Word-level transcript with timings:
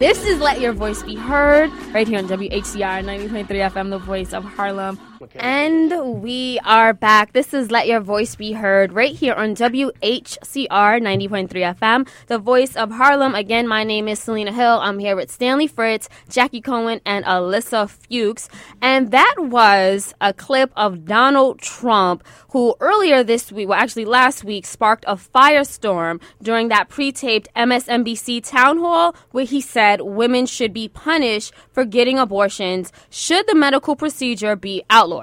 This 0.00 0.24
is 0.24 0.40
Let 0.40 0.60
Your 0.60 0.72
Voice 0.72 1.04
Be 1.04 1.14
Heard 1.14 1.70
right 1.94 2.08
here 2.08 2.18
on 2.18 2.26
WHCR 2.26 3.04
90.3 3.04 3.46
FM, 3.46 3.90
the 3.90 3.98
voice 3.98 4.34
of 4.34 4.42
Harlem. 4.42 4.98
And 5.34 6.22
we 6.22 6.58
are 6.64 6.92
back. 6.92 7.32
This 7.32 7.54
is 7.54 7.70
Let 7.70 7.86
Your 7.86 8.00
Voice 8.00 8.34
Be 8.36 8.52
Heard 8.52 8.92
right 8.92 9.14
here 9.14 9.34
on 9.34 9.54
WHCR 9.54 9.90
90.3 10.70 11.48
FM, 11.48 12.08
the 12.26 12.38
voice 12.38 12.76
of 12.76 12.90
Harlem. 12.90 13.34
Again, 13.34 13.68
my 13.68 13.84
name 13.84 14.08
is 14.08 14.18
Selena 14.18 14.52
Hill. 14.52 14.78
I'm 14.80 14.98
here 14.98 15.16
with 15.16 15.30
Stanley 15.30 15.66
Fritz, 15.66 16.08
Jackie 16.28 16.60
Cohen, 16.60 17.00
and 17.04 17.24
Alyssa 17.24 17.88
Fuchs. 17.88 18.48
And 18.82 19.10
that 19.12 19.34
was 19.38 20.14
a 20.20 20.32
clip 20.32 20.72
of 20.76 21.04
Donald 21.04 21.60
Trump, 21.60 22.24
who 22.50 22.74
earlier 22.80 23.22
this 23.22 23.50
week, 23.50 23.68
well, 23.68 23.80
actually 23.80 24.04
last 24.04 24.44
week, 24.44 24.66
sparked 24.66 25.04
a 25.06 25.16
firestorm 25.16 26.20
during 26.42 26.68
that 26.68 26.88
pre 26.88 27.12
taped 27.12 27.48
MSNBC 27.56 28.48
town 28.48 28.78
hall 28.78 29.14
where 29.30 29.44
he 29.44 29.60
said 29.60 30.00
women 30.00 30.46
should 30.46 30.72
be 30.72 30.88
punished 30.88 31.52
for 31.72 31.84
getting 31.84 32.18
abortions 32.18 32.92
should 33.10 33.46
the 33.46 33.54
medical 33.54 33.96
procedure 33.96 34.56
be 34.56 34.82
outlawed. 34.90 35.13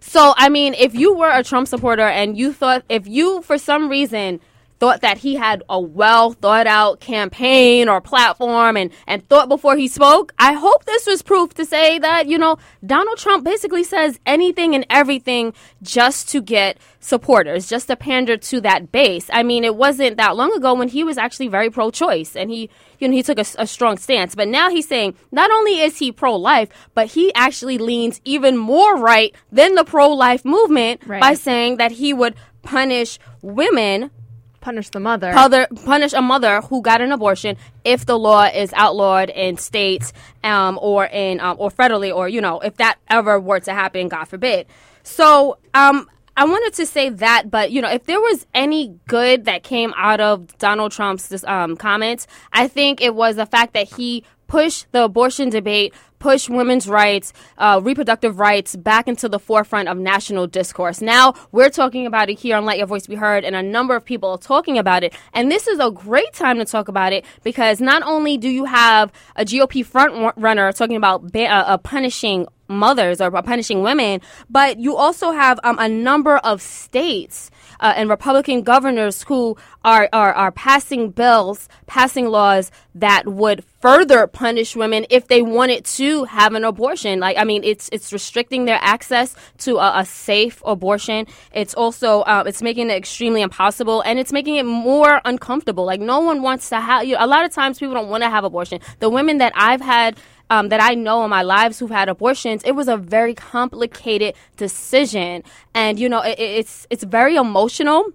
So, 0.00 0.34
I 0.36 0.48
mean, 0.48 0.74
if 0.74 0.94
you 0.94 1.14
were 1.14 1.30
a 1.30 1.42
Trump 1.42 1.68
supporter 1.68 2.02
and 2.02 2.36
you 2.36 2.52
thought, 2.52 2.84
if 2.88 3.06
you 3.06 3.42
for 3.42 3.58
some 3.58 3.88
reason 3.88 4.40
thought 4.78 5.00
that 5.00 5.18
he 5.18 5.34
had 5.34 5.62
a 5.68 5.80
well 5.80 6.32
thought 6.32 6.66
out 6.66 7.00
campaign 7.00 7.88
or 7.88 8.00
platform 8.00 8.76
and, 8.76 8.90
and 9.06 9.26
thought 9.28 9.48
before 9.48 9.76
he 9.76 9.88
spoke, 9.88 10.32
I 10.38 10.52
hope 10.52 10.84
this 10.84 11.06
was 11.06 11.22
proof 11.22 11.54
to 11.54 11.64
say 11.64 11.98
that, 11.98 12.26
you 12.26 12.38
know, 12.38 12.58
Donald 12.84 13.18
Trump 13.18 13.44
basically 13.44 13.84
says 13.84 14.18
anything 14.26 14.74
and 14.74 14.86
everything 14.90 15.52
just 15.82 16.28
to 16.30 16.40
get 16.40 16.78
supporters, 17.00 17.68
just 17.68 17.88
to 17.88 17.96
pander 17.96 18.36
to 18.36 18.60
that 18.60 18.92
base. 18.92 19.28
I 19.32 19.42
mean, 19.42 19.64
it 19.64 19.76
wasn't 19.76 20.16
that 20.16 20.36
long 20.36 20.52
ago 20.54 20.74
when 20.74 20.88
he 20.88 21.04
was 21.04 21.18
actually 21.18 21.48
very 21.48 21.70
pro 21.70 21.90
choice 21.90 22.36
and 22.36 22.50
he, 22.50 22.70
you 22.98 23.08
know, 23.08 23.14
he 23.14 23.22
took 23.22 23.38
a, 23.38 23.44
a 23.58 23.66
strong 23.66 23.96
stance. 23.98 24.34
But 24.34 24.48
now 24.48 24.70
he's 24.70 24.88
saying 24.88 25.14
not 25.32 25.50
only 25.50 25.80
is 25.80 25.98
he 25.98 26.12
pro 26.12 26.34
life, 26.36 26.68
but 26.94 27.08
he 27.08 27.32
actually 27.34 27.78
leans 27.78 28.20
even 28.24 28.56
more 28.56 28.96
right 28.96 29.34
than 29.50 29.74
the 29.74 29.84
pro 29.84 30.08
life 30.10 30.44
movement 30.44 31.02
Right. 31.06 31.20
by 31.20 31.34
saying 31.34 31.76
that 31.78 31.92
he 31.92 32.12
would 32.12 32.34
punish 32.62 33.18
women 33.42 34.10
Punish 34.60 34.90
the 34.90 35.00
mother. 35.00 35.30
Other, 35.34 35.68
punish 35.84 36.12
a 36.12 36.20
mother 36.20 36.60
who 36.62 36.82
got 36.82 37.00
an 37.00 37.12
abortion 37.12 37.56
if 37.84 38.06
the 38.06 38.18
law 38.18 38.44
is 38.44 38.72
outlawed 38.74 39.30
in 39.30 39.56
states 39.56 40.12
um, 40.42 40.78
or 40.82 41.06
in 41.06 41.38
um, 41.40 41.56
or 41.60 41.70
federally 41.70 42.14
or 42.14 42.28
you 42.28 42.40
know 42.40 42.58
if 42.60 42.76
that 42.76 42.98
ever 43.08 43.38
were 43.38 43.60
to 43.60 43.72
happen, 43.72 44.08
God 44.08 44.24
forbid. 44.24 44.66
So 45.04 45.58
um, 45.74 46.08
I 46.36 46.44
wanted 46.44 46.74
to 46.74 46.86
say 46.86 47.08
that, 47.08 47.50
but 47.50 47.70
you 47.70 47.80
know 47.80 47.90
if 47.90 48.04
there 48.04 48.20
was 48.20 48.46
any 48.52 48.98
good 49.06 49.44
that 49.44 49.62
came 49.62 49.94
out 49.96 50.20
of 50.20 50.58
Donald 50.58 50.92
Trump's 50.92 51.44
um, 51.44 51.76
comments, 51.76 52.26
I 52.52 52.66
think 52.66 53.00
it 53.00 53.14
was 53.14 53.36
the 53.36 53.46
fact 53.46 53.74
that 53.74 53.92
he 53.92 54.24
pushed 54.48 54.90
the 54.92 55.04
abortion 55.04 55.50
debate, 55.50 55.94
pushed 56.18 56.48
women's 56.50 56.88
rights, 56.88 57.32
uh, 57.58 57.80
reproductive 57.82 58.38
rights 58.38 58.76
back 58.76 59.08
into 59.08 59.28
the 59.28 59.38
forefront 59.38 59.88
of 59.88 59.96
national 59.96 60.46
discourse. 60.46 61.00
Now 61.00 61.34
we're 61.52 61.70
talking 61.70 62.06
about 62.06 62.30
it 62.30 62.38
here 62.38 62.56
on 62.56 62.64
Let 62.64 62.78
Your 62.78 62.86
Voice 62.86 63.06
Be 63.06 63.14
Heard, 63.14 63.44
and 63.44 63.54
a 63.54 63.62
number 63.62 63.94
of 63.96 64.04
people 64.04 64.30
are 64.30 64.38
talking 64.38 64.78
about 64.78 65.04
it. 65.04 65.14
And 65.32 65.50
this 65.50 65.66
is 65.66 65.78
a 65.78 65.90
great 65.90 66.32
time 66.32 66.58
to 66.58 66.64
talk 66.64 66.88
about 66.88 67.12
it 67.12 67.24
because 67.42 67.80
not 67.80 68.02
only 68.02 68.36
do 68.36 68.48
you 68.48 68.64
have 68.64 69.12
a 69.36 69.44
GOP 69.44 69.84
front 69.84 70.34
runner 70.36 70.72
talking 70.72 70.96
about 70.96 71.32
ba- 71.32 71.46
uh, 71.46 71.64
uh, 71.66 71.78
punishing 71.78 72.46
mothers 72.68 73.20
or 73.20 73.30
punishing 73.42 73.82
women, 73.82 74.20
but 74.50 74.78
you 74.78 74.94
also 74.94 75.30
have 75.32 75.58
um, 75.64 75.78
a 75.78 75.88
number 75.88 76.36
of 76.38 76.60
states 76.60 77.50
uh, 77.80 77.94
and 77.96 78.10
Republican 78.10 78.62
governors 78.62 79.22
who 79.22 79.56
are, 79.84 80.08
are 80.12 80.32
are 80.32 80.52
passing 80.52 81.10
bills, 81.10 81.68
passing 81.86 82.26
laws 82.26 82.70
that 82.94 83.26
would 83.26 83.64
further 83.80 84.26
punish 84.26 84.76
women 84.76 85.06
if 85.10 85.28
they 85.28 85.42
wanted 85.42 85.84
to 85.84 86.07
have 86.24 86.54
an 86.54 86.64
abortion. 86.64 87.20
Like, 87.20 87.36
I 87.36 87.44
mean, 87.44 87.62
it's 87.64 87.88
it's 87.92 88.12
restricting 88.12 88.64
their 88.64 88.78
access 88.80 89.34
to 89.58 89.76
a, 89.76 90.00
a 90.00 90.04
safe 90.04 90.62
abortion. 90.64 91.26
It's 91.52 91.74
also 91.74 92.20
uh, 92.22 92.44
it's 92.46 92.62
making 92.62 92.90
it 92.90 92.96
extremely 92.96 93.42
impossible, 93.42 94.02
and 94.02 94.18
it's 94.18 94.32
making 94.32 94.56
it 94.56 94.66
more 94.66 95.20
uncomfortable. 95.24 95.84
Like, 95.84 96.00
no 96.00 96.20
one 96.20 96.42
wants 96.42 96.68
to 96.70 96.80
have. 96.80 97.04
You 97.04 97.14
know, 97.14 97.24
a 97.24 97.30
lot 97.34 97.44
of 97.44 97.52
times, 97.52 97.78
people 97.78 97.94
don't 97.94 98.08
want 98.08 98.22
to 98.22 98.30
have 98.30 98.44
abortion. 98.44 98.80
The 98.98 99.10
women 99.10 99.38
that 99.38 99.52
I've 99.56 99.80
had 99.80 100.18
um, 100.50 100.68
that 100.70 100.80
I 100.80 100.94
know 100.94 101.24
in 101.24 101.30
my 101.30 101.42
lives 101.42 101.78
who've 101.78 101.90
had 101.90 102.08
abortions, 102.08 102.62
it 102.64 102.72
was 102.72 102.88
a 102.88 102.96
very 102.96 103.34
complicated 103.34 104.34
decision, 104.56 105.42
and 105.74 105.98
you 105.98 106.08
know, 106.08 106.22
it, 106.22 106.38
it's 106.38 106.86
it's 106.90 107.04
very 107.04 107.36
emotional. 107.36 108.12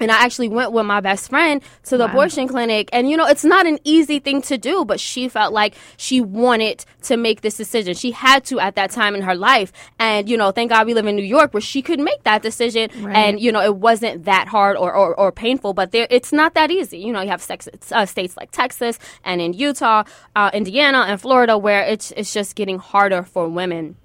And 0.00 0.10
I 0.10 0.24
actually 0.24 0.48
went 0.48 0.72
with 0.72 0.86
my 0.86 1.00
best 1.00 1.30
friend 1.30 1.62
to 1.84 1.96
the 1.96 2.06
abortion 2.06 2.48
clinic. 2.48 2.88
And, 2.92 3.08
you 3.08 3.16
know, 3.16 3.26
it's 3.26 3.44
not 3.44 3.66
an 3.66 3.78
easy 3.84 4.18
thing 4.18 4.42
to 4.42 4.58
do, 4.58 4.84
but 4.84 4.98
she 4.98 5.28
felt 5.28 5.52
like 5.52 5.76
she 5.96 6.20
wanted 6.20 6.84
to 7.02 7.16
make 7.16 7.42
this 7.42 7.56
decision. 7.56 7.94
She 7.94 8.10
had 8.10 8.44
to 8.46 8.58
at 8.58 8.74
that 8.74 8.90
time 8.90 9.14
in 9.14 9.22
her 9.22 9.34
life. 9.34 9.70
And, 10.00 10.28
you 10.28 10.36
know, 10.36 10.50
thank 10.50 10.70
God 10.70 10.86
we 10.86 10.94
live 10.94 11.06
in 11.06 11.14
New 11.14 11.22
York 11.22 11.54
where 11.54 11.60
she 11.60 11.82
could 11.82 12.00
make 12.00 12.24
that 12.24 12.42
decision. 12.42 12.90
And, 13.14 13.38
you 13.38 13.52
know, 13.52 13.60
it 13.60 13.76
wasn't 13.76 14.24
that 14.24 14.48
hard 14.48 14.76
or, 14.76 14.92
or, 14.92 15.14
or 15.14 15.30
painful, 15.30 15.74
but 15.74 15.92
there, 15.92 16.08
it's 16.10 16.32
not 16.32 16.54
that 16.54 16.70
easy. 16.70 16.98
You 16.98 17.12
know, 17.12 17.20
you 17.20 17.28
have 17.28 17.42
sex, 17.42 17.68
uh, 17.92 18.06
states 18.06 18.36
like 18.36 18.50
Texas 18.50 18.98
and 19.24 19.40
in 19.40 19.52
Utah, 19.52 20.04
uh, 20.34 20.50
Indiana, 20.52 21.04
and 21.06 21.20
Florida 21.20 21.56
where 21.56 21.84
it's, 21.84 22.12
it's 22.16 22.32
just 22.32 22.56
getting 22.56 22.78
harder 22.78 23.22
for 23.22 23.46
women. 23.46 23.96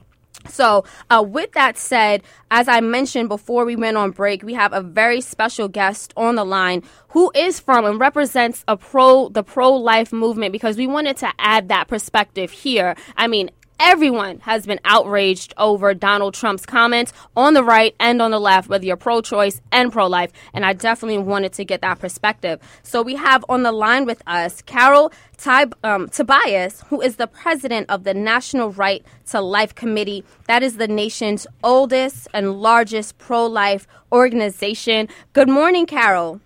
So, 0.49 0.85
uh, 1.09 1.23
with 1.27 1.51
that 1.53 1.77
said, 1.77 2.23
as 2.51 2.67
I 2.67 2.81
mentioned 2.81 3.29
before 3.29 3.65
we 3.65 3.75
went 3.75 3.97
on 3.97 4.11
break, 4.11 4.43
we 4.43 4.53
have 4.53 4.73
a 4.73 4.81
very 4.81 5.21
special 5.21 5.67
guest 5.67 6.13
on 6.15 6.35
the 6.35 6.45
line 6.45 6.83
who 7.09 7.31
is 7.35 7.59
from 7.59 7.85
and 7.85 7.99
represents 7.99 8.63
a 8.67 8.77
pro 8.77 9.29
the 9.29 9.43
pro 9.43 9.73
life 9.73 10.13
movement 10.13 10.51
because 10.51 10.77
we 10.77 10.87
wanted 10.87 11.17
to 11.17 11.31
add 11.39 11.69
that 11.69 11.87
perspective 11.87 12.51
here. 12.51 12.95
I 13.15 13.27
mean, 13.27 13.51
everyone 13.79 14.39
has 14.39 14.65
been 14.65 14.79
outraged 14.85 15.53
over 15.57 15.93
Donald 15.93 16.33
Trump's 16.33 16.65
comments 16.65 17.13
on 17.35 17.53
the 17.53 17.63
right 17.63 17.95
and 17.99 18.21
on 18.21 18.31
the 18.31 18.39
left, 18.39 18.69
whether 18.69 18.85
you're 18.85 18.97
pro 18.97 19.21
choice 19.21 19.61
and 19.71 19.91
pro 19.91 20.07
life. 20.07 20.31
And 20.53 20.65
I 20.65 20.73
definitely 20.73 21.19
wanted 21.19 21.53
to 21.53 21.65
get 21.65 21.81
that 21.81 21.99
perspective. 21.99 22.59
So 22.83 23.01
we 23.01 23.15
have 23.15 23.43
on 23.49 23.63
the 23.63 23.71
line 23.71 24.05
with 24.05 24.21
us 24.27 24.61
Carol 24.61 25.11
Ty- 25.37 25.67
um, 25.83 26.09
Tobias, 26.09 26.81
who 26.89 27.01
is 27.01 27.17
the 27.17 27.27
president 27.27 27.89
of 27.89 28.03
the 28.03 28.13
National 28.13 28.71
Right 28.71 29.05
to 29.27 29.41
Life 29.41 29.75
Committee. 29.75 30.23
That 30.47 30.63
is 30.63 30.77
the 30.77 30.87
nation's 30.87 31.45
oldest 31.63 32.27
and 32.33 32.61
largest 32.61 33.17
pro 33.17 33.45
life 33.45 33.87
organization. 34.11 35.09
Good 35.33 35.49
morning, 35.49 35.85
Carol. 35.85 36.41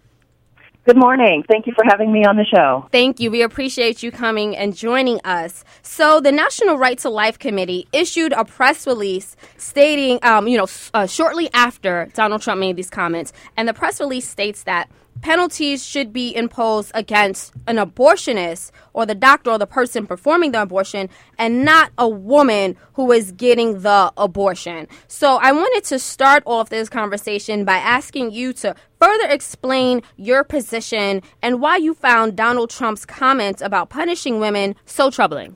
Good 0.84 0.97
morning. 0.97 1.44
Thank 1.47 1.68
you 1.68 1.74
for 1.75 1.84
having 1.88 2.12
me 2.12 2.25
on 2.25 2.38
the 2.38 2.44
show. 2.44 2.88
Thank 2.92 3.19
you. 3.19 3.30
We 3.30 3.44
appreciate 3.44 4.02
you 4.02 4.12
coming 4.12 4.58
and 4.58 4.75
joining 4.75 5.19
us. 5.24 5.64
So, 5.84 6.19
the 6.19 6.31
National 6.31 6.80
Right 6.80 6.97
to 7.00 7.09
Life 7.09 7.38
Committee 7.38 7.88
issued 7.94 8.34
a 8.34 8.44
press 8.44 8.88
release 8.88 9.36
stating, 9.58 10.18
um, 10.24 10.47
you 10.47 10.58
know, 10.58 10.66
uh, 10.96 11.06
shortly 11.06 11.52
after 11.53 12.09
Donald 12.16 12.42
Trump 12.42 12.59
made 12.59 12.78
these 12.78 12.90
comments, 12.90 13.31
and 13.56 13.68
the 13.68 13.75
press 13.75 14.00
release 14.00 14.28
states 14.28 14.64
that 14.64 14.90
penalties 15.21 15.85
should 15.85 16.11
be 16.11 16.35
imposed 16.35 16.91
against 16.93 17.53
an 17.67 17.77
abortionist 17.77 18.71
or 18.93 19.05
the 19.05 19.15
doctor 19.15 19.51
or 19.51 19.57
the 19.57 19.67
person 19.67 20.05
performing 20.07 20.51
the 20.51 20.61
abortion 20.61 21.09
and 21.37 21.63
not 21.63 21.91
a 21.97 22.07
woman 22.07 22.75
who 22.93 23.11
is 23.11 23.31
getting 23.31 23.81
the 23.81 24.11
abortion. 24.17 24.87
So 25.07 25.37
I 25.41 25.51
wanted 25.51 25.83
to 25.85 25.99
start 25.99 26.43
off 26.45 26.69
this 26.69 26.89
conversation 26.89 27.65
by 27.65 27.77
asking 27.77 28.31
you 28.31 28.53
to 28.53 28.75
further 28.99 29.27
explain 29.27 30.01
your 30.17 30.43
position 30.43 31.21
and 31.41 31.61
why 31.61 31.77
you 31.77 31.93
found 31.93 32.35
Donald 32.35 32.69
Trump's 32.69 33.05
comments 33.05 33.61
about 33.61 33.89
punishing 33.89 34.39
women 34.39 34.75
so 34.85 35.09
troubling. 35.09 35.55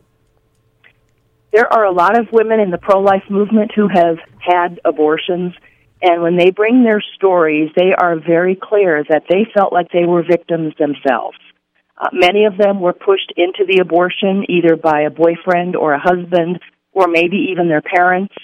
There 1.56 1.72
are 1.74 1.86
a 1.86 1.92
lot 1.92 2.20
of 2.20 2.28
women 2.34 2.60
in 2.60 2.70
the 2.70 2.78
pro 2.78 3.00
life 3.00 3.24
movement 3.30 3.72
who 3.74 3.88
have 3.88 4.18
had 4.40 4.80
abortions, 4.84 5.54
and 6.06 6.22
when 6.22 6.38
they 6.38 6.52
bring 6.52 6.84
their 6.84 7.02
stories, 7.16 7.72
they 7.76 7.92
are 7.92 8.20
very 8.20 8.56
clear 8.56 9.04
that 9.10 9.24
they 9.28 9.48
felt 9.56 9.74
like 9.74 9.92
they 9.92 10.06
were 10.06 10.22
victims 10.22 10.76
themselves. 10.78 11.38
Uh, 11.98 12.10
many 12.14 12.46
of 12.46 12.58
them 12.58 12.80
were 12.80 12.94
pushed 12.94 13.34
into 13.36 13.66
the 13.68 13.80
abortion 13.80 14.46
either 14.48 14.76
by 14.76 15.02
a 15.02 15.10
boyfriend 15.10 15.76
or 15.76 15.94
a 15.94 16.00
husband, 16.00 16.60
or 16.92 17.08
maybe 17.08 17.48
even 17.52 17.70
their 17.70 17.82
parents, 17.82 18.36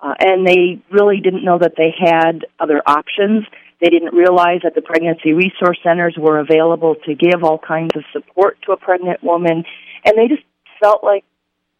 uh, 0.00 0.14
and 0.18 0.46
they 0.46 0.80
really 0.90 1.20
didn't 1.20 1.44
know 1.44 1.58
that 1.58 1.74
they 1.76 1.92
had 1.98 2.46
other 2.58 2.80
options. 2.86 3.44
They 3.82 3.90
didn't 3.90 4.14
realize 4.14 4.60
that 4.62 4.74
the 4.74 4.80
pregnancy 4.80 5.34
resource 5.34 5.78
centers 5.82 6.16
were 6.16 6.38
available 6.38 6.94
to 7.04 7.14
give 7.14 7.44
all 7.44 7.58
kinds 7.58 7.94
of 7.96 8.04
support 8.14 8.56
to 8.64 8.72
a 8.72 8.78
pregnant 8.78 9.22
woman, 9.22 9.64
and 10.06 10.16
they 10.16 10.28
just 10.28 10.46
felt 10.80 11.04
like 11.04 11.24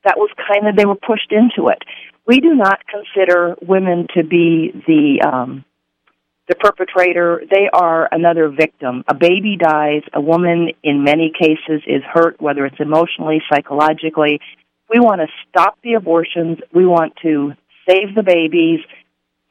that 0.05 0.19
was 0.19 0.31
kind 0.37 0.69
of 0.69 0.77
they 0.77 0.85
were 0.85 0.97
pushed 0.97 1.33
into 1.33 1.69
it. 1.69 1.83
We 2.27 2.41
do 2.41 2.55
not 2.55 2.81
consider 2.87 3.57
women 3.63 4.07
to 4.15 4.23
be 4.23 4.73
the 4.87 5.27
um, 5.27 5.65
the 6.49 6.57
perpetrator. 6.57 7.43
They 7.49 7.69
are 7.73 8.09
another 8.11 8.49
victim. 8.49 9.05
A 9.09 9.15
baby 9.15 9.57
dies. 9.57 10.03
A 10.13 10.21
woman, 10.21 10.71
in 10.83 11.05
many 11.05 11.33
cases, 11.39 11.83
is 11.87 12.03
hurt, 12.13 12.41
whether 12.41 12.67
it's 12.67 12.81
emotionally, 12.81 13.41
psychologically. 13.53 14.41
We 14.93 14.99
want 14.99 15.21
to 15.21 15.29
stop 15.49 15.79
the 15.83 15.95
abortions. 15.95 16.59
We 16.75 16.87
want 16.87 17.15
to 17.23 17.53
save 17.89 18.15
the 18.17 18.25
babies. 18.25 18.81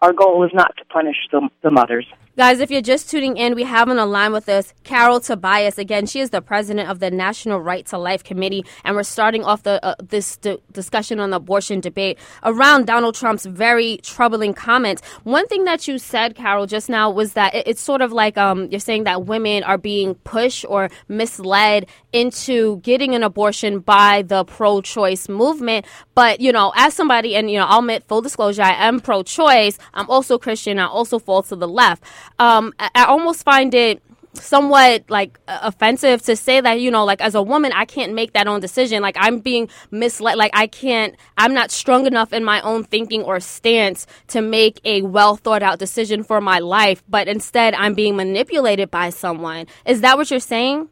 Our 0.02 0.14
goal 0.14 0.44
is 0.46 0.52
not 0.54 0.76
to 0.78 0.86
punish 0.86 1.18
the, 1.32 1.50
the 1.62 1.72
mothers. 1.72 2.06
Guys, 2.38 2.62
if 2.62 2.72
you're 2.72 2.82
just 2.82 3.10
tuning 3.10 3.36
in, 3.36 3.54
we 3.54 3.64
have 3.64 3.90
on 3.90 3.98
the 3.98 4.06
line 4.06 4.32
with 4.32 4.48
us 4.48 4.74
Carol 4.86 5.20
Tobias. 5.20 5.78
Again, 5.78 6.06
she 6.06 6.22
is 6.22 6.30
the 6.30 6.42
president 6.42 6.90
of 6.90 7.00
the 7.00 7.12
National 7.12 7.60
Right 7.60 7.86
to 7.88 7.98
Life 7.98 8.24
Committee, 8.24 8.64
and 8.86 8.96
we're 8.96 9.04
starting 9.04 9.44
off 9.44 9.64
the 9.64 9.84
uh, 9.86 9.96
this 10.02 10.38
d- 10.38 10.58
discussion 10.72 11.20
on 11.20 11.32
the 11.32 11.36
abortion 11.36 11.82
debate 11.82 12.18
around 12.44 12.88
Donald 12.88 13.16
Trump's 13.16 13.46
very 13.46 13.98
troubling 14.04 14.54
comments. 14.54 15.06
One 15.24 15.48
thing 15.48 15.66
that 15.66 15.86
you 15.86 15.98
said, 15.98 16.36
Carol, 16.36 16.66
just 16.66 16.88
now 16.88 17.10
was 17.10 17.34
that 17.34 17.54
it, 17.54 17.68
it's 17.68 17.82
sort 17.82 18.02
of 18.02 18.14
like 18.14 18.38
um, 18.38 18.70
you're 18.72 18.80
saying 18.80 19.04
that 19.04 19.26
women 19.26 19.64
are 19.64 19.78
being 19.78 20.16
pushed 20.16 20.64
or 20.70 20.90
misled 21.10 21.88
into 22.14 22.78
getting 22.78 23.16
an 23.16 23.24
abortion 23.24 23.80
by 23.80 24.22
the 24.22 24.46
pro-choice 24.46 25.28
movement. 25.28 25.86
But 26.16 26.40
you 26.40 26.54
know, 26.54 26.72
as 26.78 26.94
somebody, 26.94 27.36
and 27.36 27.52
you 27.52 27.60
know, 27.60 27.66
I'll 27.66 27.80
admit 27.80 28.06
full 28.08 28.22
disclosure, 28.22 28.62
I 28.62 28.88
am 28.88 29.02
pro-choice. 29.02 29.78
I'm 29.94 30.10
also 30.10 30.38
Christian. 30.38 30.80
I 30.80 30.88
also 30.88 31.20
fall 31.20 31.44
to 31.44 31.56
the 31.56 31.68
left. 31.68 32.04
Um, 32.40 32.74
I, 32.80 32.90
I 32.96 33.06
almost 33.06 33.44
find 33.44 33.74
it 33.74 34.02
somewhat 34.34 35.04
like 35.10 35.40
offensive 35.48 36.22
to 36.22 36.36
say 36.36 36.62
that 36.62 36.80
you 36.80 36.92
know 36.92 37.04
like 37.04 37.20
as 37.20 37.34
a 37.36 37.42
woman 37.42 37.72
i 37.74 37.84
can't 37.86 38.14
make 38.14 38.34
that 38.34 38.48
own 38.48 38.60
decision. 38.60 39.02
Like 39.02 39.16
i'm 39.20 39.40
being 39.40 39.70
misled 39.92 40.38
like 40.38 40.52
i 40.54 40.68
can't 40.68 41.16
i'm 41.38 41.54
not 41.54 41.72
strong 41.72 42.06
enough 42.06 42.32
in 42.32 42.44
my 42.44 42.62
own 42.62 42.84
thinking 42.84 43.24
or 43.24 43.40
stance 43.40 44.06
to 44.28 44.42
make 44.42 44.80
a 44.86 45.02
well 45.02 45.36
thought 45.36 45.64
out 45.64 45.80
decision 45.80 46.24
for 46.24 46.42
my 46.42 46.60
life 46.60 47.04
but 47.10 47.28
instead 47.28 47.74
i'm 47.74 47.94
being 47.94 48.16
manipulated 48.16 48.92
by 48.92 49.10
someone. 49.10 49.66
Is 49.86 50.02
that 50.02 50.18
what 50.18 50.30
you're 50.30 50.40
saying? 50.40 50.90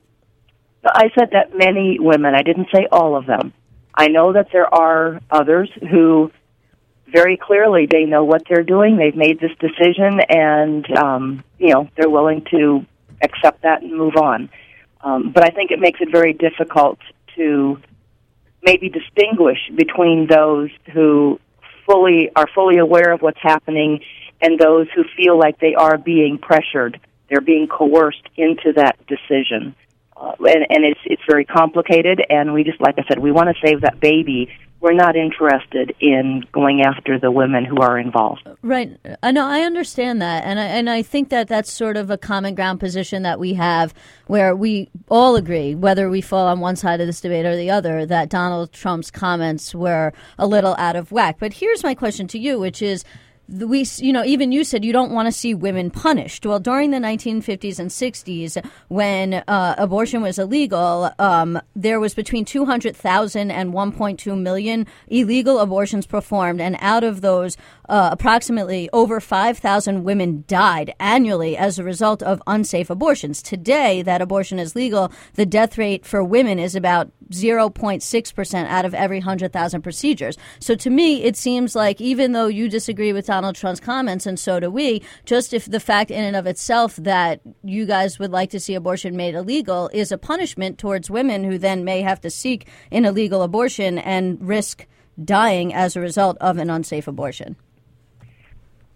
I 0.85 1.09
said 1.17 1.29
that 1.31 1.55
many 1.55 1.99
women 1.99 2.33
i 2.33 2.41
didn't 2.41 2.67
say 2.73 2.87
all 2.91 3.15
of 3.15 3.25
them. 3.25 3.53
I 3.93 4.07
know 4.07 4.33
that 4.33 4.47
there 4.51 4.71
are 4.73 5.19
others 5.31 5.69
who 5.89 6.31
very 7.11 7.37
clearly 7.37 7.87
they 7.89 8.05
know 8.05 8.23
what 8.23 8.43
they're 8.49 8.63
doing. 8.63 8.97
They've 8.97 9.15
made 9.15 9.39
this 9.39 9.51
decision, 9.59 10.19
and 10.29 10.97
um, 10.97 11.43
you 11.57 11.73
know 11.73 11.89
they're 11.95 12.09
willing 12.09 12.45
to 12.51 12.85
accept 13.21 13.63
that 13.63 13.81
and 13.81 13.95
move 13.95 14.15
on. 14.15 14.49
Um, 15.01 15.31
but 15.31 15.43
I 15.43 15.49
think 15.49 15.71
it 15.71 15.79
makes 15.79 15.99
it 16.01 16.09
very 16.11 16.33
difficult 16.33 16.99
to 17.35 17.79
maybe 18.63 18.89
distinguish 18.89 19.59
between 19.75 20.27
those 20.27 20.69
who 20.93 21.39
fully 21.85 22.29
are 22.35 22.47
fully 22.53 22.77
aware 22.77 23.13
of 23.13 23.21
what's 23.21 23.41
happening 23.41 24.01
and 24.41 24.59
those 24.59 24.87
who 24.95 25.03
feel 25.15 25.37
like 25.37 25.59
they 25.59 25.75
are 25.75 25.97
being 25.97 26.37
pressured. 26.37 26.99
They're 27.29 27.41
being 27.41 27.67
coerced 27.67 28.27
into 28.35 28.73
that 28.73 28.97
decision. 29.07 29.75
Uh, 30.19 30.33
and, 30.39 30.65
and 30.69 30.85
it's 30.85 30.99
it's 31.05 31.21
very 31.29 31.45
complicated, 31.45 32.21
and 32.29 32.53
we 32.53 32.63
just, 32.63 32.81
like 32.81 32.95
I 32.97 33.03
said, 33.07 33.19
we 33.19 33.31
want 33.31 33.49
to 33.49 33.67
save 33.67 33.81
that 33.81 33.99
baby 33.99 34.49
we're 34.79 34.93
not 34.93 35.15
interested 35.15 35.95
in 35.99 36.43
going 36.51 36.81
after 36.81 37.19
the 37.19 37.31
women 37.31 37.65
who 37.65 37.77
are 37.77 37.97
involved. 37.97 38.47
Right. 38.61 38.97
I 39.23 39.31
know. 39.31 39.45
I 39.45 39.61
understand 39.61 40.21
that, 40.21 40.43
and 40.43 40.59
I, 40.59 40.65
and 40.65 40.89
I 40.89 41.01
think 41.01 41.29
that 41.29 41.47
that's 41.47 41.71
sort 41.71 41.97
of 41.97 42.11
a 42.11 42.17
common 42.17 42.53
ground 42.53 42.79
position 42.79 43.23
that 43.23 43.39
we 43.39 43.55
have, 43.55 43.93
where 44.27 44.55
we 44.55 44.89
all 45.09 45.35
agree, 45.35 45.73
whether 45.73 46.09
we 46.09 46.21
fall 46.21 46.47
on 46.47 46.59
one 46.59 46.75
side 46.75 47.01
of 47.01 47.07
this 47.07 47.21
debate 47.21 47.45
or 47.45 47.55
the 47.55 47.71
other, 47.71 48.05
that 48.05 48.29
Donald 48.29 48.71
Trump's 48.71 49.09
comments 49.09 49.73
were 49.73 50.13
a 50.37 50.45
little 50.45 50.75
out 50.77 50.95
of 50.95 51.11
whack. 51.11 51.37
But 51.39 51.53
here's 51.53 51.83
my 51.83 51.95
question 51.95 52.27
to 52.27 52.39
you, 52.39 52.59
which 52.59 52.81
is 52.81 53.03
we, 53.49 53.85
you 53.97 54.11
know, 54.11 54.23
even 54.23 54.51
you 54.51 54.63
said 54.63 54.83
you 54.83 54.91
don't 54.91 55.11
want 55.11 55.27
to 55.27 55.31
see 55.31 55.53
women 55.53 55.89
punished. 55.89 56.45
Well, 56.45 56.59
during 56.59 56.91
the 56.91 56.97
1950s 56.97 57.79
and 57.79 57.89
60s, 57.89 58.63
when 58.89 59.35
uh, 59.47 59.75
abortion 59.77 60.21
was 60.21 60.37
illegal, 60.37 61.11
um, 61.19 61.61
there 61.75 61.99
was 61.99 62.13
between 62.13 62.45
200,000 62.45 63.51
and 63.51 63.73
1.2 63.73 64.39
million 64.39 64.85
illegal 65.07 65.59
abortions 65.59 66.05
performed, 66.05 66.59
and 66.59 66.77
out 66.79 67.03
of 67.03 67.21
those, 67.21 67.57
uh, 67.89 68.09
approximately 68.11 68.89
over 68.91 69.19
5,000 69.19 70.03
women 70.03 70.43
died 70.47 70.93
annually 70.99 71.55
as 71.57 71.79
a 71.79 71.83
result 71.83 72.21
of 72.23 72.41
unsafe 72.47 72.89
abortions. 72.89 73.41
Today, 73.41 74.01
that 74.01 74.21
abortion 74.21 74.59
is 74.59 74.75
legal. 74.75 75.11
The 75.33 75.45
death 75.45 75.77
rate 75.77 76.05
for 76.05 76.23
women 76.23 76.59
is 76.59 76.75
about 76.75 77.11
0.6% 77.31 78.67
out 78.67 78.85
of 78.85 78.93
every 78.93 79.19
100,000 79.19 79.81
procedures. 79.81 80.37
So 80.59 80.75
to 80.75 80.89
me, 80.89 81.23
it 81.23 81.35
seems 81.35 81.75
like 81.75 81.99
even 82.01 82.31
though 82.31 82.47
you 82.47 82.69
disagree 82.69 83.13
with 83.13 83.27
Donald 83.27 83.55
Trump's 83.55 83.79
comments, 83.79 84.25
and 84.25 84.39
so 84.39 84.59
do 84.59 84.69
we, 84.69 85.01
just 85.25 85.53
if 85.53 85.65
the 85.65 85.79
fact 85.79 86.11
in 86.11 86.23
and 86.23 86.35
of 86.35 86.47
itself 86.47 86.95
that 86.97 87.41
you 87.63 87.85
guys 87.85 88.19
would 88.19 88.31
like 88.31 88.49
to 88.51 88.59
see 88.59 88.75
abortion 88.75 89.15
made 89.15 89.35
illegal 89.35 89.89
is 89.93 90.11
a 90.11 90.17
punishment 90.17 90.77
towards 90.77 91.09
women 91.09 91.43
who 91.43 91.57
then 91.57 91.83
may 91.83 92.01
have 92.01 92.21
to 92.21 92.29
seek 92.29 92.67
an 92.91 93.05
illegal 93.05 93.41
abortion 93.41 93.97
and 93.97 94.45
risk 94.45 94.85
dying 95.23 95.73
as 95.73 95.95
a 95.95 96.01
result 96.01 96.37
of 96.39 96.57
an 96.57 96.69
unsafe 96.69 97.07
abortion. 97.07 97.55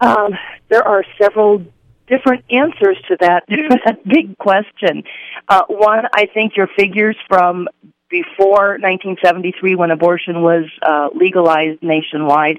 Um, 0.01 0.33
there 0.69 0.85
are 0.85 1.03
several 1.21 1.63
different 2.07 2.43
answers 2.49 2.97
to 3.07 3.17
that, 3.19 3.43
that 3.85 3.99
big 4.05 4.37
question. 4.37 5.03
Uh, 5.47 5.63
one, 5.67 6.05
I 6.13 6.25
think 6.25 6.57
your 6.57 6.67
figures 6.77 7.15
from 7.29 7.67
before 8.09 8.77
1973, 8.79 9.75
when 9.75 9.91
abortion 9.91 10.41
was 10.41 10.65
uh, 10.81 11.09
legalized 11.15 11.81
nationwide, 11.81 12.57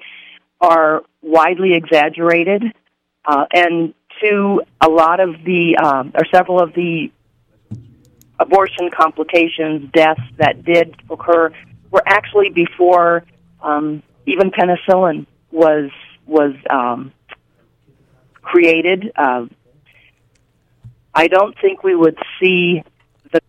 are 0.60 1.02
widely 1.20 1.74
exaggerated. 1.74 2.62
Uh, 3.24 3.44
and 3.52 3.92
two, 4.22 4.62
a 4.80 4.88
lot 4.88 5.20
of 5.20 5.34
the, 5.44 5.76
um, 5.76 6.12
or 6.14 6.24
several 6.32 6.62
of 6.62 6.72
the 6.74 7.10
abortion 8.38 8.90
complications, 8.90 9.90
deaths 9.92 10.20
that 10.38 10.64
did 10.64 10.96
occur, 11.10 11.52
were 11.90 12.02
actually 12.06 12.48
before 12.48 13.24
um, 13.60 14.02
even 14.26 14.50
penicillin 14.50 15.26
was 15.50 15.90
was 16.24 16.54
um, 16.70 17.12
created. 18.42 19.12
Uh, 19.16 19.46
I 21.14 21.28
don't 21.28 21.56
think 21.60 21.82
we 21.82 21.94
would 21.94 22.18
see 22.40 22.82
the 23.30 23.40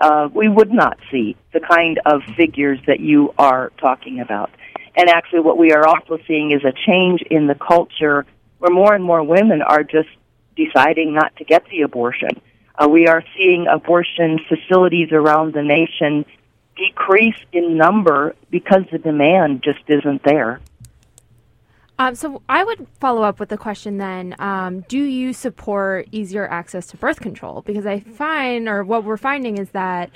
uh, 0.00 0.28
we 0.32 0.48
would 0.48 0.72
not 0.72 0.98
see 1.10 1.36
the 1.52 1.60
kind 1.60 2.00
of 2.06 2.22
figures 2.36 2.78
that 2.86 3.00
you 3.00 3.34
are 3.38 3.72
talking 3.78 4.20
about. 4.20 4.50
And 4.94 5.08
actually, 5.08 5.40
what 5.40 5.58
we 5.58 5.72
are 5.72 5.86
also 5.86 6.18
seeing 6.26 6.52
is 6.52 6.62
a 6.64 6.72
change 6.86 7.22
in 7.22 7.46
the 7.46 7.54
culture 7.54 8.26
where 8.58 8.72
more 8.72 8.94
and 8.94 9.02
more 9.02 9.22
women 9.22 9.62
are 9.62 9.82
just 9.82 10.08
deciding 10.54 11.14
not 11.14 11.34
to 11.36 11.44
get 11.44 11.64
the 11.70 11.82
abortion. 11.82 12.30
Uh, 12.76 12.88
we 12.88 13.06
are 13.06 13.24
seeing 13.36 13.66
abortion 13.66 14.38
facilities 14.48 15.10
around 15.12 15.54
the 15.54 15.62
nation 15.62 16.24
decrease 16.76 17.36
in 17.52 17.76
number 17.76 18.34
because 18.50 18.82
the 18.90 18.98
demand 18.98 19.62
just 19.62 19.80
isn't 19.88 20.22
there. 20.24 20.60
Um, 21.98 22.14
so 22.14 22.42
I 22.48 22.64
would 22.64 22.86
follow 23.00 23.22
up 23.22 23.38
with 23.38 23.48
the 23.48 23.58
question 23.58 23.98
then: 23.98 24.34
um, 24.38 24.80
Do 24.88 24.98
you 24.98 25.32
support 25.32 26.08
easier 26.10 26.48
access 26.48 26.86
to 26.88 26.96
birth 26.96 27.20
control? 27.20 27.62
Because 27.62 27.86
I 27.86 28.00
find, 28.00 28.68
or 28.68 28.82
what 28.82 29.04
we're 29.04 29.16
finding, 29.16 29.58
is 29.58 29.70
that 29.70 30.10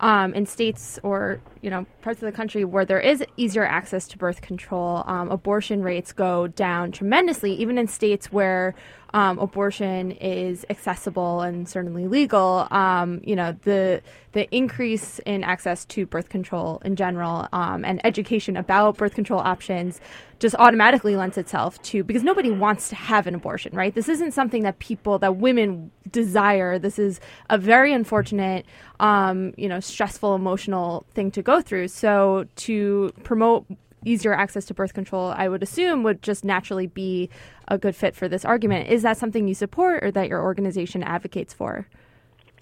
um, 0.00 0.32
in 0.34 0.46
states 0.46 0.98
or 1.02 1.40
you 1.60 1.70
know 1.70 1.86
parts 2.02 2.22
of 2.22 2.26
the 2.26 2.32
country 2.32 2.64
where 2.64 2.84
there 2.84 3.00
is 3.00 3.22
easier 3.36 3.64
access 3.64 4.08
to 4.08 4.18
birth 4.18 4.40
control, 4.40 5.04
um, 5.06 5.30
abortion 5.30 5.82
rates 5.82 6.12
go 6.12 6.46
down 6.48 6.90
tremendously. 6.90 7.52
Even 7.52 7.78
in 7.78 7.86
states 7.86 8.32
where 8.32 8.74
um, 9.12 9.38
abortion 9.38 10.12
is 10.12 10.64
accessible 10.70 11.40
and 11.40 11.68
certainly 11.68 12.06
legal, 12.06 12.68
um, 12.70 13.20
you 13.24 13.36
know 13.36 13.56
the 13.62 14.02
the 14.32 14.48
increase 14.54 15.18
in 15.20 15.42
access 15.42 15.84
to 15.84 16.06
birth 16.06 16.28
control 16.28 16.80
in 16.84 16.94
general 16.94 17.48
um, 17.52 17.84
and 17.84 18.04
education 18.06 18.56
about 18.56 18.96
birth 18.96 19.14
control 19.14 19.40
options 19.40 20.00
just 20.38 20.54
automatically 20.58 21.16
lends 21.16 21.36
itself 21.36 21.80
to 21.82 22.04
because 22.04 22.22
nobody 22.22 22.50
wants 22.50 22.88
to 22.88 22.94
have 22.94 23.26
an 23.26 23.34
abortion, 23.34 23.74
right? 23.74 23.94
This 23.94 24.08
isn't 24.08 24.32
something 24.32 24.62
that 24.62 24.78
people 24.78 25.18
that 25.18 25.36
women 25.36 25.90
desire. 26.10 26.78
This 26.78 26.98
is 26.98 27.20
a 27.50 27.58
very 27.58 27.92
unfortunate, 27.92 28.64
um, 29.00 29.52
you 29.56 29.68
know, 29.68 29.80
stressful, 29.80 30.34
emotional 30.34 31.04
thing 31.14 31.30
to 31.32 31.42
go 31.42 31.60
through. 31.60 31.88
So 31.88 32.46
to 32.56 33.12
promote 33.22 33.66
easier 34.04 34.32
access 34.32 34.64
to 34.66 34.74
birth 34.74 34.94
control, 34.94 35.32
I 35.36 35.48
would 35.48 35.62
assume 35.62 36.02
would 36.04 36.22
just 36.22 36.44
naturally 36.44 36.86
be 36.86 37.28
a 37.70 37.78
good 37.78 37.96
fit 37.96 38.14
for 38.14 38.28
this 38.28 38.44
argument. 38.44 38.88
Is 38.88 39.02
that 39.02 39.16
something 39.16 39.48
you 39.48 39.54
support 39.54 40.04
or 40.04 40.10
that 40.10 40.28
your 40.28 40.42
organization 40.42 41.02
advocates 41.02 41.54
for? 41.54 41.86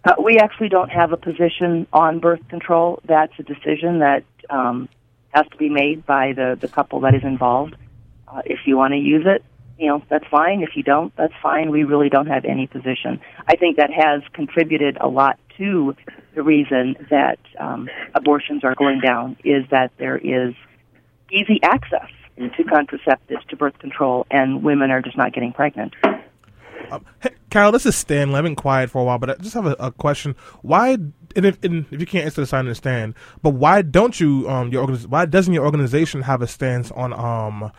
Uh, 0.05 0.15
we 0.23 0.39
actually 0.39 0.69
don't 0.69 0.91
have 0.91 1.13
a 1.13 1.17
position 1.17 1.87
on 1.93 2.21
birth 2.21 2.47
control. 2.49 3.01
That's 3.05 3.33
a 3.39 3.43
decision 3.43 3.99
that 3.99 4.23
um, 4.51 4.89
has 5.31 5.47
to 5.49 5.57
be 5.57 5.69
made 5.69 6.07
by 6.07 6.33
the, 6.35 6.57
the 6.61 6.69
couple 6.69 7.01
that 7.01 7.15
is 7.15 7.25
involved. 7.25 7.75
Uh, 8.29 8.43
if 8.45 8.61
you 8.67 8.77
want 8.77 8.93
to 8.93 8.99
use 8.99 9.27
it, 9.27 9.43
you 9.79 9.87
know, 9.87 10.03
that's 10.09 10.27
fine. 10.31 10.63
If 10.63 10.71
you 10.77 10.83
don't, 10.83 11.15
that's 11.17 11.33
fine. 11.43 11.71
We 11.71 11.85
really 11.85 12.09
don't 12.09 12.27
have 12.27 12.45
any 12.45 12.67
position. 12.67 13.21
I 13.47 13.57
think 13.57 13.77
that 13.77 13.91
has 13.93 14.23
contributed 14.33 14.99
a 15.01 15.09
lot 15.09 15.39
to 15.57 15.95
the 16.35 16.43
reason 16.43 16.97
that 17.11 17.39
um, 17.59 17.89
abortions 18.15 18.65
are 18.65 18.75
going 18.75 19.01
down 19.01 19.37
is 19.45 19.65
that 19.71 19.93
there 19.99 20.17
is 20.17 20.55
easy 21.31 21.61
access 21.63 22.11
to 22.39 22.65
contraceptives, 22.65 23.47
to 23.49 23.57
birth 23.57 23.79
control, 23.79 24.27
and 24.31 24.63
women 24.63 24.91
are 24.91 25.03
just 25.03 25.17
not 25.17 25.33
getting 25.33 25.53
pregnant. 25.53 25.95
Um, 26.91 27.05
hey, 27.21 27.31
Carol, 27.51 27.73
this 27.73 27.85
is 27.87 27.97
Stan. 27.97 28.35
I've 28.35 28.45
been 28.45 28.57
quiet 28.57 28.91
for 28.91 29.03
a 29.03 29.05
while, 29.05 29.19
but 29.19 29.31
I 29.31 29.35
just 29.35 29.55
have 29.55 29.67
a, 29.67 29.77
a 29.79 29.93
question. 29.93 30.35
Why, 30.63 30.93
and 30.93 31.45
if, 31.45 31.63
and 31.63 31.87
if, 31.91 32.01
you 32.01 32.07
can't 32.07 32.25
answer 32.25 32.41
this, 32.41 32.53
I 32.53 32.59
understand. 32.59 33.15
But 33.43 33.51
why 33.51 33.83
don't 33.83 34.19
you, 34.19 34.49
um, 34.49 34.71
your 34.71 34.87
organiz- 34.87 35.07
why 35.07 35.27
doesn't 35.27 35.53
your 35.53 35.65
organization 35.65 36.23
have 36.23 36.41
a 36.41 36.47
stance 36.47 36.91
on, 36.93 37.13
um, 37.13 37.73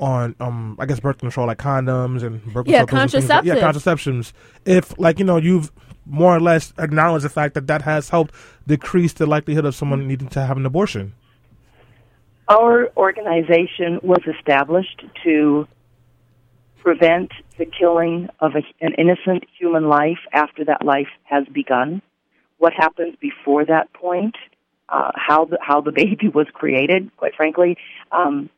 on 0.00 0.34
um 0.40 0.76
I 0.80 0.86
guess 0.86 0.98
birth 0.98 1.18
control 1.18 1.46
like 1.46 1.58
condoms 1.58 2.22
and 2.24 2.42
birth 2.52 2.66
Yeah, 2.66 2.80
control 2.80 3.02
pills 3.02 3.14
and 3.14 3.28
like- 3.28 3.44
yeah 3.44 3.60
contraceptions 3.60 4.32
if 4.64 4.98
like 4.98 5.18
you 5.20 5.24
know 5.24 5.36
you've 5.36 5.70
more 6.06 6.34
or 6.34 6.40
less 6.40 6.72
acknowledged 6.78 7.24
the 7.24 7.28
fact 7.28 7.54
that 7.54 7.68
that 7.68 7.82
has 7.82 8.08
helped 8.08 8.34
decrease 8.66 9.12
the 9.12 9.26
likelihood 9.26 9.64
of 9.64 9.74
someone 9.74 10.08
needing 10.08 10.28
to 10.28 10.44
have 10.44 10.56
an 10.56 10.66
abortion. 10.66 11.14
Our 12.52 12.90
organization 12.98 13.98
was 14.02 14.20
established 14.26 15.02
to 15.24 15.66
prevent 16.82 17.30
the 17.56 17.64
killing 17.64 18.28
of 18.40 18.52
a, 18.54 18.84
an 18.84 18.92
innocent 18.98 19.44
human 19.58 19.88
life 19.88 20.18
after 20.34 20.62
that 20.66 20.84
life 20.84 21.08
has 21.22 21.46
begun. 21.46 22.02
What 22.58 22.74
happens 22.74 23.16
before 23.18 23.64
that 23.64 23.94
point, 23.94 24.36
uh, 24.90 25.12
how 25.14 25.46
the 25.46 25.56
how 25.62 25.80
the 25.80 25.92
baby 26.02 26.28
was 26.28 26.46
created, 26.52 27.10
quite 27.16 27.34
frankly, 27.34 27.78
um, 28.10 28.50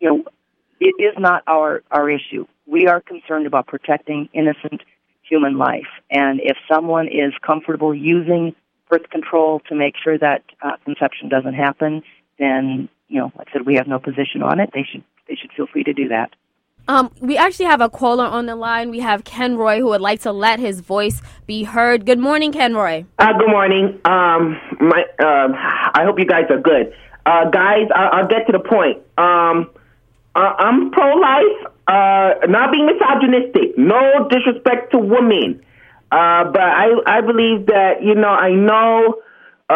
you 0.00 0.08
know, 0.08 0.24
it 0.80 0.94
is 0.98 1.14
not 1.18 1.42
our 1.46 1.82
our 1.90 2.08
issue. 2.08 2.46
We 2.64 2.86
are 2.86 3.02
concerned 3.02 3.46
about 3.46 3.66
protecting 3.66 4.30
innocent 4.32 4.80
human 5.20 5.58
life, 5.58 5.92
and 6.10 6.40
if 6.42 6.56
someone 6.66 7.08
is 7.08 7.34
comfortable 7.46 7.94
using 7.94 8.54
birth 8.88 9.10
control 9.10 9.60
to 9.68 9.74
make 9.74 9.96
sure 10.02 10.16
that 10.16 10.44
uh, 10.62 10.78
conception 10.86 11.28
doesn't 11.28 11.52
happen, 11.52 12.02
then 12.38 12.88
you 13.08 13.18
know, 13.20 13.32
like 13.36 13.48
I 13.48 13.52
said, 13.54 13.66
we 13.66 13.74
have 13.76 13.86
no 13.86 13.98
position 13.98 14.42
on 14.42 14.60
it. 14.60 14.70
They 14.72 14.86
should 14.90 15.02
they 15.28 15.34
should 15.34 15.50
feel 15.56 15.66
free 15.66 15.84
to 15.84 15.92
do 15.92 16.08
that. 16.08 16.30
Um, 16.86 17.10
we 17.20 17.36
actually 17.36 17.66
have 17.66 17.82
a 17.82 17.90
caller 17.90 18.24
on 18.24 18.46
the 18.46 18.56
line. 18.56 18.90
We 18.90 19.00
have 19.00 19.24
Ken 19.24 19.58
Roy 19.58 19.78
who 19.78 19.86
would 19.88 20.00
like 20.00 20.20
to 20.22 20.32
let 20.32 20.58
his 20.58 20.80
voice 20.80 21.20
be 21.46 21.64
heard. 21.64 22.06
Good 22.06 22.18
morning, 22.18 22.50
Ken 22.50 22.74
Roy. 22.74 23.04
Uh, 23.18 23.32
good 23.38 23.48
morning. 23.50 24.00
Um, 24.06 24.58
my, 24.80 25.04
uh, 25.18 25.48
I 25.94 26.04
hope 26.04 26.18
you 26.18 26.24
guys 26.24 26.44
are 26.48 26.58
good. 26.60 26.94
Uh, 27.26 27.50
guys, 27.50 27.88
I- 27.94 28.08
I'll 28.14 28.26
get 28.26 28.46
to 28.46 28.52
the 28.52 28.60
point. 28.60 29.02
Um, 29.18 29.68
uh, 30.34 30.54
I'm 30.58 30.90
pro-life, 30.90 31.66
uh, 31.88 32.46
not 32.48 32.72
being 32.72 32.86
misogynistic. 32.86 33.76
No 33.76 34.26
disrespect 34.30 34.92
to 34.92 34.98
women. 34.98 35.60
Uh, 36.10 36.44
but 36.44 36.62
I, 36.62 36.86
I 37.06 37.20
believe 37.20 37.66
that, 37.66 38.02
you 38.02 38.14
know, 38.14 38.28
I 38.28 38.52
know, 38.52 39.20
uh, 39.68 39.74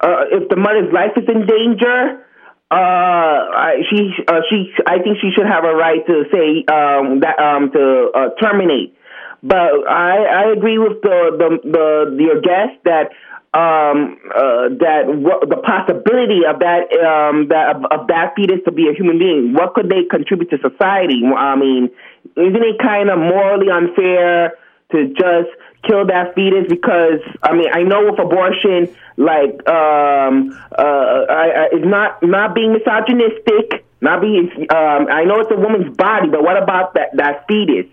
uh, 0.00 0.24
if 0.32 0.48
the 0.48 0.56
mother's 0.56 0.90
life 0.94 1.12
is 1.16 1.28
in 1.28 1.44
danger, 1.44 2.24
uh, 2.70 3.70
she, 3.90 4.10
uh, 4.26 4.40
she, 4.50 4.72
I 4.86 4.98
think 4.98 5.18
she 5.20 5.30
should 5.34 5.46
have 5.46 5.64
a 5.64 5.74
right 5.74 6.04
to 6.06 6.24
say, 6.32 6.64
um, 6.72 7.20
that, 7.20 7.38
um, 7.38 7.70
to, 7.72 8.10
uh, 8.14 8.28
terminate. 8.40 8.94
But 9.42 9.88
I, 9.88 10.46
I 10.48 10.52
agree 10.52 10.78
with 10.78 11.00
the, 11.02 11.36
the, 11.38 11.70
the, 11.70 12.22
your 12.22 12.40
guest 12.40 12.82
that, 12.84 13.10
um, 13.54 14.18
uh, 14.28 14.68
that 14.84 15.04
what, 15.06 15.48
the 15.48 15.56
possibility 15.56 16.44
of 16.44 16.58
that, 16.60 16.92
um, 17.00 17.48
that, 17.48 17.76
of, 17.76 17.84
of 17.90 18.06
that 18.08 18.34
fetus 18.36 18.60
to 18.66 18.72
be 18.72 18.88
a 18.88 18.94
human 18.94 19.18
being, 19.18 19.54
what 19.54 19.74
could 19.74 19.88
they 19.88 20.04
contribute 20.04 20.50
to 20.50 20.58
society? 20.58 21.22
I 21.24 21.56
mean, 21.56 21.88
isn't 22.36 22.62
it 22.62 22.78
kind 22.82 23.08
of 23.08 23.18
morally 23.18 23.70
unfair 23.70 24.52
to 24.92 25.08
just 25.08 25.50
kill 25.82 26.06
that 26.06 26.34
fetus 26.34 26.66
because 26.68 27.20
I 27.42 27.54
mean 27.54 27.68
I 27.72 27.82
know 27.82 28.10
with 28.10 28.18
abortion 28.18 28.94
like 29.16 29.66
um 29.68 30.58
uh 30.76 31.24
I, 31.28 31.46
I 31.50 31.68
it's 31.72 31.86
not 31.86 32.22
not 32.22 32.54
being 32.54 32.72
misogynistic 32.72 33.84
not 34.00 34.20
being 34.20 34.50
um 34.70 35.08
I 35.10 35.24
know 35.24 35.40
it's 35.40 35.50
a 35.50 35.56
woman's 35.56 35.96
body 35.96 36.28
but 36.28 36.42
what 36.42 36.60
about 36.60 36.94
that 36.94 37.16
that 37.16 37.46
fetus 37.46 37.86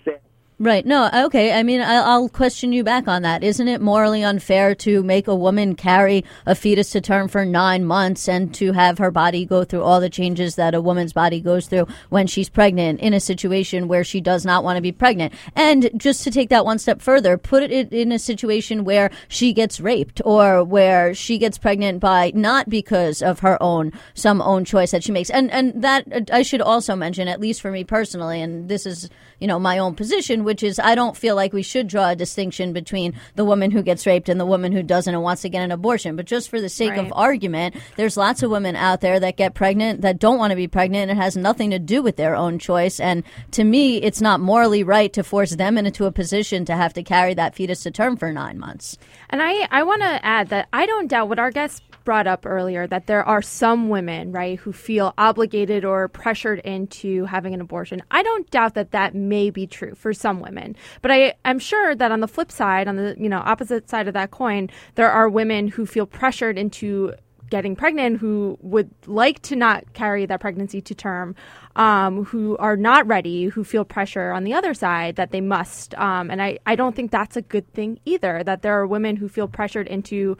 Right. 0.58 0.86
No, 0.86 1.10
okay. 1.26 1.52
I 1.52 1.64
mean, 1.64 1.82
I'll 1.82 2.30
question 2.30 2.72
you 2.72 2.86
back 2.86 3.10
on 3.10 3.24
that. 3.24 3.44
Isn't 3.44 3.68
it 3.68 3.82
morally 3.82 4.24
unfair 4.24 4.74
to 4.76 5.04
make 5.04 5.28
a 5.28 5.36
woman 5.36 5.76
carry 5.76 6.24
a 6.46 6.56
fetus 6.56 6.92
to 6.92 7.02
term 7.02 7.28
for 7.28 7.44
nine 7.44 7.84
months 7.84 8.30
and 8.30 8.54
to 8.56 8.72
have 8.72 8.98
her 9.00 9.12
body 9.12 9.46
go 9.46 9.66
through 9.66 9.84
all 9.84 10.00
the 10.00 10.10
changes 10.10 10.56
that 10.56 10.74
a 10.74 10.80
woman's 10.80 11.12
body 11.12 11.42
goes 11.42 11.68
through 11.68 11.88
when 12.08 12.26
she's 12.26 12.48
pregnant 12.48 13.02
in 13.02 13.14
a 13.14 13.20
situation 13.20 13.90
where 13.90 14.06
she 14.06 14.22
does 14.22 14.46
not 14.46 14.64
want 14.64 14.78
to 14.78 14.82
be 14.82 14.94
pregnant? 14.94 15.34
And 15.58 15.90
just 15.98 16.24
to 16.24 16.32
take 16.32 16.48
that 16.52 16.64
one 16.64 16.80
step 16.80 17.02
further, 17.02 17.38
put 17.38 17.64
it 17.64 17.92
in 17.92 18.14
a 18.14 18.20
situation 18.20 18.86
where 18.86 19.12
she 19.28 19.52
gets 19.52 19.82
raped 19.82 20.22
or 20.24 20.64
where 20.64 21.14
she 21.14 21.38
gets 21.38 21.58
pregnant 21.58 22.00
by 22.00 22.32
not 22.34 22.70
because 22.70 23.22
of 23.22 23.40
her 23.40 23.62
own, 23.62 23.92
some 24.14 24.42
own 24.42 24.64
choice 24.64 24.92
that 24.92 25.04
she 25.04 25.12
makes. 25.12 25.30
And, 25.30 25.52
and 25.52 25.84
that 25.84 26.30
I 26.32 26.44
should 26.44 26.62
also 26.62 26.96
mention, 26.96 27.28
at 27.28 27.42
least 27.42 27.60
for 27.60 27.72
me 27.72 27.84
personally, 27.84 28.42
and 28.42 28.70
this 28.70 28.86
is, 28.86 29.10
you 29.42 29.48
know, 29.48 29.60
my 29.60 29.78
own 29.80 29.96
position, 29.96 30.45
which 30.46 30.64
is 30.64 30.80
I 30.80 30.96
don't 30.96 31.18
feel 31.18 31.36
like 31.36 31.52
we 31.52 31.64
should 31.64 31.88
draw 31.88 32.10
a 32.10 32.16
distinction 32.16 32.74
between 32.74 33.14
the 33.36 33.46
woman 33.46 33.72
who 33.72 33.82
gets 33.82 34.06
raped 34.06 34.30
and 34.30 34.40
the 34.40 34.46
woman 34.46 34.72
who 34.72 34.84
doesn't 34.84 35.14
and 35.14 35.24
wants 35.24 35.42
to 35.42 35.50
get 35.50 35.64
an 35.64 35.72
abortion. 35.72 36.16
But 36.16 36.26
just 36.26 36.50
for 36.50 36.62
the 36.62 36.70
sake 36.70 36.96
of 36.98 37.12
argument, 37.16 37.76
there's 37.96 38.18
lots 38.18 38.44
of 38.44 38.52
women 38.52 38.76
out 38.76 39.02
there 39.02 39.20
that 39.20 39.38
get 39.38 39.56
pregnant 39.56 40.02
that 40.02 40.20
don't 40.20 40.38
want 40.38 40.52
to 40.52 40.56
be 40.56 40.68
pregnant 40.68 41.10
and 41.10 41.20
it 41.20 41.22
has 41.22 41.36
nothing 41.36 41.72
to 41.72 41.80
do 41.80 42.02
with 42.02 42.18
their 42.18 42.36
own 42.36 42.60
choice. 42.60 43.00
And 43.00 43.24
to 43.52 43.64
me, 43.64 43.98
it's 43.98 44.22
not 44.22 44.40
morally 44.40 44.84
right 44.84 45.12
to 45.14 45.24
force 45.24 45.56
them 45.56 45.78
into 45.78 46.06
a 46.06 46.12
position 46.12 46.66
to 46.66 46.76
have 46.76 46.94
to 46.94 47.04
carry 47.04 47.34
that 47.34 47.56
fetus 47.56 47.84
to 47.84 47.92
term 47.92 48.18
for 48.18 48.32
nine 48.32 48.60
months. 48.60 48.98
And 49.30 49.42
I, 49.42 49.68
I 49.72 49.84
want 49.84 50.02
to 50.02 50.26
add 50.26 50.50
that 50.50 50.68
I 50.72 50.86
don't 50.86 51.08
doubt 51.08 51.30
what 51.30 51.40
our 51.40 51.52
guest 51.52 51.84
brought 52.04 52.28
up 52.28 52.46
earlier 52.46 52.88
that 52.88 53.08
there 53.08 53.24
are 53.24 53.42
some 53.42 53.90
women, 53.90 54.32
right, 54.32 54.60
who 54.60 54.72
feel 54.72 55.14
obligated 55.18 55.84
or 55.84 56.08
pressured 56.08 56.60
into 56.60 57.26
having 57.26 57.54
an 57.54 57.62
abortion. 57.62 58.02
I 58.12 58.24
don't 58.24 58.50
doubt 58.52 58.76
that 58.76 58.92
that 58.92 59.16
may 59.16 59.50
be 59.50 59.68
true 59.68 59.96
for 59.96 60.14
some 60.14 60.40
women. 60.40 60.76
But 61.02 61.12
I, 61.12 61.34
I'm 61.44 61.60
sure 61.60 61.96
that 61.96 62.12
on 62.12 62.20
the 62.20 62.28
flip 62.28 62.52
side, 62.52 62.88
on 62.88 62.96
the, 62.96 63.16
you 63.18 63.28
know, 63.28 63.42
opposite 63.44 63.90
side 63.90 64.08
of 64.08 64.14
that 64.14 64.32
coin, 64.32 64.70
there 64.94 65.12
are 65.12 65.28
women 65.28 65.68
who 65.68 65.86
feel 65.86 66.06
pressured 66.06 66.58
into 66.58 67.14
getting 67.50 67.76
pregnant 67.76 68.20
who 68.20 68.58
would 68.62 68.90
like 69.06 69.42
to 69.44 69.56
not 69.56 69.94
carry 69.94 70.26
that 70.26 70.40
pregnancy 70.40 70.82
to 70.82 70.96
term, 70.96 71.36
um, 71.76 72.26
who 72.26 72.56
are 72.58 72.78
not 72.78 73.06
ready, 73.08 73.46
who 73.46 73.64
feel 73.64 73.84
pressure 73.86 74.32
on 74.32 74.44
the 74.44 74.54
other 74.54 74.74
side 74.74 75.16
that 75.18 75.32
they 75.32 75.42
must. 75.42 75.94
Um, 75.96 76.32
and 76.32 76.42
I, 76.42 76.60
I 76.66 76.76
don't 76.76 76.96
think 76.96 77.12
that's 77.12 77.36
a 77.36 77.42
good 77.42 77.72
thing 77.74 78.00
either, 78.06 78.44
that 78.44 78.62
there 78.62 78.80
are 78.80 78.88
women 78.88 79.16
who 79.18 79.28
feel 79.28 79.48
pressured 79.48 79.88
into, 79.88 80.38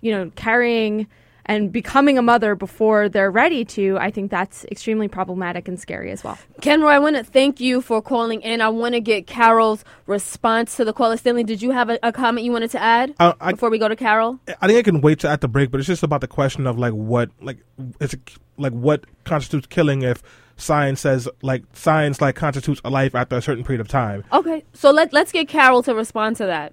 you 0.00 0.10
know, 0.12 0.30
carrying 0.36 1.06
and 1.46 1.72
becoming 1.72 2.16
a 2.16 2.22
mother 2.22 2.54
before 2.54 3.08
they're 3.08 3.30
ready 3.30 3.64
to. 3.64 3.96
I 3.98 4.10
think 4.10 4.30
that's 4.30 4.64
extremely 4.66 5.08
problematic 5.08 5.66
and 5.68 5.80
scary 5.80 6.12
as 6.12 6.22
well. 6.22 6.38
Kenroy, 6.60 6.90
I 6.92 6.98
want 6.98 7.16
to 7.16 7.24
thank 7.24 7.60
you 7.60 7.80
for 7.80 8.00
calling 8.00 8.40
in. 8.42 8.60
I 8.60 8.68
want 8.68 8.94
to 8.94 9.00
get 9.00 9.26
Carol's 9.26 9.82
response 10.06 10.76
to 10.76 10.84
the 10.84 10.92
caller. 10.92 11.16
Stanley, 11.16 11.42
did 11.42 11.60
you 11.60 11.72
have 11.72 11.90
a, 11.90 11.98
a 12.04 12.12
comment 12.12 12.44
you 12.44 12.52
wanted 12.52 12.70
to 12.72 12.80
add 12.80 13.14
Uh, 13.18 13.32
I- 13.40 13.52
before 13.52 13.68
we 13.70 13.78
go 13.78 13.88
to 13.88 13.96
Carol? 13.96 14.38
I 14.60 14.66
think 14.66 14.78
I 14.78 14.82
can 14.82 15.00
wait 15.00 15.18
to 15.20 15.28
at 15.28 15.40
the 15.40 15.48
break, 15.48 15.70
but 15.70 15.80
it's 15.80 15.86
just 15.88 16.02
about 16.02 16.20
the 16.20 16.28
question 16.28 16.66
of 16.66 16.78
like 16.78 16.92
what 16.92 17.30
like 17.40 17.58
it's 18.00 18.14
like 18.56 18.72
what 18.74 19.04
constitutes 19.24 19.66
killing 19.66 20.02
if 20.02 20.22
science 20.60 21.00
says 21.00 21.28
like 21.42 21.64
science 21.72 22.20
like 22.20 22.36
constitutes 22.36 22.80
a 22.84 22.90
life 22.90 23.14
after 23.14 23.36
a 23.36 23.42
certain 23.42 23.64
period 23.64 23.80
of 23.80 23.88
time. 23.88 24.24
Okay, 24.32 24.64
so 24.72 24.90
let 24.90 25.12
let's 25.12 25.32
get 25.32 25.48
Carol 25.48 25.82
to 25.82 25.94
respond 25.94 26.36
to 26.36 26.46
that. 26.46 26.72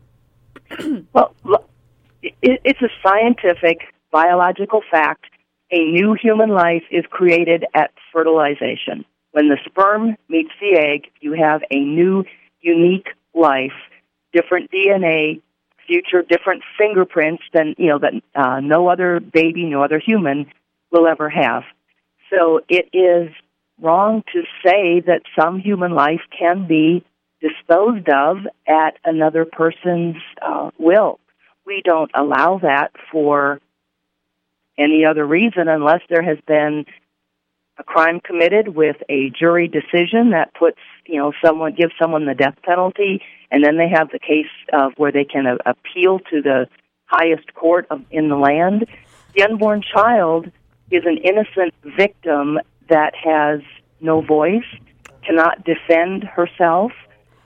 Well, 1.13 1.33
it, 2.21 2.61
it's 2.63 2.81
a 2.81 2.89
scientific, 3.01 3.79
biological 4.11 4.81
fact. 4.89 5.25
A 5.71 5.79
new 5.79 6.15
human 6.19 6.49
life 6.49 6.83
is 6.91 7.03
created 7.09 7.65
at 7.73 7.91
fertilization. 8.11 9.05
When 9.31 9.49
the 9.49 9.57
sperm 9.65 10.17
meets 10.29 10.51
the 10.59 10.77
egg, 10.79 11.11
you 11.19 11.33
have 11.33 11.61
a 11.71 11.79
new, 11.79 12.23
unique 12.61 13.07
life, 13.33 13.73
different 14.33 14.71
DNA, 14.71 15.41
future 15.85 16.21
different 16.21 16.63
fingerprints 16.77 17.43
than 17.53 17.75
you 17.77 17.87
know 17.87 17.99
that 17.99 18.13
uh, 18.35 18.59
no 18.59 18.87
other 18.87 19.19
baby, 19.19 19.63
no 19.65 19.83
other 19.83 20.01
human 20.03 20.45
will 20.91 21.07
ever 21.07 21.29
have. 21.29 21.63
So 22.29 22.61
it 22.67 22.89
is 22.93 23.33
wrong 23.81 24.23
to 24.33 24.43
say 24.65 25.01
that 25.01 25.21
some 25.39 25.59
human 25.59 25.93
life 25.93 26.21
can 26.37 26.67
be 26.67 27.03
disposed 27.41 28.09
of 28.09 28.37
at 28.67 28.97
another 29.05 29.45
person's 29.45 30.17
uh, 30.41 30.71
will. 30.79 31.19
We 31.65 31.81
don't 31.83 32.11
allow 32.15 32.59
that 32.59 32.91
for 33.11 33.59
any 34.77 35.05
other 35.05 35.25
reason 35.25 35.67
unless 35.67 36.01
there 36.09 36.23
has 36.23 36.37
been 36.47 36.85
a 37.77 37.83
crime 37.83 38.19
committed 38.19 38.69
with 38.69 38.97
a 39.09 39.29
jury 39.29 39.67
decision 39.67 40.31
that 40.31 40.53
puts, 40.53 40.79
you 41.05 41.17
know, 41.17 41.31
someone 41.45 41.75
gives 41.75 41.93
someone 42.01 42.25
the 42.25 42.33
death 42.33 42.55
penalty, 42.63 43.21
and 43.51 43.63
then 43.63 43.77
they 43.77 43.89
have 43.89 44.09
the 44.09 44.19
case 44.19 44.45
of 44.73 44.93
where 44.97 45.11
they 45.11 45.25
can 45.25 45.45
uh, 45.45 45.57
appeal 45.65 46.19
to 46.31 46.41
the 46.41 46.67
highest 47.05 47.53
court 47.53 47.85
of, 47.91 48.01
in 48.09 48.29
the 48.29 48.35
land. 48.35 48.87
The 49.35 49.43
unborn 49.43 49.83
child 49.83 50.49
is 50.89 51.03
an 51.05 51.17
innocent 51.17 51.73
victim 51.97 52.59
that 52.89 53.15
has 53.15 53.61
no 53.99 54.21
voice, 54.21 54.65
cannot 55.25 55.63
defend 55.63 56.23
herself, 56.23 56.91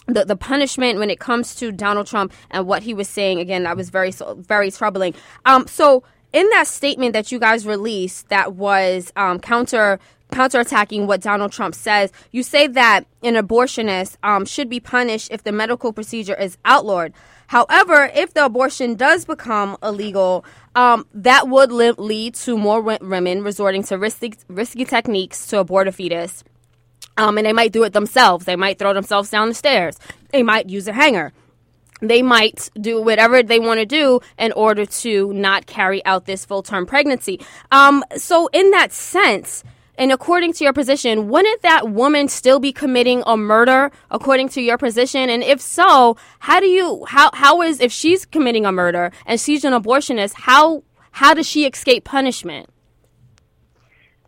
the, 0.07 0.25
the 0.25 0.37
punishment 0.37 0.99
when 0.99 1.11
it 1.11 1.19
comes 1.19 1.55
to 1.57 1.73
Donald 1.73 2.07
Trump 2.07 2.33
and 2.51 2.67
what 2.67 2.83
he 2.83 2.95
was 2.95 3.09
saying. 3.09 3.41
Again, 3.41 3.65
that 3.65 3.77
was 3.77 3.91
very 3.91 4.13
very 4.37 4.71
troubling. 4.71 5.15
Um, 5.47 5.67
so 5.67 6.05
in 6.35 6.51
that 6.51 6.67
statement 6.67 7.13
that 7.13 7.31
you 7.31 7.39
guys 7.39 7.65
released, 7.65 8.29
that 8.29 8.55
was 8.55 9.13
um, 9.15 9.39
counter 9.39 10.01
counterattacking 10.33 11.07
what 11.07 11.21
Donald 11.21 11.53
Trump 11.53 11.75
says. 11.75 12.13
You 12.33 12.43
say 12.43 12.67
that 12.67 13.05
an 13.23 13.35
abortionist 13.35 14.17
um, 14.23 14.45
should 14.45 14.69
be 14.69 14.81
punished 14.81 15.29
if 15.31 15.45
the 15.45 15.53
medical 15.53 15.93
procedure 15.93 16.35
is 16.35 16.59
outlawed. 16.65 17.13
However, 17.49 18.11
if 18.15 18.35
the 18.35 18.45
abortion 18.47 18.95
does 18.95 19.25
become 19.25 19.77
illegal, 19.83 20.45
um, 20.75 21.07
that 21.15 21.49
would 21.49 21.71
li- 21.71 21.93
lead 21.93 22.35
to 22.37 22.57
more 22.57 22.81
women 22.81 23.43
resorting 23.43 23.83
to 23.85 23.99
risky, 23.99 24.35
risky 24.49 24.85
techniques 24.85 25.47
to 25.49 25.61
abort 25.61 25.89
a 25.89 25.93
fetus. 25.93 26.43
Um, 27.17 27.39
and 27.39 27.47
they 27.47 27.53
might 27.53 27.73
do 27.73 27.85
it 27.85 27.93
themselves. 27.93 28.45
They 28.45 28.57
might 28.57 28.79
throw 28.79 28.93
themselves 28.93 29.31
down 29.31 29.49
the 29.49 29.55
stairs. 29.55 29.99
They 30.31 30.43
might 30.43 30.69
use 30.69 30.89
a 30.89 30.93
hanger. 30.93 31.33
They 32.01 32.23
might 32.23 32.71
do 32.81 33.01
whatever 33.01 33.43
they 33.43 33.61
want 33.61 33.79
to 33.79 33.87
do 33.87 34.21
in 34.37 34.53
order 34.53 34.85
to 34.85 35.33
not 35.33 35.67
carry 35.67 36.05
out 36.05 36.27
this 36.27 36.45
full 36.45 36.63
term 36.63 36.87
pregnancy. 36.87 37.41
Um, 37.71 38.05
so, 38.17 38.49
in 38.53 38.73
that 38.73 38.93
sense, 38.93 39.63
and 39.97 40.11
according 40.11 40.53
to 40.55 40.65
your 40.65 40.73
position, 40.73 41.29
wouldn't 41.29 41.63
that 41.63 41.89
woman 41.91 42.29
still 42.29 42.59
be 42.59 42.73
committing 42.73 43.23
a 43.27 43.37
murder 43.37 43.93
according 44.11 44.49
to 44.51 44.61
your 44.61 44.77
position? 44.77 45.31
And 45.31 45.43
if 45.43 45.61
so, 45.61 46.17
how 46.41 46.61
do 46.61 46.67
you 46.67 47.05
how 47.07 47.31
how 47.33 47.63
is 47.63 47.81
if 47.81 47.93
she's 47.93 48.25
committing 48.25 48.67
a 48.67 48.73
murder 48.73 49.13
and 49.27 49.41
she's 49.41 49.65
an 49.65 49.73
abortionist, 49.73 50.35
how 50.35 50.83
how 51.13 51.35
does 51.35 51.47
she 51.47 51.65
escape 51.65 52.05
punishment? 52.05 52.69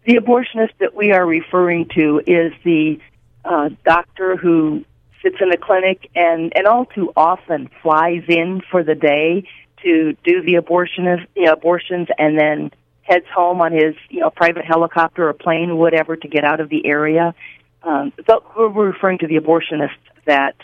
The 0.05 0.15
abortionist 0.15 0.71
that 0.79 0.95
we 0.95 1.11
are 1.11 1.27
referring 1.27 1.89
to 1.97 2.23
is 2.27 2.53
the 2.65 3.01
uh, 3.45 3.71
doctor 3.85 4.37
who 4.37 4.85
sits 5.21 5.37
in 5.41 5.51
the 5.51 5.57
clinic 5.57 6.09
and 6.15 6.53
and 6.57 6.67
all 6.69 6.85
too 6.85 7.13
often 7.17 7.69
flies 7.83 8.23
in 8.29 8.63
for 8.71 8.85
the 8.85 8.95
day 8.95 9.49
to 9.83 10.17
do 10.23 10.43
the 10.43 10.55
abortionist 10.55 11.27
know, 11.37 11.53
abortions 11.53 12.07
and 12.19 12.39
then 12.39 12.71
heads 13.07 13.27
home 13.35 13.61
on 13.61 13.73
his 13.73 13.95
you 14.11 14.21
know 14.21 14.31
private 14.31 14.65
helicopter 14.65 15.29
or 15.29 15.33
plane, 15.33 15.77
whatever, 15.77 16.17
to 16.17 16.29
get 16.29 16.45
out 16.45 16.61
of 16.61 16.69
the 16.69 16.87
area. 16.87 17.35
Um, 17.83 18.13
but 18.27 18.57
we're 18.57 18.69
referring 18.69 19.19
to 19.19 19.27
the 19.27 19.37
abortionists 19.37 19.91
that 20.25 20.57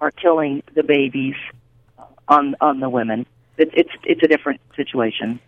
are 0.00 0.10
killing 0.10 0.62
the 0.74 0.82
babies 0.82 1.34
on 2.28 2.54
on 2.60 2.80
the 2.80 2.88
women. 2.88 3.26
It, 3.58 3.70
it's 3.74 3.90
it's 4.04 4.22
a 4.22 4.28
different 4.28 4.60
situation. 4.76 5.40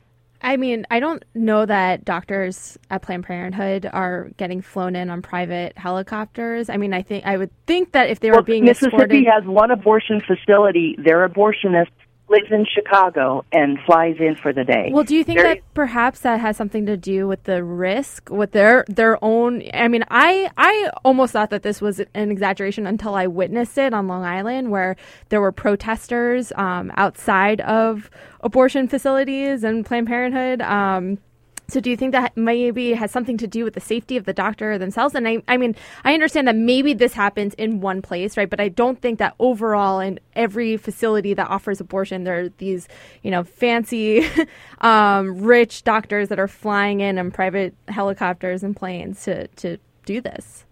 I 0.43 0.59
mean, 0.59 0.87
I 0.91 1.00
don't 1.00 1.25
know 1.35 1.64
that 1.64 2.05
doctors 2.05 2.79
at 2.91 3.00
Planned 3.00 3.25
Parenthood 3.25 3.88
are 3.91 4.29
getting 4.37 4.61
flown 4.61 4.95
in 4.95 5.09
on 5.09 5.23
private 5.23 5.76
helicopters. 5.79 6.69
I 6.69 6.76
mean, 6.76 6.93
I 6.93 7.00
think 7.00 7.25
I 7.25 7.38
would 7.38 7.50
think 7.67 7.93
that 7.93 8.11
if 8.11 8.21
they 8.21 8.31
well, 8.31 8.41
were 8.41 8.45
being 8.45 8.64
Mississippi 8.64 8.97
escorted, 8.97 9.26
has 9.26 9.45
one 9.45 9.71
abortion 9.71 10.21
facility. 10.21 10.97
Their 10.99 11.26
abortionists 11.26 11.88
lives 12.28 12.50
in 12.50 12.64
Chicago 12.64 13.45
and 13.52 13.78
flies 13.85 14.16
in 14.19 14.37
for 14.37 14.52
the 14.52 14.64
day. 14.64 14.90
Well, 14.93 15.04
do 15.04 15.14
you 15.14 15.25
think 15.25 15.40
that 15.40 15.61
perhaps 15.75 16.21
that 16.21 16.40
has 16.40 16.57
something 16.57 16.87
to 16.87 16.97
do 16.97 17.28
with 17.28 17.45
the 17.45 17.62
risk 17.62 18.31
with 18.31 18.52
their 18.52 18.85
their 18.88 19.23
own? 19.23 19.62
I 19.75 19.88
mean, 19.88 20.04
I 20.11 20.50
I 20.57 20.90
almost 21.04 21.33
thought 21.33 21.50
that 21.50 21.62
this 21.62 21.81
was 21.81 22.00
an 22.00 22.31
exaggeration 22.31 22.87
until 22.87 23.14
I 23.14 23.26
witnessed 23.26 23.76
it 23.78 23.93
on 23.93 24.09
Long 24.09 24.25
Island, 24.25 24.71
where 24.71 24.97
there 25.28 25.40
were 25.40 25.52
protesters 25.52 26.52
um, 26.57 26.90
outside 26.97 27.61
of 27.61 28.11
abortion 28.40 28.88
facilities 28.88 29.62
and 29.62 29.85
Planned 29.85 30.07
Parenthood. 30.07 30.62
Um, 30.62 31.19
so 31.68 31.80
do 31.80 31.88
you 31.88 31.97
think 31.97 32.12
that 32.12 32.37
maybe 32.37 32.92
has 32.92 33.11
something 33.11 33.38
to 33.38 33.46
do 33.46 33.64
with 33.64 33.74
the 33.74 33.81
safety 33.81 34.16
of 34.16 34.24
the 34.24 34.35
doctor 34.35 34.77
themselves? 34.77 35.14
And 35.14 35.27
I, 35.27 35.42
I 35.48 35.57
mean, 35.57 35.74
I 36.05 36.12
understand 36.12 36.46
that 36.46 36.57
maybe 36.57 36.92
this 36.92 37.14
happens 37.14 37.55
in 37.55 37.81
one 37.81 38.03
place, 38.03 38.37
right? 38.37 38.48
But 38.48 38.61
I 38.61 38.68
don't 38.68 39.00
think 39.00 39.18
that 39.18 39.35
overall 39.38 39.98
in 40.00 40.20
every 40.35 40.77
facility 40.77 41.33
that 41.35 41.48
offers 41.48 41.81
abortion, 41.81 42.24
there 42.24 42.40
are 42.40 42.48
these, 42.59 42.87
you 43.22 43.31
know, 43.31 43.44
fancy, 43.44 44.27
um, 44.83 45.42
rich 45.42 45.85
doctors 45.85 46.29
that 46.29 46.38
are 46.38 46.48
flying 46.48 47.00
in 47.00 47.18
on 47.18 47.31
private 47.31 47.74
helicopters 47.88 48.62
and 48.62 48.77
planes 48.77 49.24
to, 49.24 49.48
to 49.48 49.79
do 50.05 50.20
this. 50.20 50.66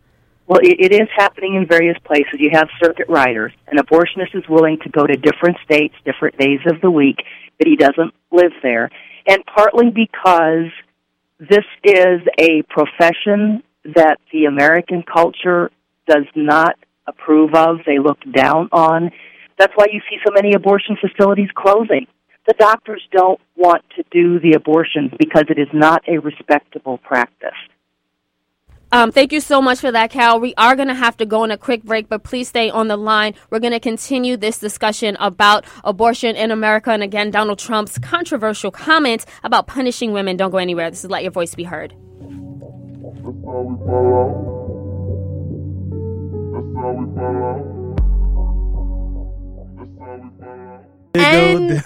Well, 0.46 0.60
it, 0.62 0.76
it 0.78 0.92
is 0.92 1.08
happening 1.16 1.54
in 1.54 1.66
various 1.66 1.96
places. 2.04 2.34
You 2.38 2.50
have 2.52 2.68
circuit 2.82 3.08
riders. 3.08 3.52
An 3.68 3.78
abortionist 3.78 4.34
is 4.34 4.44
willing 4.46 4.78
to 4.82 4.90
go 4.90 5.06
to 5.06 5.14
different 5.14 5.56
states, 5.64 5.94
different 6.04 6.36
days 6.36 6.60
of 6.66 6.82
the 6.82 6.90
week, 6.90 7.16
but 7.56 7.66
he 7.66 7.76
doesn't 7.76 8.12
live 8.30 8.52
there 8.62 8.90
and 9.26 9.44
partly 9.46 9.90
because 9.90 10.70
this 11.38 11.64
is 11.84 12.20
a 12.38 12.62
profession 12.68 13.62
that 13.84 14.18
the 14.32 14.44
American 14.44 15.02
culture 15.02 15.70
does 16.06 16.26
not 16.34 16.76
approve 17.06 17.54
of, 17.54 17.78
they 17.86 17.98
look 17.98 18.18
down 18.32 18.68
on. 18.72 19.10
That's 19.58 19.72
why 19.74 19.86
you 19.92 20.00
see 20.08 20.18
so 20.24 20.32
many 20.32 20.54
abortion 20.54 20.96
facilities 21.00 21.48
closing. 21.54 22.06
The 22.46 22.54
doctors 22.58 23.02
don't 23.12 23.40
want 23.56 23.84
to 23.96 24.04
do 24.10 24.40
the 24.40 24.54
abortions 24.56 25.12
because 25.18 25.44
it 25.48 25.58
is 25.58 25.68
not 25.72 26.02
a 26.08 26.18
respectable 26.18 26.98
practice. 26.98 27.50
Um, 28.92 29.10
thank 29.10 29.32
you 29.32 29.40
so 29.40 29.62
much 29.62 29.80
for 29.80 29.90
that, 29.90 30.10
Cal. 30.10 30.38
We 30.38 30.52
are 30.58 30.76
going 30.76 30.88
to 30.88 30.94
have 30.94 31.16
to 31.16 31.24
go 31.24 31.44
on 31.44 31.50
a 31.50 31.56
quick 31.56 31.82
break, 31.82 32.10
but 32.10 32.24
please 32.24 32.48
stay 32.48 32.68
on 32.68 32.88
the 32.88 32.96
line. 32.98 33.34
We're 33.48 33.58
going 33.58 33.72
to 33.72 33.80
continue 33.80 34.36
this 34.36 34.58
discussion 34.58 35.16
about 35.18 35.64
abortion 35.82 36.36
in 36.36 36.50
America 36.50 36.90
and 36.90 37.02
again, 37.02 37.30
Donald 37.30 37.58
Trump's 37.58 37.98
controversial 37.98 38.70
comments 38.70 39.24
about 39.42 39.66
punishing 39.66 40.12
women. 40.12 40.36
Don't 40.36 40.50
go 40.50 40.58
anywhere. 40.58 40.90
This 40.90 41.04
is 41.04 41.10
Let 41.10 41.22
Your 41.22 41.32
Voice 41.32 41.54
Be 41.54 41.64
Heard. 41.64 41.94
And 51.14 51.82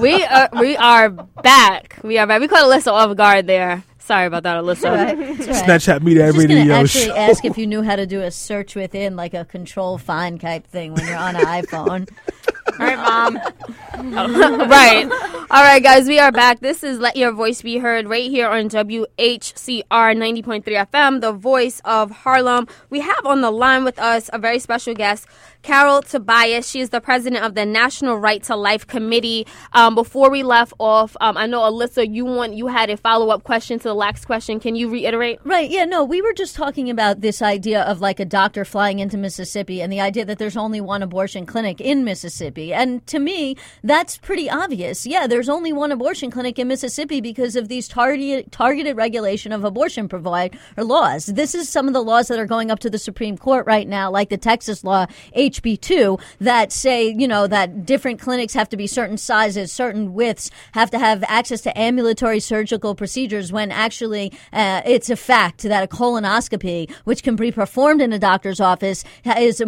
we 0.00 0.24
are 0.24 0.48
we 0.58 0.76
are 0.76 1.10
back. 1.10 1.98
We 2.02 2.18
are 2.18 2.26
back. 2.26 2.40
We 2.40 2.48
caught 2.48 2.64
Alyssa 2.64 2.92
off 2.92 3.16
guard 3.16 3.46
there. 3.46 3.82
Sorry 4.12 4.26
about 4.26 4.42
that, 4.42 4.62
Alyssa. 4.62 4.94
Right. 4.94 5.18
Right. 5.18 5.38
Snapchat 5.38 6.02
media 6.02 6.26
every 6.26 6.46
day. 6.46 6.70
I 6.70 6.82
was 6.82 6.94
actually 6.94 7.16
ask 7.16 7.46
if 7.46 7.56
you 7.56 7.66
knew 7.66 7.80
how 7.80 7.96
to 7.96 8.04
do 8.04 8.20
a 8.20 8.30
search 8.30 8.74
within, 8.74 9.16
like 9.16 9.32
a 9.32 9.46
control 9.46 9.96
find 9.96 10.38
type 10.38 10.66
thing 10.66 10.92
when 10.92 11.06
you're 11.06 11.16
on 11.16 11.34
an 11.34 11.46
iPhone. 11.46 12.10
All 12.78 12.86
right, 12.86 12.98
mom. 12.98 13.36
right. 14.70 15.04
All 15.50 15.62
right, 15.62 15.82
guys, 15.82 16.06
we 16.06 16.18
are 16.18 16.32
back. 16.32 16.60
This 16.60 16.82
is 16.84 16.98
Let 16.98 17.16
Your 17.16 17.32
Voice 17.32 17.60
Be 17.60 17.78
Heard 17.78 18.06
right 18.06 18.30
here 18.30 18.48
on 18.48 18.68
WHCR 18.68 19.84
90.3 19.90 20.64
FM, 20.64 21.20
the 21.20 21.32
voice 21.32 21.80
of 21.84 22.10
Harlem. 22.10 22.68
We 22.88 23.00
have 23.00 23.26
on 23.26 23.40
the 23.40 23.50
line 23.50 23.84
with 23.84 23.98
us 23.98 24.30
a 24.32 24.38
very 24.38 24.58
special 24.58 24.94
guest, 24.94 25.26
Carol 25.62 26.02
Tobias. 26.02 26.68
She 26.68 26.80
is 26.80 26.90
the 26.90 27.00
president 27.00 27.44
of 27.44 27.54
the 27.54 27.66
National 27.66 28.16
Right 28.16 28.42
to 28.44 28.56
Life 28.56 28.86
Committee. 28.86 29.46
Um, 29.72 29.94
before 29.94 30.30
we 30.30 30.42
left 30.42 30.72
off, 30.78 31.16
um, 31.20 31.36
I 31.36 31.46
know 31.46 31.60
Alyssa, 31.60 32.12
you 32.12 32.24
want 32.24 32.54
you 32.54 32.68
had 32.68 32.90
a 32.90 32.96
follow 32.96 33.30
up 33.30 33.44
question 33.44 33.78
to 33.80 33.88
the 33.88 33.94
last 34.02 34.26
question. 34.26 34.58
Can 34.58 34.74
you 34.74 34.90
reiterate? 34.90 35.38
Right. 35.44 35.70
Yeah. 35.70 35.84
No, 35.84 36.02
we 36.02 36.20
were 36.20 36.32
just 36.32 36.56
talking 36.56 36.90
about 36.90 37.20
this 37.20 37.40
idea 37.40 37.82
of 37.82 38.00
like 38.00 38.18
a 38.18 38.24
doctor 38.24 38.64
flying 38.64 38.98
into 38.98 39.16
Mississippi 39.16 39.80
and 39.80 39.92
the 39.92 40.00
idea 40.00 40.24
that 40.24 40.38
there's 40.40 40.56
only 40.56 40.80
one 40.80 41.04
abortion 41.04 41.46
clinic 41.46 41.80
in 41.80 42.02
Mississippi. 42.02 42.74
And 42.74 43.06
to 43.06 43.20
me, 43.20 43.56
that's 43.84 44.18
pretty 44.18 44.50
obvious. 44.50 45.06
Yeah, 45.06 45.28
there's 45.28 45.48
only 45.48 45.72
one 45.72 45.92
abortion 45.92 46.32
clinic 46.32 46.58
in 46.58 46.66
Mississippi 46.66 47.20
because 47.20 47.54
of 47.54 47.68
these 47.68 47.86
targeted 47.86 48.50
targeted 48.50 48.96
regulation 48.96 49.52
of 49.52 49.62
abortion 49.62 50.08
provide 50.08 50.58
or 50.76 50.82
laws. 50.82 51.26
This 51.26 51.54
is 51.54 51.68
some 51.68 51.86
of 51.86 51.94
the 51.94 52.02
laws 52.02 52.26
that 52.26 52.40
are 52.40 52.46
going 52.46 52.72
up 52.72 52.80
to 52.80 52.90
the 52.90 52.98
Supreme 52.98 53.38
Court 53.38 53.64
right 53.66 53.86
now, 53.86 54.10
like 54.10 54.30
the 54.30 54.36
Texas 54.36 54.82
law 54.82 55.06
HB 55.36 55.80
two 55.80 56.18
that 56.40 56.72
say 56.72 57.06
you 57.06 57.28
know 57.28 57.46
that 57.46 57.86
different 57.86 58.20
clinics 58.20 58.54
have 58.54 58.68
to 58.70 58.76
be 58.76 58.88
certain 58.88 59.16
sizes, 59.16 59.70
certain 59.70 60.12
widths, 60.12 60.50
have 60.72 60.90
to 60.90 60.98
have 60.98 61.22
access 61.28 61.60
to 61.60 61.78
ambulatory 61.78 62.40
surgical 62.40 62.96
procedures. 62.96 63.52
When 63.52 63.70
actually 63.84 64.26
uh, 64.52 64.80
it's 64.94 65.10
a 65.10 65.16
fact 65.16 65.58
that 65.72 65.82
a 65.82 65.90
colonoscopy, 66.00 66.90
which 67.08 67.22
can 67.22 67.36
be 67.36 67.50
performed 67.62 68.00
in 68.00 68.12
a 68.12 68.18
doctor's 68.30 68.60
office, 68.72 69.04
is 69.48 69.62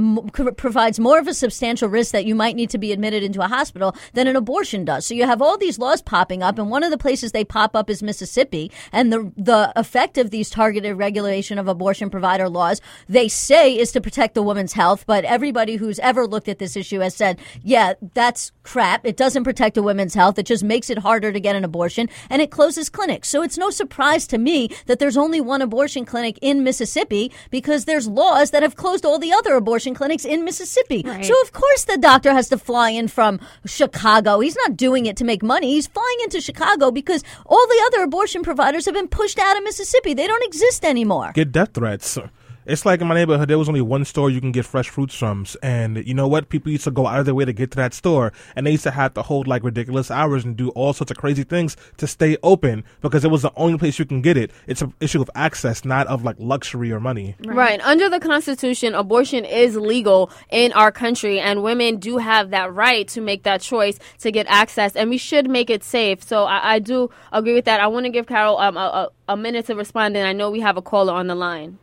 provides 0.57 0.99
more 0.99 1.19
of 1.19 1.27
a 1.29 1.35
substantial 1.35 1.89
risk 1.89 2.13
that 2.13 2.25
you 2.29 2.35
might 2.35 2.57
need 2.57 2.71
to 2.71 2.79
be 2.79 2.93
admitted 2.93 3.23
into 3.23 3.41
a 3.41 3.49
hospital 3.49 3.91
than 4.13 4.27
an 4.27 4.37
abortion 4.37 4.85
does. 4.85 5.07
So 5.07 5.15
you 5.15 5.27
have 5.27 5.43
all 5.43 5.57
these 5.59 5.79
laws 5.79 6.01
popping 6.03 6.43
up, 6.43 6.59
and 6.59 6.71
one 6.71 6.85
of 6.87 6.91
the 6.91 7.05
places 7.07 7.33
they 7.33 7.45
pop 7.45 7.75
up 7.75 7.91
is 7.91 8.03
Mississippi. 8.03 8.71
And 8.93 9.13
the 9.13 9.21
the 9.37 9.73
effect 9.77 10.19
of 10.19 10.31
these 10.31 10.51
targeted 10.51 10.97
regulation 10.97 11.59
of 11.59 11.69
abortion 11.69 12.09
provider 12.11 12.49
laws, 12.49 12.81
they 13.09 13.29
say, 13.29 13.77
is 13.83 13.93
to 13.93 14.01
protect 14.01 14.35
the 14.35 14.43
woman's 14.43 14.75
health. 14.75 15.05
But 15.07 15.25
everybody 15.25 15.77
who's 15.77 15.99
ever 16.11 16.27
looked 16.27 16.49
at 16.49 16.59
this 16.59 16.77
issue 16.77 17.01
has 17.01 17.15
said, 17.15 17.39
yeah, 17.63 17.95
that's 18.15 18.53
crap. 18.63 19.01
It 19.05 19.17
doesn't 19.17 19.45
protect 19.45 19.77
a 19.77 19.83
woman's 19.83 20.15
health. 20.15 20.39
It 20.39 20.47
just 20.47 20.65
makes 20.65 20.91
it 20.91 20.99
harder 20.99 21.33
to 21.33 21.41
get 21.41 21.57
an 21.57 21.65
abortion, 21.65 22.09
and 22.31 22.41
it 22.43 22.51
closes 22.51 22.89
clinics. 22.91 23.29
So 23.29 23.43
it's 23.43 23.59
no 23.59 23.71
surprise 23.71 24.04
to 24.29 24.39
me 24.39 24.69
that 24.87 24.99
there's 24.99 25.17
only 25.17 25.41
one 25.41 25.63
abortion 25.63 26.05
clinic 26.05 26.39
in 26.43 26.63
Mississippi 26.63 27.33
because 27.51 27.85
there's 27.85 28.07
laws 28.07 28.51
that 28.51 28.63
have 28.63 28.77
closed 28.77 29.05
all 29.05 29.19
the 29.19 29.33
other 29.33 29.55
abortion 29.55 29.95
clinics 29.95 30.25
in 30.25 30.45
Mississippi. 30.45 31.03
Right. 31.05 31.25
So 31.25 31.35
of 31.43 31.53
course 31.53 31.85
the 31.85 31.99
doctor 31.99 32.33
has 32.33 32.49
to 32.51 32.59
fly 32.59 32.91
in 32.91 33.09
from 33.09 33.41
Chicago. 33.65 34.41
He's 34.41 34.57
not 34.57 34.77
doing 34.77 35.07
it 35.07 35.17
to 35.19 35.25
make 35.25 35.43
money. 35.43 35.73
He's 35.73 35.87
flying 35.87 36.19
into 36.23 36.41
Chicago 36.41 36.91
because 36.91 37.25
all 37.47 37.67
the 37.67 37.83
other 37.87 38.05
abortion 38.05 38.43
providers 38.43 38.85
have 38.85 38.95
been 38.95 39.09
pushed 39.09 39.39
out 39.39 39.57
of 39.57 39.65
Mississippi. 39.65 40.15
They 40.15 40.27
don't 40.27 40.45
exist 40.45 40.85
anymore. 40.85 41.33
Get 41.35 41.53
death 41.53 41.75
threats. 41.75 42.19
It's 42.67 42.87
like 42.87 43.01
in 43.03 43.09
my 43.09 43.15
neighborhood, 43.15 43.49
there 43.49 43.59
was 43.59 43.69
only 43.69 43.83
one 43.83 44.05
store 44.07 44.31
you 44.31 44.41
can 44.41 44.53
get 44.53 44.65
fresh 44.65 44.89
fruits 44.89 45.15
from. 45.15 45.45
And 45.63 46.07
you 46.07 46.15
know 46.15 46.27
what? 46.27 46.49
People 46.49 46.73
used 46.73 46.85
to 46.85 46.91
go 46.91 47.07
out 47.07 47.21
of 47.21 47.27
their 47.27 47.35
way 47.35 47.45
to 47.45 47.53
get 47.53 47.71
to 47.73 47.77
that 47.77 47.93
store. 47.93 48.33
And 48.57 48.67
they 48.67 48.71
used 48.71 48.85
to 48.85 48.91
have 48.91 49.13
to 49.15 49.23
hold 49.23 49.47
like 49.47 49.63
ridiculous 49.63 50.11
hours 50.11 50.45
and 50.45 50.57
do 50.57 50.71
all 50.71 50.93
sorts 50.93 51.11
of 51.11 51.19
crazy 51.19 51.45
things 51.45 51.77
to 51.99 52.07
stay 52.07 52.39
open 52.43 52.85
because 53.03 53.25
it 53.25 53.31
was 53.31 53.43
the 53.43 53.53
only 53.57 53.77
place 53.77 53.99
you 53.99 54.07
can 54.07 54.23
get 54.23 54.37
it. 54.37 54.51
It's 54.67 54.81
an 54.81 54.95
issue 55.01 55.21
of 55.21 55.31
access, 55.35 55.85
not 55.85 56.07
of 56.07 56.25
like 56.25 56.37
luxury 56.39 56.91
or 56.91 57.01
money. 57.01 57.37
Right. 57.45 57.57
right. 57.57 57.81
Under 57.83 58.09
the 58.09 58.21
Constitution, 58.21 58.95
abortion 58.95 59.45
is 59.45 59.77
legal 59.77 60.31
in 60.51 60.73
our 60.73 60.91
country, 60.91 61.41
and 61.41 61.63
women 61.63 61.99
do 61.99 62.17
have 62.17 62.51
that 62.51 62.73
right 62.73 63.07
to 63.09 63.21
make 63.21 63.43
that 63.43 63.61
choice 63.61 63.99
to 64.21 64.31
get 64.31 64.47
access. 64.49 64.97
And 64.97 65.11
we 65.11 65.19
should 65.19 65.51
make 65.51 65.69
it 65.69 65.85
safe. 65.85 66.23
So 66.23 66.45
I, 66.45 66.75
I 66.75 66.79
do 66.79 67.11
agree 67.33 67.55
with 67.55 67.67
that. 67.67 67.81
I 67.81 67.89
want 67.89 68.07
to 68.07 68.11
give 68.11 68.27
Carol 68.27 68.57
um, 68.59 68.77
a, 68.77 69.11
a, 69.29 69.33
a 69.33 69.37
minute 69.37 69.67
to 69.67 69.75
respond, 69.75 70.17
and 70.17 70.27
I 70.27 70.33
know 70.33 70.51
we 70.51 70.61
have 70.61 70.77
a 70.77 70.83
caller 70.83 71.13
on 71.13 71.27
the 71.27 71.35
line. 71.35 71.79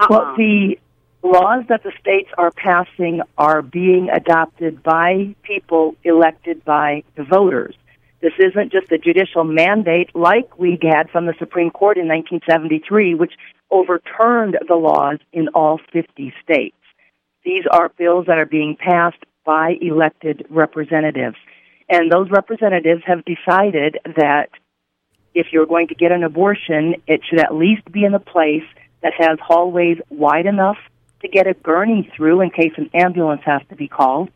Uh-uh. 0.00 0.08
Well, 0.08 0.34
the 0.36 0.78
laws 1.22 1.64
that 1.68 1.82
the 1.82 1.92
states 2.00 2.30
are 2.38 2.50
passing 2.50 3.20
are 3.36 3.62
being 3.62 4.08
adopted 4.10 4.82
by 4.82 5.34
people 5.42 5.94
elected 6.04 6.64
by 6.64 7.04
the 7.16 7.24
voters. 7.24 7.74
This 8.22 8.32
isn't 8.38 8.72
just 8.72 8.92
a 8.92 8.98
judicial 8.98 9.44
mandate 9.44 10.14
like 10.14 10.58
we 10.58 10.78
had 10.82 11.10
from 11.10 11.26
the 11.26 11.34
Supreme 11.38 11.70
Court 11.70 11.96
in 11.96 12.06
1973, 12.08 13.14
which 13.14 13.32
overturned 13.70 14.58
the 14.68 14.74
laws 14.74 15.18
in 15.32 15.48
all 15.48 15.80
50 15.92 16.32
states. 16.42 16.76
These 17.44 17.64
are 17.70 17.88
bills 17.88 18.26
that 18.26 18.38
are 18.38 18.46
being 18.46 18.76
passed 18.76 19.24
by 19.44 19.76
elected 19.80 20.46
representatives. 20.50 21.36
And 21.88 22.10
those 22.10 22.30
representatives 22.30 23.02
have 23.06 23.24
decided 23.24 23.98
that 24.04 24.50
if 25.34 25.48
you're 25.52 25.66
going 25.66 25.88
to 25.88 25.94
get 25.94 26.12
an 26.12 26.22
abortion, 26.22 26.96
it 27.06 27.22
should 27.28 27.40
at 27.40 27.54
least 27.54 27.90
be 27.90 28.04
in 28.04 28.14
a 28.14 28.20
place 28.20 28.64
that 29.02 29.12
has 29.18 29.38
hallways 29.40 29.98
wide 30.10 30.46
enough 30.46 30.78
to 31.22 31.28
get 31.28 31.46
a 31.46 31.54
gurney 31.54 32.10
through 32.16 32.40
in 32.40 32.50
case 32.50 32.72
an 32.76 32.90
ambulance 32.94 33.42
has 33.44 33.62
to 33.68 33.76
be 33.76 33.88
called. 33.88 34.30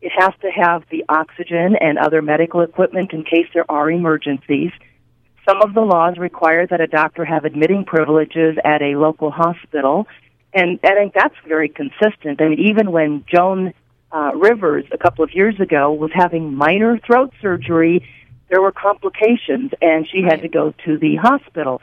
It 0.00 0.12
has 0.16 0.32
to 0.42 0.50
have 0.50 0.84
the 0.90 1.04
oxygen 1.08 1.76
and 1.80 1.98
other 1.98 2.22
medical 2.22 2.60
equipment 2.60 3.12
in 3.12 3.24
case 3.24 3.46
there 3.52 3.68
are 3.68 3.90
emergencies. 3.90 4.70
Some 5.48 5.62
of 5.62 5.74
the 5.74 5.80
laws 5.80 6.18
require 6.18 6.66
that 6.66 6.80
a 6.80 6.86
doctor 6.86 7.24
have 7.24 7.44
admitting 7.44 7.84
privileges 7.84 8.56
at 8.64 8.82
a 8.82 8.96
local 8.96 9.30
hospital, 9.30 10.06
and 10.54 10.78
I 10.84 10.94
think 10.94 11.14
that's 11.14 11.34
very 11.46 11.68
consistent. 11.68 12.40
I 12.40 12.48
mean, 12.48 12.60
even 12.68 12.92
when 12.92 13.24
Joan 13.32 13.72
uh, 14.12 14.32
Rivers 14.34 14.84
a 14.92 14.98
couple 14.98 15.24
of 15.24 15.34
years 15.34 15.58
ago 15.58 15.92
was 15.92 16.10
having 16.14 16.54
minor 16.54 16.98
throat 16.98 17.32
surgery, 17.40 18.06
there 18.48 18.62
were 18.62 18.72
complications, 18.72 19.72
and 19.82 20.06
she 20.08 20.22
had 20.22 20.42
to 20.42 20.48
go 20.48 20.74
to 20.84 20.98
the 20.98 21.16
hospital. 21.16 21.82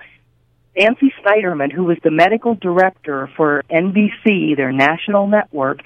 Nancy 0.78 1.14
Snyderman, 1.24 1.72
who 1.72 1.86
was 1.86 1.98
the 2.04 2.12
medical 2.12 2.56
director 2.56 3.30
for 3.38 3.64
NBC, 3.72 4.58
their 4.58 4.74
national 4.74 5.28
network, 5.28 5.80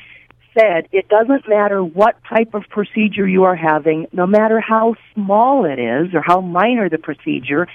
said 0.58 0.88
it 0.92 1.08
doesn't 1.10 1.48
matter 1.48 1.84
what 1.84 2.16
type 2.28 2.54
of 2.56 2.64
procedure 2.70 3.28
you 3.28 3.44
are 3.44 3.56
having, 3.56 4.08
no 4.12 4.26
matter 4.26 4.60
how 4.60 4.96
small 5.14 5.66
it 5.66 5.80
is 5.80 6.14
or 6.14 6.22
how 6.26 6.42
minor 6.42 6.90
the 6.90 6.98
procedure, 6.98 7.68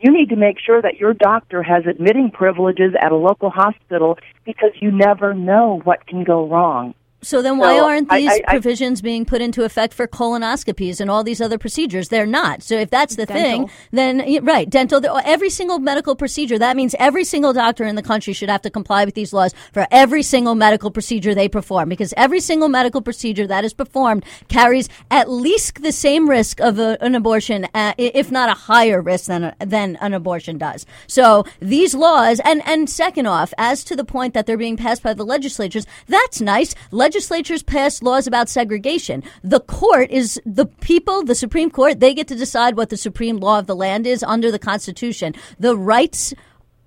you 0.00 0.10
need 0.12 0.30
to 0.30 0.36
make 0.36 0.58
sure 0.58 0.80
that 0.80 0.96
your 0.96 1.12
doctor 1.12 1.62
has 1.62 1.84
admitting 1.86 2.30
privileges 2.30 2.94
at 3.00 3.12
a 3.12 3.16
local 3.16 3.50
hospital 3.50 4.18
because 4.44 4.70
you 4.80 4.90
never 4.90 5.34
know 5.34 5.80
what 5.84 6.06
can 6.06 6.24
go 6.24 6.48
wrong. 6.48 6.94
So 7.24 7.40
then, 7.40 7.56
why 7.56 7.78
so 7.78 7.86
aren't 7.86 8.10
these 8.10 8.30
I, 8.30 8.42
I, 8.46 8.50
provisions 8.52 9.00
being 9.00 9.24
put 9.24 9.40
into 9.40 9.64
effect 9.64 9.94
for 9.94 10.06
colonoscopies 10.06 11.00
and 11.00 11.10
all 11.10 11.24
these 11.24 11.40
other 11.40 11.56
procedures? 11.56 12.10
They're 12.10 12.26
not. 12.26 12.62
So 12.62 12.74
if 12.76 12.90
that's 12.90 13.16
the 13.16 13.24
dental. 13.24 13.68
thing, 13.68 13.70
then 13.92 14.44
right, 14.44 14.68
dental. 14.68 15.00
Every 15.24 15.48
single 15.48 15.78
medical 15.78 16.14
procedure. 16.14 16.58
That 16.58 16.76
means 16.76 16.94
every 16.98 17.24
single 17.24 17.54
doctor 17.54 17.84
in 17.84 17.96
the 17.96 18.02
country 18.02 18.34
should 18.34 18.50
have 18.50 18.60
to 18.62 18.70
comply 18.70 19.06
with 19.06 19.14
these 19.14 19.32
laws 19.32 19.54
for 19.72 19.86
every 19.90 20.22
single 20.22 20.54
medical 20.54 20.90
procedure 20.90 21.34
they 21.34 21.48
perform, 21.48 21.88
because 21.88 22.12
every 22.16 22.40
single 22.40 22.68
medical 22.68 23.00
procedure 23.00 23.46
that 23.46 23.64
is 23.64 23.72
performed 23.72 24.24
carries 24.48 24.90
at 25.10 25.30
least 25.30 25.82
the 25.82 25.92
same 25.92 26.28
risk 26.28 26.60
of 26.60 26.78
a, 26.78 27.02
an 27.02 27.14
abortion, 27.14 27.66
uh, 27.72 27.94
if 27.96 28.30
not 28.30 28.50
a 28.50 28.54
higher 28.54 29.00
risk 29.00 29.26
than 29.26 29.44
a, 29.44 29.56
than 29.60 29.96
an 29.96 30.12
abortion 30.12 30.58
does. 30.58 30.84
So 31.06 31.44
these 31.60 31.94
laws, 31.94 32.38
and 32.44 32.60
and 32.66 32.90
second 32.90 33.26
off, 33.26 33.54
as 33.56 33.82
to 33.84 33.96
the 33.96 34.04
point 34.04 34.34
that 34.34 34.44
they're 34.44 34.58
being 34.58 34.76
passed 34.76 35.02
by 35.02 35.14
the 35.14 35.24
legislatures, 35.24 35.86
that's 36.06 36.42
nice. 36.42 36.74
Leg- 36.90 37.13
legislatures 37.14 37.62
pass 37.62 38.02
laws 38.02 38.26
about 38.26 38.48
segregation. 38.48 39.22
The 39.44 39.60
court 39.60 40.10
is 40.10 40.40
the 40.44 40.66
people, 40.66 41.22
the 41.22 41.36
Supreme 41.36 41.70
Court, 41.70 42.00
they 42.00 42.12
get 42.12 42.26
to 42.26 42.34
decide 42.34 42.76
what 42.76 42.88
the 42.88 42.96
supreme 42.96 43.36
law 43.36 43.60
of 43.60 43.68
the 43.68 43.76
land 43.76 44.04
is 44.04 44.24
under 44.24 44.50
the 44.50 44.58
Constitution. 44.58 45.32
The 45.60 45.76
rights 45.76 46.34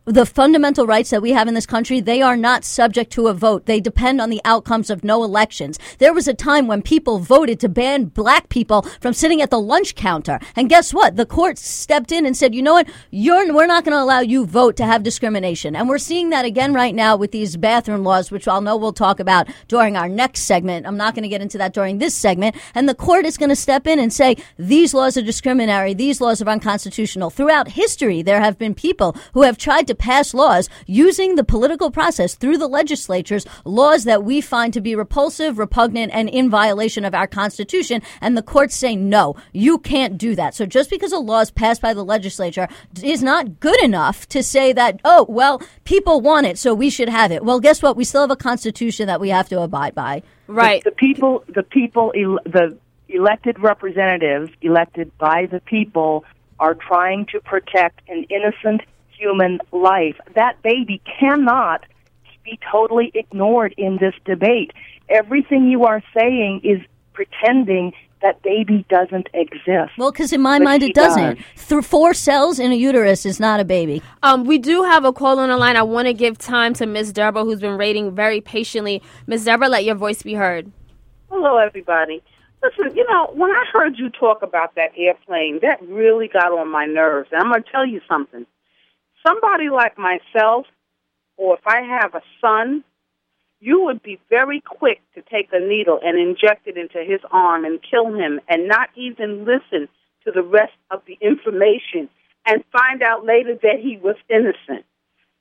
the 0.08 0.26
fundamental 0.26 0.88
rights 0.88 1.10
that 1.10 1.22
we 1.22 1.34
have 1.34 1.50
in 1.50 1.54
this 1.54 1.66
country, 1.66 2.00
they 2.00 2.22
are 2.22 2.38
not 2.38 2.64
subject 2.64 3.12
to 3.12 3.28
a 3.28 3.34
vote. 3.34 3.66
They 3.66 3.82
depend 3.82 4.22
on 4.22 4.30
the 4.30 4.40
outcomes 4.46 4.90
of 4.90 5.04
no 5.04 5.22
elections. 5.22 5.78
There 5.98 6.14
was 6.14 6.30
a 6.30 6.34
time 6.34 6.66
when 6.66 6.82
people 6.82 7.20
voted 7.20 7.60
to 7.60 7.70
ban 7.70 8.06
black 8.06 8.48
people 8.48 8.84
from 9.02 9.12
sitting 9.12 9.42
at 9.42 9.50
the 9.50 9.60
lunch 9.60 9.96
counter. 9.96 10.40
And 10.56 10.70
guess 10.70 10.94
what? 10.94 11.18
The 11.18 11.26
court 11.26 11.58
stepped 11.58 12.14
in 12.14 12.26
and 12.26 12.38
said, 12.38 12.56
you 12.56 12.62
know 12.62 12.72
what? 12.72 12.88
You're, 13.12 13.54
we're 13.54 13.68
not 13.68 13.84
going 13.84 13.98
to 13.98 14.02
allow 14.02 14.22
you 14.22 14.46
vote 14.46 14.78
to 14.78 14.86
have 14.86 15.04
discrimination. 15.04 15.76
And 15.76 15.90
we're 15.90 15.98
seeing 15.98 16.30
that 16.30 16.46
again 16.46 16.74
right 16.74 16.96
now 16.96 17.18
with 17.18 17.32
these 17.32 17.58
bathroom 17.58 18.06
laws, 18.06 18.32
which 18.32 18.48
I'll 18.48 18.62
know 18.62 18.78
we'll 18.78 18.94
talk 18.94 19.20
about 19.20 19.50
during 19.68 19.98
our 19.98 20.08
next 20.08 20.44
segment. 20.44 20.88
I'm 20.88 20.96
not 20.96 21.16
going 21.16 21.24
to 21.24 21.30
get 21.30 21.42
into 21.42 21.58
that 21.58 21.74
during 21.74 21.98
this 21.98 22.16
segment. 22.16 22.56
And 22.74 22.88
the 22.88 22.96
court 22.96 23.26
is 23.26 23.38
going 23.38 23.50
to 23.50 23.58
step 23.58 23.86
in 23.86 24.00
and 24.00 24.14
say, 24.14 24.38
these 24.58 24.94
laws 24.94 25.18
are 25.18 25.22
discriminatory. 25.22 25.94
These 25.94 26.22
laws 26.22 26.42
are 26.42 26.48
unconstitutional. 26.48 27.30
Throughout 27.30 27.68
history, 27.72 28.22
there 28.22 28.40
have 28.40 28.58
been 28.58 28.74
people 28.74 29.14
who 29.34 29.42
have 29.42 29.58
tried 29.58 29.86
to 29.88 29.97
pass 29.98 30.34
laws 30.34 30.70
using 30.86 31.36
the 31.36 31.44
political 31.44 31.92
process 31.92 32.36
through 32.36 32.58
the 32.58 32.68
legislatures, 32.68 33.46
laws 33.66 34.04
that 34.04 34.24
we 34.24 34.42
find 34.42 34.74
to 34.74 34.82
be 34.82 34.96
repulsive, 34.96 35.58
repugnant, 35.58 36.12
and 36.14 36.30
in 36.30 36.50
violation 36.50 37.06
of 37.06 37.14
our 37.14 37.28
Constitution. 37.28 38.02
And 38.22 38.38
the 38.38 38.42
courts 38.42 38.76
say, 38.76 38.96
no, 38.96 39.36
you 39.54 39.78
can't 39.78 40.18
do 40.18 40.36
that. 40.36 40.56
So 40.56 40.66
just 40.66 40.90
because 40.90 41.12
a 41.12 41.20
law 41.20 41.42
is 41.42 41.52
passed 41.52 41.82
by 41.82 41.94
the 41.94 42.04
legislature 42.06 42.68
is 43.02 43.24
not 43.24 43.60
good 43.60 43.82
enough 43.84 44.28
to 44.30 44.44
say 44.44 44.74
that, 44.74 45.00
oh, 45.04 45.26
well, 45.30 45.62
people 45.84 46.22
want 46.22 46.46
it, 46.46 46.58
so 46.58 46.74
we 46.74 46.90
should 46.90 47.10
have 47.10 47.32
it. 47.32 47.44
Well, 47.44 47.60
guess 47.60 47.82
what? 47.82 47.96
We 47.96 48.04
still 48.04 48.22
have 48.22 48.32
a 48.32 48.36
Constitution 48.36 49.08
that 49.08 49.20
we 49.20 49.30
have 49.30 49.50
to 49.50 49.62
abide 49.62 49.96
by. 49.96 50.24
Right. 50.48 50.84
The, 50.84 50.92
the 50.92 50.96
people, 50.96 51.44
the 51.48 51.64
people, 51.64 52.12
the 52.14 52.78
elected 53.10 53.60
representatives 53.60 54.52
elected 54.62 55.18
by 55.18 55.48
the 55.50 55.60
people 55.62 56.26
are 56.60 56.76
trying 56.76 57.26
to 57.28 57.40
protect 57.40 58.02
an 58.10 58.26
innocent 58.30 58.82
human 59.18 59.60
life. 59.72 60.18
That 60.36 60.62
baby 60.62 61.02
cannot 61.20 61.86
be 62.44 62.60
totally 62.72 63.12
ignored 63.14 63.74
in 63.78 63.98
this 64.00 64.14
debate. 64.26 64.72
Everything 65.10 65.68
you 65.68 65.86
are 65.86 66.02
saying 66.18 66.62
is 66.64 66.80
pretending 67.14 67.94
that 68.22 68.42
baby 68.42 68.86
doesn't 68.90 69.28
exist. 69.34 69.92
Well, 69.98 70.12
because 70.12 70.34
in 70.34 70.42
my 70.42 70.60
mind 70.60 70.84
it 70.84 70.96
doesn't. 70.96 71.36
Does. 71.36 71.64
Through 71.64 71.84
four 71.84 72.14
cells 72.14 72.60
in 72.60 72.72
a 72.72 72.76
uterus 72.76 73.26
is 73.26 73.40
not 73.40 73.60
a 73.60 73.66
baby. 73.66 74.02
Um, 74.24 74.46
we 74.46 74.58
do 74.58 74.84
have 74.84 75.06
a 75.06 75.14
call 75.14 75.40
on 75.40 75.50
the 75.50 75.58
line. 75.58 75.76
I 75.76 75.84
want 75.84 76.08
to 76.08 76.14
give 76.14 76.38
time 76.38 76.74
to 76.76 76.86
Ms. 76.86 77.14
Deborah, 77.14 77.44
who's 77.44 77.60
been 77.60 77.78
waiting 77.78 78.16
very 78.16 78.42
patiently. 78.42 79.04
Ms. 79.28 79.46
Deborah, 79.46 79.70
let 79.70 79.84
your 79.84 79.96
voice 79.96 80.24
be 80.24 80.34
heard. 80.34 80.72
Hello, 81.30 81.58
everybody. 81.58 82.24
Listen, 82.64 82.96
you 82.96 83.06
know, 83.08 83.30
when 83.34 83.52
I 83.52 83.64
heard 83.72 83.98
you 83.98 84.10
talk 84.10 84.42
about 84.42 84.74
that 84.76 84.92
airplane, 84.98 85.60
that 85.62 85.80
really 85.88 86.28
got 86.28 86.52
on 86.52 86.72
my 86.72 86.86
nerves. 86.86 87.30
And 87.32 87.44
I'm 87.44 87.52
going 87.52 87.64
to 87.64 87.72
tell 87.72 87.86
you 87.86 88.02
something. 88.10 88.48
Somebody 89.26 89.70
like 89.70 89.98
myself, 89.98 90.66
or 91.38 91.56
if 91.56 91.68
I 91.68 91.82
have 91.82 92.14
a 92.16 92.22
son, 92.42 92.84
you 93.60 93.84
would 93.86 94.04
be 94.04 94.20
very 94.30 94.62
quick 94.62 95.02
to 95.16 95.22
take 95.22 95.50
a 95.52 95.60
needle 95.60 96.00
and 96.04 96.20
inject 96.20 96.68
it 96.68 96.78
into 96.78 97.04
his 97.04 97.22
arm 97.32 97.66
and 97.66 97.80
kill 97.82 98.14
him 98.14 98.40
and 98.48 98.68
not 98.68 98.90
even 98.96 99.46
listen 99.46 99.88
to 100.26 100.32
the 100.32 100.44
rest 100.44 100.74
of 100.92 101.02
the 101.08 101.18
information 101.22 102.10
and 102.46 102.64
find 102.72 103.02
out 103.02 103.26
later 103.26 103.56
that 103.62 103.80
he 103.82 103.98
was 103.98 104.16
innocent. 104.30 104.86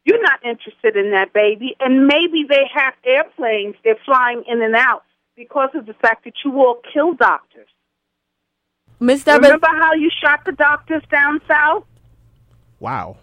You're 0.04 0.22
not 0.22 0.44
interested 0.44 0.96
in 0.96 1.10
that 1.12 1.32
baby, 1.32 1.76
and 1.80 2.06
maybe 2.06 2.44
they 2.48 2.64
have 2.72 2.94
airplanes 3.04 3.74
they're 3.84 3.98
flying 4.04 4.44
in 4.46 4.62
and 4.62 4.76
out 4.76 5.02
because 5.36 5.70
of 5.74 5.86
the 5.86 5.94
fact 5.94 6.24
that 6.24 6.34
you 6.44 6.52
all 6.58 6.80
kill 6.92 7.14
doctors. 7.14 7.68
Miss 8.98 9.24
Deborah, 9.24 9.42
Remember 9.42 9.68
how 9.68 9.92
you 9.94 10.10
shot 10.22 10.44
the 10.46 10.52
doctors 10.52 11.02
down 11.10 11.40
south? 11.46 11.84
Wow. 12.80 13.16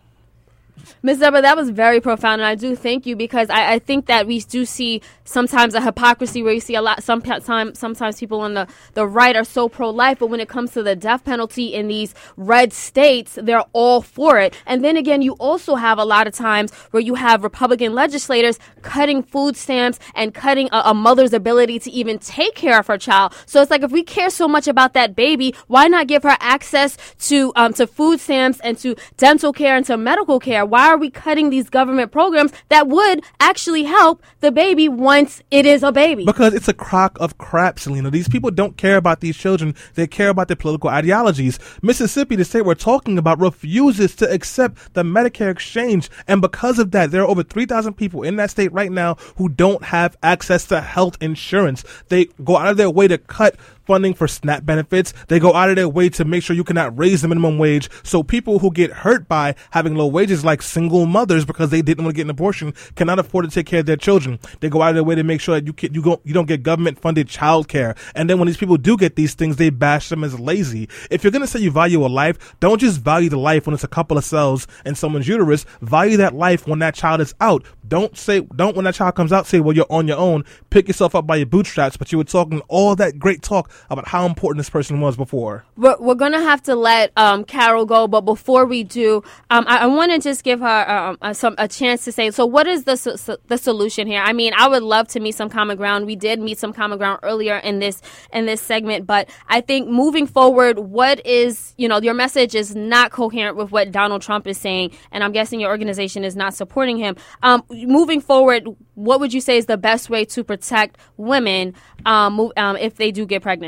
Ms. 1.01 1.19
Deborah, 1.19 1.41
that 1.41 1.57
was 1.57 1.69
very 1.69 1.99
profound, 1.99 2.41
and 2.41 2.47
I 2.47 2.55
do 2.55 2.75
thank 2.75 3.05
you 3.05 3.15
because 3.15 3.49
I, 3.49 3.73
I 3.73 3.79
think 3.79 4.05
that 4.07 4.27
we 4.27 4.39
do 4.39 4.65
see 4.65 5.01
sometimes 5.25 5.73
a 5.73 5.81
hypocrisy 5.81 6.41
where 6.43 6.53
you 6.53 6.59
see 6.59 6.75
a 6.75 6.81
lot. 6.81 7.03
Sometimes, 7.03 7.77
sometimes 7.77 8.19
people 8.19 8.41
on 8.41 8.53
the, 8.53 8.67
the 8.93 9.05
right 9.05 9.35
are 9.35 9.43
so 9.43 9.69
pro 9.69 9.89
life, 9.89 10.19
but 10.19 10.27
when 10.27 10.39
it 10.39 10.49
comes 10.49 10.71
to 10.71 10.83
the 10.83 10.95
death 10.95 11.23
penalty 11.23 11.73
in 11.73 11.87
these 11.87 12.13
red 12.37 12.73
states, 12.73 13.37
they're 13.41 13.65
all 13.73 14.01
for 14.01 14.39
it. 14.39 14.53
And 14.65 14.83
then 14.83 14.97
again, 14.97 15.21
you 15.21 15.33
also 15.33 15.75
have 15.75 15.97
a 15.97 16.05
lot 16.05 16.27
of 16.27 16.33
times 16.33 16.73
where 16.91 17.01
you 17.01 17.15
have 17.15 17.43
Republican 17.43 17.93
legislators 17.93 18.59
cutting 18.81 19.23
food 19.23 19.55
stamps 19.55 19.99
and 20.15 20.33
cutting 20.33 20.69
a, 20.71 20.83
a 20.85 20.93
mother's 20.93 21.33
ability 21.33 21.79
to 21.79 21.91
even 21.91 22.19
take 22.19 22.55
care 22.55 22.79
of 22.79 22.87
her 22.87 22.97
child. 22.97 23.33
So 23.45 23.61
it's 23.61 23.71
like 23.71 23.83
if 23.83 23.91
we 23.91 24.03
care 24.03 24.29
so 24.29 24.47
much 24.47 24.67
about 24.67 24.93
that 24.93 25.15
baby, 25.15 25.55
why 25.67 25.87
not 25.87 26.07
give 26.07 26.23
her 26.23 26.37
access 26.39 26.97
to 27.27 27.51
um, 27.55 27.73
to 27.73 27.87
food 27.87 28.19
stamps 28.19 28.59
and 28.61 28.77
to 28.79 28.95
dental 29.17 29.53
care 29.53 29.75
and 29.75 29.85
to 29.85 29.97
medical 29.97 30.39
care? 30.39 30.62
Why 30.65 30.87
are 30.87 30.97
we 30.97 31.09
cutting 31.09 31.49
these 31.49 31.69
government 31.69 32.11
programs 32.11 32.51
that 32.69 32.87
would 32.87 33.23
actually 33.39 33.83
help 33.83 34.23
the 34.39 34.51
baby 34.51 34.87
once 34.87 35.41
it 35.51 35.65
is 35.65 35.83
a 35.83 35.91
baby? 35.91 36.25
Because 36.25 36.53
it's 36.53 36.67
a 36.67 36.73
crock 36.73 37.17
of 37.19 37.37
crap, 37.37 37.79
Selena. 37.79 38.09
These 38.09 38.29
people 38.29 38.51
don't 38.51 38.77
care 38.77 38.97
about 38.97 39.21
these 39.21 39.37
children. 39.37 39.75
They 39.95 40.07
care 40.07 40.29
about 40.29 40.47
their 40.47 40.57
political 40.57 40.89
ideologies. 40.89 41.59
Mississippi, 41.81 42.35
the 42.35 42.45
state 42.45 42.65
we're 42.65 42.75
talking 42.75 43.17
about, 43.17 43.39
refuses 43.39 44.15
to 44.15 44.31
accept 44.31 44.93
the 44.93 45.03
Medicare 45.03 45.51
exchange. 45.51 46.09
And 46.27 46.41
because 46.41 46.79
of 46.79 46.91
that, 46.91 47.11
there 47.11 47.21
are 47.23 47.27
over 47.27 47.43
3,000 47.43 47.93
people 47.93 48.23
in 48.23 48.35
that 48.37 48.51
state 48.51 48.71
right 48.73 48.91
now 48.91 49.15
who 49.37 49.49
don't 49.49 49.83
have 49.83 50.17
access 50.23 50.65
to 50.65 50.81
health 50.81 51.17
insurance. 51.21 51.83
They 52.09 52.25
go 52.43 52.57
out 52.57 52.69
of 52.69 52.77
their 52.77 52.89
way 52.89 53.07
to 53.07 53.17
cut 53.17 53.55
funding 53.85 54.13
for 54.13 54.27
SNAP 54.27 54.65
benefits. 54.65 55.13
They 55.27 55.39
go 55.39 55.53
out 55.53 55.69
of 55.69 55.75
their 55.75 55.89
way 55.89 56.09
to 56.09 56.25
make 56.25 56.43
sure 56.43 56.55
you 56.55 56.63
cannot 56.63 56.97
raise 56.97 57.21
the 57.21 57.27
minimum 57.27 57.57
wage. 57.57 57.89
So 58.03 58.23
people 58.23 58.59
who 58.59 58.71
get 58.71 58.91
hurt 58.91 59.27
by 59.27 59.55
having 59.71 59.95
low 59.95 60.07
wages, 60.07 60.43
like 60.43 60.61
single 60.61 61.05
mothers 61.05 61.45
because 61.45 61.69
they 61.69 61.81
didn't 61.81 62.03
want 62.03 62.15
to 62.15 62.17
get 62.17 62.23
an 62.23 62.29
abortion, 62.29 62.73
cannot 62.95 63.19
afford 63.19 63.45
to 63.45 63.51
take 63.51 63.65
care 63.65 63.81
of 63.81 63.85
their 63.85 63.97
children. 63.97 64.39
They 64.59 64.69
go 64.69 64.81
out 64.81 64.89
of 64.89 64.95
their 64.95 65.03
way 65.03 65.15
to 65.15 65.23
make 65.23 65.41
sure 65.41 65.55
that 65.55 65.65
you 65.65 65.73
can, 65.73 65.93
you 65.93 66.01
go, 66.01 66.21
you 66.23 66.33
don't 66.33 66.47
get 66.47 66.63
government 66.63 66.99
funded 66.99 67.27
child 67.27 67.67
care. 67.67 67.95
And 68.15 68.29
then 68.29 68.39
when 68.39 68.47
these 68.47 68.57
people 68.57 68.77
do 68.77 68.97
get 68.97 69.15
these 69.15 69.33
things, 69.33 69.57
they 69.57 69.69
bash 69.69 70.09
them 70.09 70.23
as 70.23 70.39
lazy. 70.39 70.89
If 71.09 71.23
you're 71.23 71.31
to 71.31 71.47
say 71.47 71.59
you 71.59 71.71
value 71.71 72.05
a 72.05 72.07
life, 72.07 72.55
don't 72.59 72.79
just 72.79 73.01
value 73.01 73.29
the 73.29 73.37
life 73.37 73.65
when 73.65 73.73
it's 73.73 73.83
a 73.83 73.87
couple 73.87 74.17
of 74.17 74.23
cells 74.23 74.67
in 74.85 74.95
someone's 74.95 75.27
uterus. 75.27 75.65
Value 75.81 76.17
that 76.17 76.33
life 76.33 76.67
when 76.67 76.79
that 76.79 76.95
child 76.95 77.21
is 77.21 77.33
out. 77.39 77.65
Don't 77.87 78.17
say, 78.17 78.41
don't 78.55 78.75
when 78.75 78.85
that 78.85 78.95
child 78.95 79.15
comes 79.15 79.33
out 79.33 79.47
say, 79.47 79.59
well, 79.59 79.75
you're 79.75 79.85
on 79.89 80.07
your 80.07 80.17
own. 80.17 80.45
Pick 80.69 80.87
yourself 80.87 81.15
up 81.15 81.27
by 81.27 81.35
your 81.37 81.45
bootstraps. 81.45 81.97
But 81.97 82.11
you 82.11 82.17
were 82.17 82.23
talking 82.23 82.61
all 82.67 82.95
that 82.95 83.19
great 83.19 83.41
talk 83.41 83.69
about 83.89 84.07
how 84.07 84.25
important 84.25 84.59
this 84.59 84.69
person 84.69 84.99
was 85.01 85.15
before. 85.15 85.65
We're, 85.77 85.97
we're 85.99 86.15
going 86.15 86.31
to 86.33 86.41
have 86.41 86.61
to 86.63 86.75
let 86.75 87.11
um, 87.17 87.43
Carol 87.43 87.85
go, 87.85 88.07
but 88.07 88.21
before 88.21 88.65
we 88.65 88.83
do, 88.83 89.23
um, 89.49 89.65
I, 89.67 89.79
I 89.79 89.85
want 89.87 90.11
to 90.11 90.19
just 90.19 90.43
give 90.43 90.59
her 90.59 90.89
um, 90.89 91.17
a, 91.21 91.33
some 91.33 91.55
a 91.57 91.67
chance 91.67 92.03
to 92.05 92.11
say. 92.11 92.31
So, 92.31 92.45
what 92.45 92.67
is 92.67 92.83
the 92.83 92.95
so, 92.95 93.37
the 93.47 93.57
solution 93.57 94.07
here? 94.07 94.21
I 94.21 94.33
mean, 94.33 94.53
I 94.55 94.67
would 94.67 94.83
love 94.83 95.07
to 95.09 95.19
meet 95.19 95.35
some 95.35 95.49
common 95.49 95.77
ground. 95.77 96.05
We 96.05 96.15
did 96.15 96.39
meet 96.39 96.57
some 96.57 96.73
common 96.73 96.97
ground 96.97 97.19
earlier 97.23 97.57
in 97.57 97.79
this 97.79 98.01
in 98.31 98.45
this 98.45 98.61
segment, 98.61 99.05
but 99.05 99.29
I 99.47 99.61
think 99.61 99.87
moving 99.87 100.27
forward, 100.27 100.79
what 100.79 101.25
is 101.25 101.73
you 101.77 101.87
know 101.87 101.99
your 102.01 102.13
message 102.13 102.55
is 102.55 102.75
not 102.75 103.11
coherent 103.11 103.57
with 103.57 103.71
what 103.71 103.91
Donald 103.91 104.21
Trump 104.21 104.47
is 104.47 104.57
saying, 104.57 104.91
and 105.11 105.23
I'm 105.23 105.31
guessing 105.31 105.59
your 105.59 105.69
organization 105.69 106.23
is 106.23 106.35
not 106.35 106.53
supporting 106.53 106.97
him. 106.97 107.15
Um, 107.41 107.63
moving 107.69 108.21
forward, 108.21 108.67
what 108.95 109.19
would 109.19 109.33
you 109.33 109.41
say 109.41 109.57
is 109.57 109.65
the 109.65 109.77
best 109.77 110.09
way 110.09 110.25
to 110.25 110.43
protect 110.43 110.97
women 111.17 111.73
um, 112.05 112.51
um, 112.57 112.77
if 112.77 112.95
they 112.95 113.11
do 113.11 113.25
get 113.25 113.41
pregnant? 113.41 113.62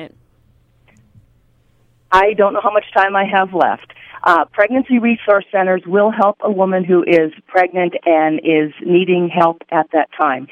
I 2.16 2.32
don't 2.32 2.54
know 2.54 2.62
how 2.64 2.72
much 2.72 2.86
time 2.96 3.14
I 3.14 3.26
have 3.26 3.54
left. 3.54 3.92
Uh, 4.24 4.46
pregnancy 4.54 5.00
resource 5.00 5.44
centers 5.52 5.82
will 5.86 6.12
help 6.12 6.38
a 6.40 6.50
woman 6.50 6.86
who 6.86 7.04
is 7.04 7.34
pregnant 7.46 7.94
and 8.06 8.40
is 8.40 8.72
needing 8.86 9.28
help 9.28 9.64
at 9.70 9.88
that 9.92 10.08
time. 10.18 10.48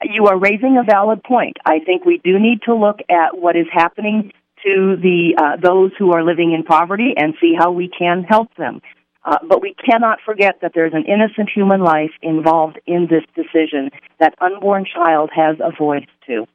You 0.00 0.26
are 0.26 0.38
raising 0.38 0.78
a 0.78 0.84
valid 0.84 1.24
point. 1.24 1.56
I 1.66 1.80
think 1.80 2.04
we 2.04 2.18
do 2.22 2.38
need 2.38 2.62
to 2.66 2.74
look 2.74 3.00
at 3.10 3.36
what 3.36 3.56
is 3.56 3.66
happening 3.72 4.30
to 4.64 4.94
the 4.94 5.34
uh, 5.36 5.56
those 5.60 5.90
who 5.98 6.12
are 6.12 6.22
living 6.22 6.52
in 6.52 6.62
poverty 6.62 7.14
and 7.16 7.34
see 7.40 7.52
how 7.58 7.72
we 7.72 7.88
can 7.88 8.22
help 8.22 8.54
them. 8.54 8.80
Uh, 9.24 9.38
but 9.48 9.60
we 9.60 9.74
cannot 9.74 10.20
forget 10.24 10.60
that 10.62 10.70
there's 10.72 10.94
an 10.94 11.04
innocent 11.04 11.50
human 11.52 11.80
life 11.80 12.12
involved 12.22 12.78
in 12.86 13.08
this 13.10 13.24
decision 13.34 13.90
that 14.20 14.34
unborn 14.40 14.86
child 14.86 15.30
has 15.34 15.56
a 15.58 15.76
voice 15.76 16.06
to. 16.28 16.46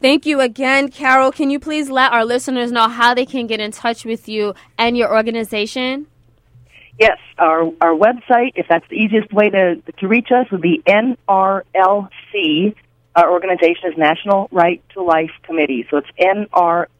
Thank 0.00 0.24
you 0.24 0.40
again, 0.40 0.88
Carol. 0.88 1.30
Can 1.30 1.50
you 1.50 1.60
please 1.60 1.90
let 1.90 2.12
our 2.12 2.24
listeners 2.24 2.72
know 2.72 2.88
how 2.88 3.12
they 3.12 3.26
can 3.26 3.46
get 3.46 3.60
in 3.60 3.70
touch 3.70 4.04
with 4.04 4.28
you 4.28 4.54
and 4.78 4.96
your 4.96 5.14
organization? 5.14 6.06
Yes, 6.98 7.18
our 7.38 7.64
our 7.80 7.94
website, 7.94 8.52
if 8.56 8.66
that's 8.68 8.86
the 8.88 8.96
easiest 8.96 9.32
way 9.32 9.50
to 9.50 9.76
to 9.98 10.08
reach 10.08 10.28
us, 10.32 10.50
would 10.50 10.60
be 10.62 10.82
NRLC. 10.86 12.74
Our 13.16 13.30
organization 13.30 13.90
is 13.90 13.98
National 13.98 14.48
Right 14.52 14.82
to 14.94 15.02
Life 15.02 15.32
Committee, 15.42 15.86
so 15.90 15.96
it's 15.98 16.08
nrlc.org. 16.52 16.92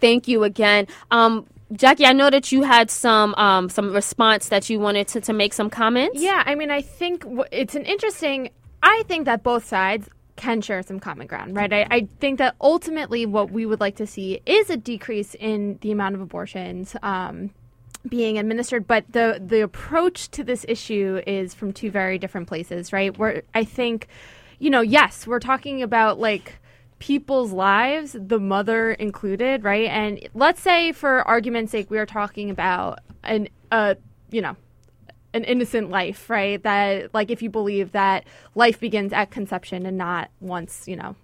Thank 0.00 0.28
you 0.28 0.44
again. 0.44 0.86
Um, 1.10 1.46
Jackie, 1.72 2.06
I 2.06 2.12
know 2.12 2.28
that 2.30 2.52
you 2.52 2.62
had 2.62 2.90
some 2.90 3.34
um, 3.36 3.68
some 3.68 3.92
response 3.92 4.48
that 4.50 4.70
you 4.70 4.78
wanted 4.78 5.08
to, 5.08 5.20
to 5.22 5.32
make 5.32 5.52
some 5.52 5.70
comments. 5.70 6.20
Yeah, 6.20 6.42
I 6.44 6.54
mean, 6.54 6.70
I 6.70 6.80
think 6.80 7.22
w- 7.22 7.44
it's 7.50 7.74
an 7.74 7.84
interesting. 7.84 8.50
I 8.82 9.02
think 9.08 9.24
that 9.24 9.42
both 9.42 9.64
sides 9.64 10.08
can 10.36 10.60
share 10.60 10.82
some 10.82 11.00
common 11.00 11.26
ground, 11.26 11.56
right? 11.56 11.72
I, 11.72 11.86
I, 11.90 12.08
think 12.20 12.38
that 12.38 12.54
ultimately 12.60 13.26
what 13.26 13.50
we 13.50 13.66
would 13.66 13.80
like 13.80 13.96
to 13.96 14.06
see 14.06 14.40
is 14.46 14.70
a 14.70 14.76
decrease 14.76 15.34
in 15.34 15.78
the 15.80 15.90
amount 15.90 16.14
of 16.14 16.20
abortions 16.20 16.94
um, 17.02 17.50
being 18.08 18.38
administered, 18.38 18.86
but 18.86 19.04
the 19.10 19.42
the 19.44 19.62
approach 19.62 20.30
to 20.32 20.44
this 20.44 20.64
issue 20.68 21.20
is 21.26 21.54
from 21.54 21.72
two 21.72 21.90
very 21.90 22.18
different 22.18 22.48
places, 22.48 22.92
right? 22.92 23.16
Where 23.16 23.42
I 23.54 23.64
think, 23.64 24.08
you 24.58 24.70
know, 24.70 24.82
yes, 24.82 25.26
we're 25.26 25.40
talking 25.40 25.82
about 25.82 26.20
like 26.20 26.60
people's 26.98 27.52
lives, 27.52 28.16
the 28.18 28.38
mother 28.38 28.92
included, 28.92 29.64
right? 29.64 29.88
And 29.88 30.28
let's 30.34 30.60
say, 30.60 30.92
for 30.92 31.26
argument's 31.26 31.72
sake, 31.72 31.90
we 31.90 31.98
are 31.98 32.06
talking 32.06 32.50
about 32.50 33.00
an 33.24 33.48
uh, 33.72 33.94
you 34.30 34.42
know 34.42 34.56
an 35.36 35.44
innocent 35.44 35.90
life, 35.90 36.28
right? 36.28 36.62
That 36.62 37.14
like 37.14 37.30
if 37.30 37.42
you 37.42 37.50
believe 37.50 37.92
that 37.92 38.24
life 38.54 38.80
begins 38.80 39.12
at 39.12 39.30
conception 39.30 39.86
and 39.86 39.96
not 39.96 40.30
once, 40.40 40.88
you 40.88 40.96
know, 40.96 41.14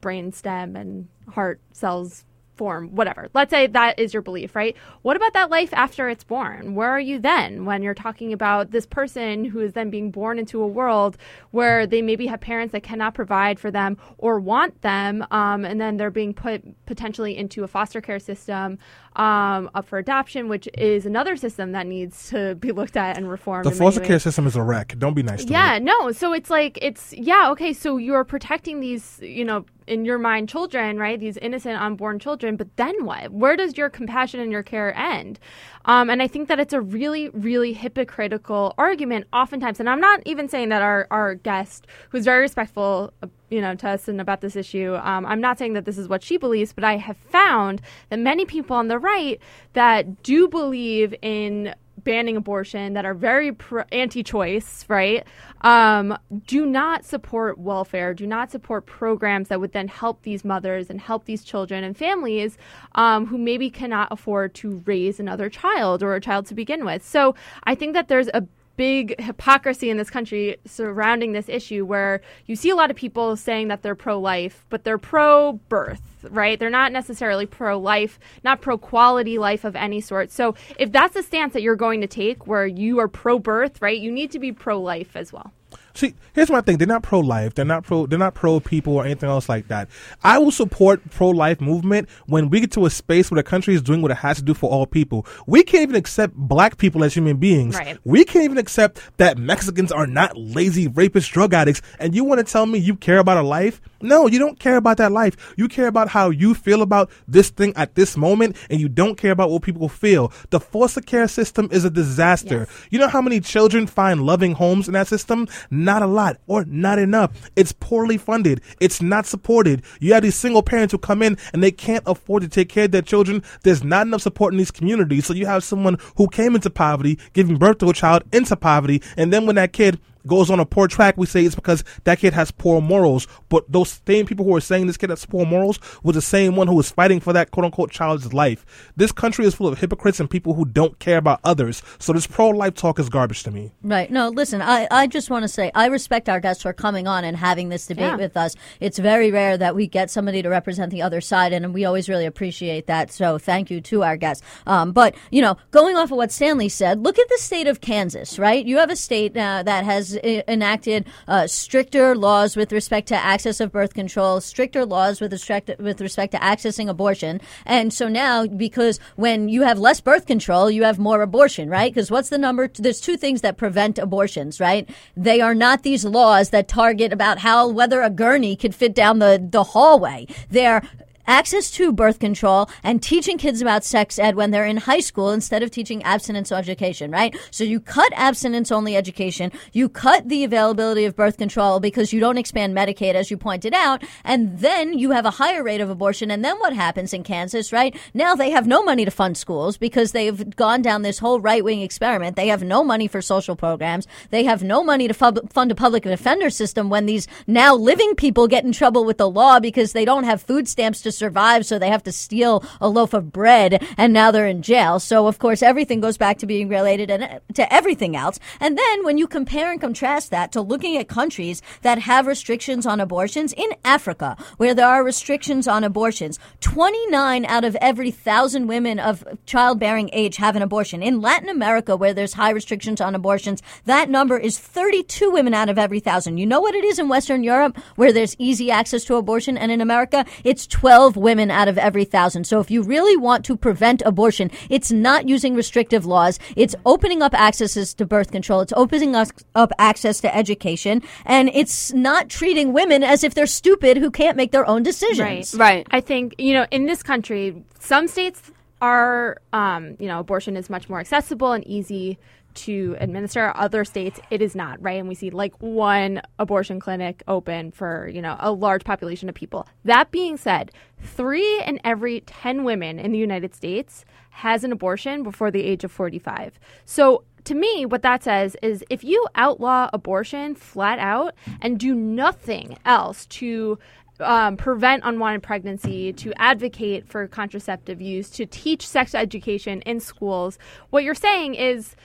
brain 0.00 0.32
stem 0.32 0.76
and 0.76 1.08
heart 1.30 1.60
cells 1.72 2.24
form, 2.56 2.94
whatever. 2.94 3.28
Let's 3.34 3.50
say 3.50 3.66
that 3.66 3.98
is 3.98 4.12
your 4.12 4.22
belief, 4.22 4.54
right? 4.54 4.76
What 5.02 5.16
about 5.16 5.32
that 5.32 5.50
life 5.50 5.72
after 5.72 6.08
it's 6.08 6.24
born? 6.24 6.74
Where 6.74 6.88
are 6.90 7.00
you 7.00 7.18
then 7.18 7.64
when 7.64 7.82
you're 7.82 7.94
talking 7.94 8.32
about 8.32 8.70
this 8.70 8.86
person 8.86 9.44
who 9.44 9.60
is 9.60 9.72
then 9.72 9.90
being 9.90 10.10
born 10.10 10.38
into 10.38 10.62
a 10.62 10.66
world 10.66 11.16
where 11.50 11.86
they 11.86 12.02
maybe 12.02 12.26
have 12.26 12.40
parents 12.40 12.72
that 12.72 12.82
cannot 12.82 13.14
provide 13.14 13.58
for 13.58 13.70
them 13.70 13.96
or 14.18 14.38
want 14.38 14.82
them, 14.82 15.26
um, 15.30 15.64
and 15.64 15.80
then 15.80 15.96
they're 15.96 16.10
being 16.10 16.34
put 16.34 16.62
potentially 16.86 17.36
into 17.36 17.64
a 17.64 17.68
foster 17.68 18.00
care 18.00 18.20
system 18.20 18.78
um, 19.16 19.70
up 19.74 19.86
for 19.86 19.98
adoption, 19.98 20.48
which 20.48 20.68
is 20.74 21.06
another 21.06 21.36
system 21.36 21.72
that 21.72 21.86
needs 21.86 22.30
to 22.30 22.56
be 22.56 22.72
looked 22.72 22.96
at 22.96 23.16
and 23.16 23.28
reformed. 23.30 23.64
The 23.64 23.70
foster 23.70 24.00
care 24.00 24.18
system 24.18 24.46
is 24.46 24.56
a 24.56 24.62
wreck. 24.62 24.96
Don't 24.98 25.14
be 25.14 25.22
nice 25.22 25.44
to 25.44 25.52
yeah, 25.52 25.78
me. 25.78 25.84
no. 25.84 26.12
So 26.12 26.32
it's 26.32 26.50
like 26.50 26.78
it's 26.82 27.12
yeah, 27.12 27.50
okay. 27.50 27.72
So 27.72 27.96
you're 27.96 28.24
protecting 28.24 28.80
these, 28.80 29.20
you 29.22 29.44
know, 29.44 29.64
in 29.86 30.04
your 30.04 30.18
mind, 30.18 30.48
children, 30.48 30.98
right? 30.98 31.20
These 31.20 31.36
innocent 31.36 31.80
unborn 31.80 32.18
children. 32.18 32.56
But 32.56 32.76
then 32.76 33.04
what? 33.04 33.32
Where 33.32 33.56
does 33.56 33.76
your 33.76 33.90
compassion 33.90 34.40
and 34.40 34.50
your 34.50 34.62
care 34.62 34.96
end? 34.96 35.38
Um, 35.84 36.10
and 36.10 36.22
I 36.22 36.28
think 36.28 36.48
that 36.48 36.58
it's 36.58 36.72
a 36.72 36.80
really, 36.80 37.28
really 37.30 37.72
hypocritical 37.72 38.74
argument, 38.78 39.26
oftentimes. 39.32 39.80
And 39.80 39.88
I'm 39.88 40.00
not 40.00 40.20
even 40.24 40.48
saying 40.48 40.70
that 40.70 40.82
our 40.82 41.06
our 41.10 41.34
guest, 41.34 41.86
who's 42.10 42.24
very 42.24 42.40
respectful 42.40 43.12
you 43.50 43.60
know, 43.60 43.74
to 43.76 43.88
us 43.88 44.08
and 44.08 44.20
about 44.20 44.40
this 44.40 44.56
issue. 44.56 44.96
Um, 44.96 45.24
I'm 45.26 45.40
not 45.40 45.58
saying 45.58 45.74
that 45.74 45.84
this 45.84 45.96
is 45.96 46.08
what 46.08 46.24
she 46.24 46.36
believes, 46.36 46.72
but 46.72 46.82
I 46.82 46.96
have 46.96 47.16
found 47.16 47.80
that 48.08 48.18
many 48.18 48.44
people 48.44 48.74
on 48.74 48.88
the 48.88 48.98
right 48.98 49.40
that 49.74 50.24
do 50.24 50.48
believe 50.48 51.14
in 51.22 51.72
banning 52.04 52.36
abortion, 52.36 52.92
that 52.92 53.04
are 53.04 53.14
very 53.14 53.52
pro- 53.52 53.84
anti-choice, 53.90 54.84
right? 54.88 55.26
Um, 55.62 56.16
do 56.46 56.66
not 56.66 57.04
support 57.04 57.58
welfare, 57.58 58.14
do 58.14 58.26
not 58.26 58.50
support 58.50 58.86
programs 58.86 59.48
that 59.48 59.60
would 59.60 59.72
then 59.72 59.88
help 59.88 60.22
these 60.22 60.44
mothers 60.44 60.90
and 60.90 61.00
help 61.00 61.24
these 61.24 61.42
children 61.42 61.82
and 61.84 61.96
families 61.96 62.58
um, 62.94 63.26
who 63.26 63.38
maybe 63.38 63.70
cannot 63.70 64.08
afford 64.10 64.54
to 64.54 64.82
raise 64.84 65.18
another 65.18 65.48
child 65.48 66.02
or 66.02 66.14
a 66.14 66.20
child 66.20 66.46
to 66.46 66.54
begin 66.54 66.84
with. 66.84 67.04
So 67.04 67.34
I 67.64 67.74
think 67.74 67.94
that 67.94 68.08
there's 68.08 68.28
a 68.28 68.46
big 68.76 69.20
hypocrisy 69.20 69.90
in 69.90 69.96
this 69.96 70.10
country 70.10 70.56
surrounding 70.66 71.32
this 71.32 71.48
issue 71.48 71.84
where 71.84 72.20
you 72.46 72.56
see 72.56 72.70
a 72.70 72.74
lot 72.74 72.90
of 72.90 72.96
people 72.96 73.36
saying 73.36 73.68
that 73.68 73.82
they're 73.82 73.94
pro 73.94 74.18
life, 74.18 74.64
but 74.68 74.84
they're 74.84 74.98
pro 74.98 75.54
birth, 75.68 76.26
right? 76.30 76.58
They're 76.58 76.70
not 76.70 76.92
necessarily 76.92 77.46
pro 77.46 77.78
life, 77.78 78.18
not 78.42 78.60
pro 78.60 78.78
quality 78.78 79.38
life 79.38 79.64
of 79.64 79.76
any 79.76 80.00
sort. 80.00 80.30
So 80.30 80.54
if 80.78 80.92
that's 80.92 81.14
the 81.14 81.22
stance 81.22 81.52
that 81.52 81.62
you're 81.62 81.76
going 81.76 82.00
to 82.00 82.06
take 82.06 82.46
where 82.46 82.66
you 82.66 82.98
are 82.98 83.08
pro 83.08 83.38
birth, 83.38 83.80
right, 83.80 83.98
you 83.98 84.10
need 84.10 84.30
to 84.32 84.38
be 84.38 84.52
pro 84.52 84.80
life 84.80 85.16
as 85.16 85.32
well. 85.32 85.52
See, 85.96 86.14
here's 86.32 86.50
my 86.50 86.60
thing. 86.60 86.78
They're 86.78 86.88
not 86.88 87.04
pro 87.04 87.20
life. 87.20 87.54
They're 87.54 87.64
not 87.64 87.84
pro. 87.84 88.06
They're 88.06 88.18
not 88.18 88.34
pro 88.34 88.58
people 88.58 88.94
or 88.94 89.04
anything 89.04 89.28
else 89.28 89.48
like 89.48 89.68
that. 89.68 89.88
I 90.24 90.38
will 90.38 90.50
support 90.50 91.08
pro 91.10 91.28
life 91.30 91.60
movement 91.60 92.08
when 92.26 92.50
we 92.50 92.60
get 92.60 92.72
to 92.72 92.86
a 92.86 92.90
space 92.90 93.30
where 93.30 93.36
the 93.36 93.48
country 93.48 93.74
is 93.74 93.82
doing 93.82 94.02
what 94.02 94.10
it 94.10 94.16
has 94.16 94.38
to 94.38 94.42
do 94.42 94.54
for 94.54 94.68
all 94.68 94.86
people. 94.86 95.24
We 95.46 95.62
can't 95.62 95.82
even 95.82 95.94
accept 95.94 96.34
black 96.34 96.78
people 96.78 97.04
as 97.04 97.14
human 97.14 97.36
beings. 97.36 97.76
Right. 97.76 97.96
We 98.04 98.24
can't 98.24 98.44
even 98.44 98.58
accept 98.58 99.00
that 99.18 99.38
Mexicans 99.38 99.92
are 99.92 100.06
not 100.06 100.36
lazy 100.36 100.88
rapist 100.88 101.30
drug 101.30 101.54
addicts. 101.54 101.80
And 102.00 102.12
you 102.12 102.24
want 102.24 102.44
to 102.44 102.52
tell 102.52 102.66
me 102.66 102.78
you 102.78 102.96
care 102.96 103.18
about 103.18 103.36
a 103.36 103.42
life? 103.42 103.80
No, 104.00 104.26
you 104.26 104.38
don't 104.38 104.58
care 104.58 104.76
about 104.76 104.98
that 104.98 105.12
life. 105.12 105.54
You 105.56 105.68
care 105.68 105.86
about 105.86 106.08
how 106.08 106.30
you 106.30 106.54
feel 106.54 106.82
about 106.82 107.10
this 107.26 107.50
thing 107.50 107.72
at 107.74 107.94
this 107.94 108.16
moment, 108.18 108.56
and 108.68 108.78
you 108.78 108.88
don't 108.88 109.16
care 109.16 109.30
about 109.30 109.50
what 109.50 109.62
people 109.62 109.88
feel. 109.88 110.30
The 110.50 110.60
foster 110.60 111.00
care 111.00 111.26
system 111.26 111.68
is 111.72 111.86
a 111.86 111.90
disaster. 111.90 112.66
You 112.90 112.98
know 112.98 113.08
how 113.08 113.22
many 113.22 113.40
children 113.40 113.86
find 113.86 114.20
loving 114.20 114.52
homes 114.52 114.88
in 114.88 114.94
that 114.94 115.06
system? 115.08 115.48
Not 115.84 116.02
a 116.02 116.06
lot 116.06 116.38
or 116.46 116.64
not 116.64 116.98
enough. 116.98 117.50
It's 117.56 117.72
poorly 117.72 118.16
funded. 118.16 118.62
It's 118.80 119.02
not 119.02 119.26
supported. 119.26 119.82
You 120.00 120.14
have 120.14 120.22
these 120.22 120.34
single 120.34 120.62
parents 120.62 120.92
who 120.92 120.98
come 120.98 121.20
in 121.20 121.36
and 121.52 121.62
they 121.62 121.70
can't 121.70 122.02
afford 122.06 122.42
to 122.42 122.48
take 122.48 122.70
care 122.70 122.86
of 122.86 122.92
their 122.92 123.02
children. 123.02 123.42
There's 123.62 123.84
not 123.84 124.06
enough 124.06 124.22
support 124.22 124.54
in 124.54 124.58
these 124.58 124.70
communities. 124.70 125.26
So 125.26 125.34
you 125.34 125.44
have 125.44 125.62
someone 125.62 125.98
who 126.16 126.26
came 126.28 126.54
into 126.54 126.70
poverty, 126.70 127.18
giving 127.34 127.58
birth 127.58 127.78
to 127.78 127.90
a 127.90 127.92
child 127.92 128.22
into 128.32 128.56
poverty, 128.56 129.02
and 129.18 129.30
then 129.30 129.44
when 129.44 129.56
that 129.56 129.74
kid 129.74 130.00
goes 130.26 130.50
on 130.50 130.60
a 130.60 130.66
poor 130.66 130.88
track, 130.88 131.16
we 131.16 131.26
say 131.26 131.44
it's 131.44 131.54
because 131.54 131.84
that 132.04 132.18
kid 132.18 132.32
has 132.32 132.50
poor 132.50 132.80
morals. 132.80 133.26
But 133.48 133.70
those 133.70 134.00
same 134.06 134.26
people 134.26 134.44
who 134.44 134.54
are 134.56 134.60
saying 134.60 134.86
this 134.86 134.96
kid 134.96 135.10
has 135.10 135.24
poor 135.26 135.44
morals 135.46 135.78
was 136.02 136.14
the 136.14 136.22
same 136.22 136.56
one 136.56 136.66
who 136.68 136.74
was 136.74 136.90
fighting 136.90 137.20
for 137.20 137.32
that 137.32 137.50
quote 137.50 137.64
unquote 137.64 137.90
child's 137.90 138.32
life. 138.32 138.64
This 138.96 139.12
country 139.12 139.44
is 139.46 139.54
full 139.54 139.66
of 139.68 139.78
hypocrites 139.78 140.20
and 140.20 140.28
people 140.30 140.54
who 140.54 140.64
don't 140.64 140.98
care 140.98 141.18
about 141.18 141.40
others. 141.44 141.82
So 141.98 142.12
this 142.12 142.26
pro 142.26 142.48
life 142.48 142.74
talk 142.74 142.98
is 142.98 143.08
garbage 143.08 143.42
to 143.44 143.50
me. 143.50 143.72
Right. 143.82 144.10
No, 144.10 144.28
listen, 144.28 144.62
I, 144.62 144.86
I 144.90 145.06
just 145.06 145.30
want 145.30 145.42
to 145.42 145.48
say 145.48 145.70
I 145.74 145.86
respect 145.86 146.28
our 146.28 146.40
guests 146.40 146.62
for 146.62 146.72
coming 146.72 147.06
on 147.06 147.24
and 147.24 147.36
having 147.36 147.68
this 147.68 147.86
debate 147.86 148.04
Yeah. 148.04 148.16
with 148.16 148.36
us. 148.36 148.54
It's 148.80 148.98
very 148.98 149.30
rare 149.30 149.56
that 149.58 149.74
we 149.74 149.86
get 149.86 150.10
somebody 150.10 150.42
to 150.42 150.48
represent 150.48 150.90
the 150.90 151.02
other 151.02 151.20
side, 151.20 151.52
and 151.52 151.72
we 151.74 151.84
always 151.84 152.08
really 152.08 152.26
appreciate 152.26 152.86
that. 152.86 153.12
So 153.12 153.38
thank 153.38 153.70
you 153.70 153.80
to 153.82 154.02
our 154.02 154.16
guests. 154.16 154.44
Um, 154.66 154.92
but, 154.92 155.14
you 155.30 155.42
know, 155.42 155.56
going 155.70 155.96
off 155.96 156.10
of 156.10 156.16
what 156.16 156.32
Stanley 156.32 156.68
said, 156.68 157.02
look 157.02 157.18
at 157.18 157.28
the 157.28 157.38
state 157.38 157.66
of 157.66 157.80
Kansas, 157.80 158.38
right? 158.38 158.64
You 158.64 158.78
have 158.78 158.90
a 158.90 158.96
state 158.96 159.36
uh, 159.36 159.62
that 159.64 159.84
has 159.84 160.13
enacted 160.16 161.06
uh, 161.28 161.46
stricter 161.46 162.14
laws 162.16 162.56
with 162.56 162.72
respect 162.72 163.08
to 163.08 163.16
access 163.16 163.60
of 163.60 163.72
birth 163.72 163.94
control, 163.94 164.40
stricter 164.40 164.84
laws 164.84 165.20
with 165.20 165.32
respect 165.32 165.70
with 165.78 166.00
respect 166.00 166.32
to 166.32 166.38
accessing 166.38 166.88
abortion. 166.88 167.40
And 167.66 167.92
so 167.92 168.08
now, 168.08 168.46
because 168.46 169.00
when 169.16 169.48
you 169.48 169.62
have 169.62 169.78
less 169.78 170.00
birth 170.00 170.26
control, 170.26 170.70
you 170.70 170.84
have 170.84 170.98
more 170.98 171.22
abortion, 171.22 171.68
right? 171.68 171.92
Because 171.92 172.10
what's 172.10 172.28
the 172.28 172.38
number? 172.38 172.68
There's 172.68 173.00
two 173.00 173.16
things 173.16 173.40
that 173.42 173.56
prevent 173.56 173.98
abortions, 173.98 174.60
right? 174.60 174.88
They 175.16 175.40
are 175.40 175.54
not 175.54 175.82
these 175.82 176.04
laws 176.04 176.50
that 176.50 176.68
target 176.68 177.12
about 177.12 177.38
how 177.38 177.68
whether 177.68 178.02
a 178.02 178.10
gurney 178.10 178.56
could 178.56 178.74
fit 178.74 178.94
down 178.94 179.18
the 179.18 179.44
the 179.50 179.64
hallway. 179.64 180.26
They're 180.50 180.82
access 181.26 181.70
to 181.72 181.92
birth 181.92 182.18
control 182.18 182.68
and 182.82 183.02
teaching 183.02 183.38
kids 183.38 183.60
about 183.60 183.84
sex 183.84 184.18
ed 184.18 184.36
when 184.36 184.50
they're 184.50 184.66
in 184.66 184.76
high 184.78 185.00
school 185.00 185.30
instead 185.30 185.62
of 185.62 185.70
teaching 185.70 186.02
abstinence 186.02 186.52
education, 186.52 187.10
right? 187.10 187.36
So 187.50 187.64
you 187.64 187.80
cut 187.80 188.12
abstinence 188.14 188.70
only 188.70 188.96
education, 188.96 189.52
you 189.72 189.88
cut 189.88 190.28
the 190.28 190.44
availability 190.44 191.04
of 191.04 191.16
birth 191.16 191.36
control 191.36 191.80
because 191.80 192.12
you 192.12 192.20
don't 192.20 192.38
expand 192.38 192.76
Medicaid, 192.76 193.14
as 193.14 193.30
you 193.30 193.36
pointed 193.36 193.74
out, 193.74 194.02
and 194.24 194.58
then 194.58 194.98
you 194.98 195.12
have 195.12 195.26
a 195.26 195.30
higher 195.30 195.62
rate 195.62 195.80
of 195.80 195.90
abortion. 195.90 196.30
And 196.30 196.44
then 196.44 196.58
what 196.58 196.72
happens 196.72 197.12
in 197.12 197.22
Kansas, 197.22 197.72
right? 197.72 197.96
Now 198.12 198.34
they 198.34 198.50
have 198.50 198.66
no 198.66 198.82
money 198.82 199.04
to 199.04 199.10
fund 199.10 199.36
schools 199.36 199.76
because 199.76 200.12
they've 200.12 200.54
gone 200.56 200.82
down 200.82 201.02
this 201.02 201.18
whole 201.18 201.40
right 201.40 201.64
wing 201.64 201.82
experiment. 201.82 202.36
They 202.36 202.48
have 202.48 202.62
no 202.62 202.84
money 202.84 203.08
for 203.08 203.22
social 203.22 203.56
programs. 203.56 204.06
They 204.30 204.44
have 204.44 204.62
no 204.62 204.82
money 204.82 205.08
to 205.08 205.14
fub- 205.14 205.52
fund 205.52 205.70
a 205.70 205.74
public 205.74 206.02
defender 206.02 206.50
system 206.50 206.90
when 206.90 207.06
these 207.06 207.26
now 207.46 207.74
living 207.74 208.14
people 208.14 208.48
get 208.48 208.64
in 208.64 208.72
trouble 208.72 209.04
with 209.04 209.18
the 209.18 209.30
law 209.30 209.60
because 209.60 209.92
they 209.92 210.04
don't 210.04 210.24
have 210.24 210.42
food 210.42 210.68
stamps 210.68 211.02
to 211.02 211.12
survive, 211.16 211.66
so 211.66 211.78
they 211.78 211.88
have 211.88 212.02
to 212.04 212.12
steal 212.12 212.64
a 212.80 212.88
loaf 212.88 213.14
of 213.14 213.32
bread, 213.32 213.84
and 213.96 214.12
now 214.12 214.30
they're 214.30 214.46
in 214.46 214.62
jail. 214.62 214.98
So, 214.98 215.26
of 215.26 215.38
course, 215.38 215.62
everything 215.62 216.00
goes 216.00 216.16
back 216.16 216.38
to 216.38 216.46
being 216.46 216.68
related 216.68 217.10
and 217.10 217.24
uh, 217.24 217.38
to 217.54 217.72
everything 217.72 218.16
else. 218.16 218.38
And 218.60 218.76
then 218.76 219.04
when 219.04 219.18
you 219.18 219.26
compare 219.26 219.70
and 219.70 219.80
contrast 219.80 220.30
that 220.30 220.52
to 220.52 220.60
looking 220.60 220.96
at 220.96 221.08
countries 221.08 221.62
that 221.82 221.98
have 221.98 222.26
restrictions 222.26 222.86
on 222.86 223.00
abortions 223.00 223.52
in 223.52 223.70
Africa, 223.84 224.36
where 224.56 224.74
there 224.74 224.88
are 224.88 225.04
restrictions 225.04 225.68
on 225.68 225.84
abortions, 225.84 226.38
29 226.60 227.44
out 227.44 227.64
of 227.64 227.76
every 227.76 228.10
thousand 228.10 228.66
women 228.66 228.98
of 228.98 229.24
childbearing 229.46 230.10
age 230.12 230.36
have 230.36 230.56
an 230.56 230.62
abortion. 230.62 231.02
In 231.02 231.20
Latin 231.20 231.48
America, 231.48 231.96
where 231.96 232.14
there's 232.14 232.34
high 232.34 232.50
restrictions 232.50 233.00
on 233.00 233.14
abortions, 233.14 233.62
that 233.84 234.08
number 234.08 234.38
is 234.38 234.58
32 234.58 235.30
women 235.30 235.54
out 235.54 235.68
of 235.68 235.78
every 235.78 236.00
thousand. 236.00 236.38
You 236.38 236.46
know 236.46 236.60
what 236.60 236.74
it 236.74 236.84
is 236.84 236.98
in 236.98 237.08
Western 237.08 237.44
Europe, 237.44 237.76
where 237.96 238.12
there's 238.12 238.36
easy 238.38 238.70
access 238.70 239.04
to 239.04 239.16
abortion, 239.16 239.58
and 239.58 239.70
in 239.70 239.80
America, 239.80 240.24
it's 240.44 240.66
12 240.66 241.03
women 241.12 241.50
out 241.50 241.68
of 241.68 241.76
every 241.76 242.04
thousand. 242.04 242.44
So 242.44 242.60
if 242.60 242.70
you 242.70 242.82
really 242.82 243.16
want 243.16 243.44
to 243.44 243.56
prevent 243.56 244.02
abortion, 244.06 244.50
it's 244.70 244.90
not 244.90 245.28
using 245.28 245.54
restrictive 245.54 246.06
laws. 246.06 246.38
It's 246.56 246.74
opening 246.86 247.20
up 247.20 247.34
accesses 247.34 247.92
to 247.94 248.06
birth 248.06 248.30
control. 248.30 248.60
It's 248.60 248.72
opening 248.76 249.14
us 249.14 249.30
up 249.54 249.72
access 249.78 250.20
to 250.20 250.34
education, 250.34 251.02
and 251.26 251.50
it's 251.52 251.92
not 251.92 252.28
treating 252.28 252.72
women 252.72 253.02
as 253.02 253.22
if 253.22 253.34
they're 253.34 253.46
stupid 253.46 253.98
who 253.98 254.10
can't 254.10 254.36
make 254.36 254.52
their 254.52 254.66
own 254.66 254.82
decisions. 254.82 255.54
Right. 255.54 255.74
Right. 255.74 255.86
I 255.90 256.00
think, 256.00 256.34
you 256.38 256.54
know, 256.54 256.66
in 256.70 256.86
this 256.86 257.02
country, 257.02 257.64
some 257.80 258.06
states 258.06 258.52
are, 258.80 259.38
um, 259.52 259.96
you 259.98 260.06
know, 260.06 260.20
abortion 260.20 260.56
is 260.56 260.70
much 260.70 260.88
more 260.88 261.00
accessible 261.00 261.52
and 261.52 261.66
easy 261.66 262.18
to 262.54 262.96
administer. 263.00 263.52
Other 263.56 263.84
states, 263.84 264.20
it 264.30 264.40
is 264.40 264.54
not, 264.54 264.80
right? 264.80 265.00
And 265.00 265.08
we 265.08 265.14
see 265.14 265.30
like 265.30 265.60
one 265.60 266.22
abortion 266.38 266.78
clinic 266.80 267.22
open 267.26 267.72
for, 267.72 268.08
you 268.08 268.22
know, 268.22 268.36
a 268.38 268.52
large 268.52 268.84
population 268.84 269.28
of 269.28 269.34
people. 269.34 269.66
That 269.84 270.10
being 270.10 270.36
said, 270.36 270.70
three 271.04 271.62
in 271.66 271.80
every 271.84 272.20
10 272.20 272.64
women 272.64 272.98
in 272.98 273.12
the 273.12 273.18
United 273.18 273.54
States 273.54 274.04
has 274.30 274.64
an 274.64 274.72
abortion 274.72 275.22
before 275.22 275.50
the 275.50 275.62
age 275.62 275.84
of 275.84 275.92
45. 275.92 276.58
So 276.84 277.24
to 277.44 277.54
me, 277.54 277.84
what 277.84 278.02
that 278.02 278.22
says 278.22 278.56
is 278.62 278.84
if 278.88 279.04
you 279.04 279.26
outlaw 279.34 279.90
abortion 279.92 280.54
flat 280.54 280.98
out 280.98 281.34
and 281.60 281.78
do 281.78 281.94
nothing 281.94 282.78
else 282.84 283.26
to 283.26 283.78
um, 284.20 284.56
prevent 284.56 285.02
unwanted 285.04 285.42
pregnancy, 285.42 286.12
to 286.12 286.32
advocate 286.36 287.08
for 287.08 287.26
contraceptive 287.26 288.00
use, 288.00 288.30
to 288.30 288.46
teach 288.46 288.86
sex 288.86 289.14
education 289.14 289.82
in 289.82 290.00
schools, 290.00 290.58
what 290.90 291.04
you're 291.04 291.14
saying 291.14 291.54
is, 291.54 291.96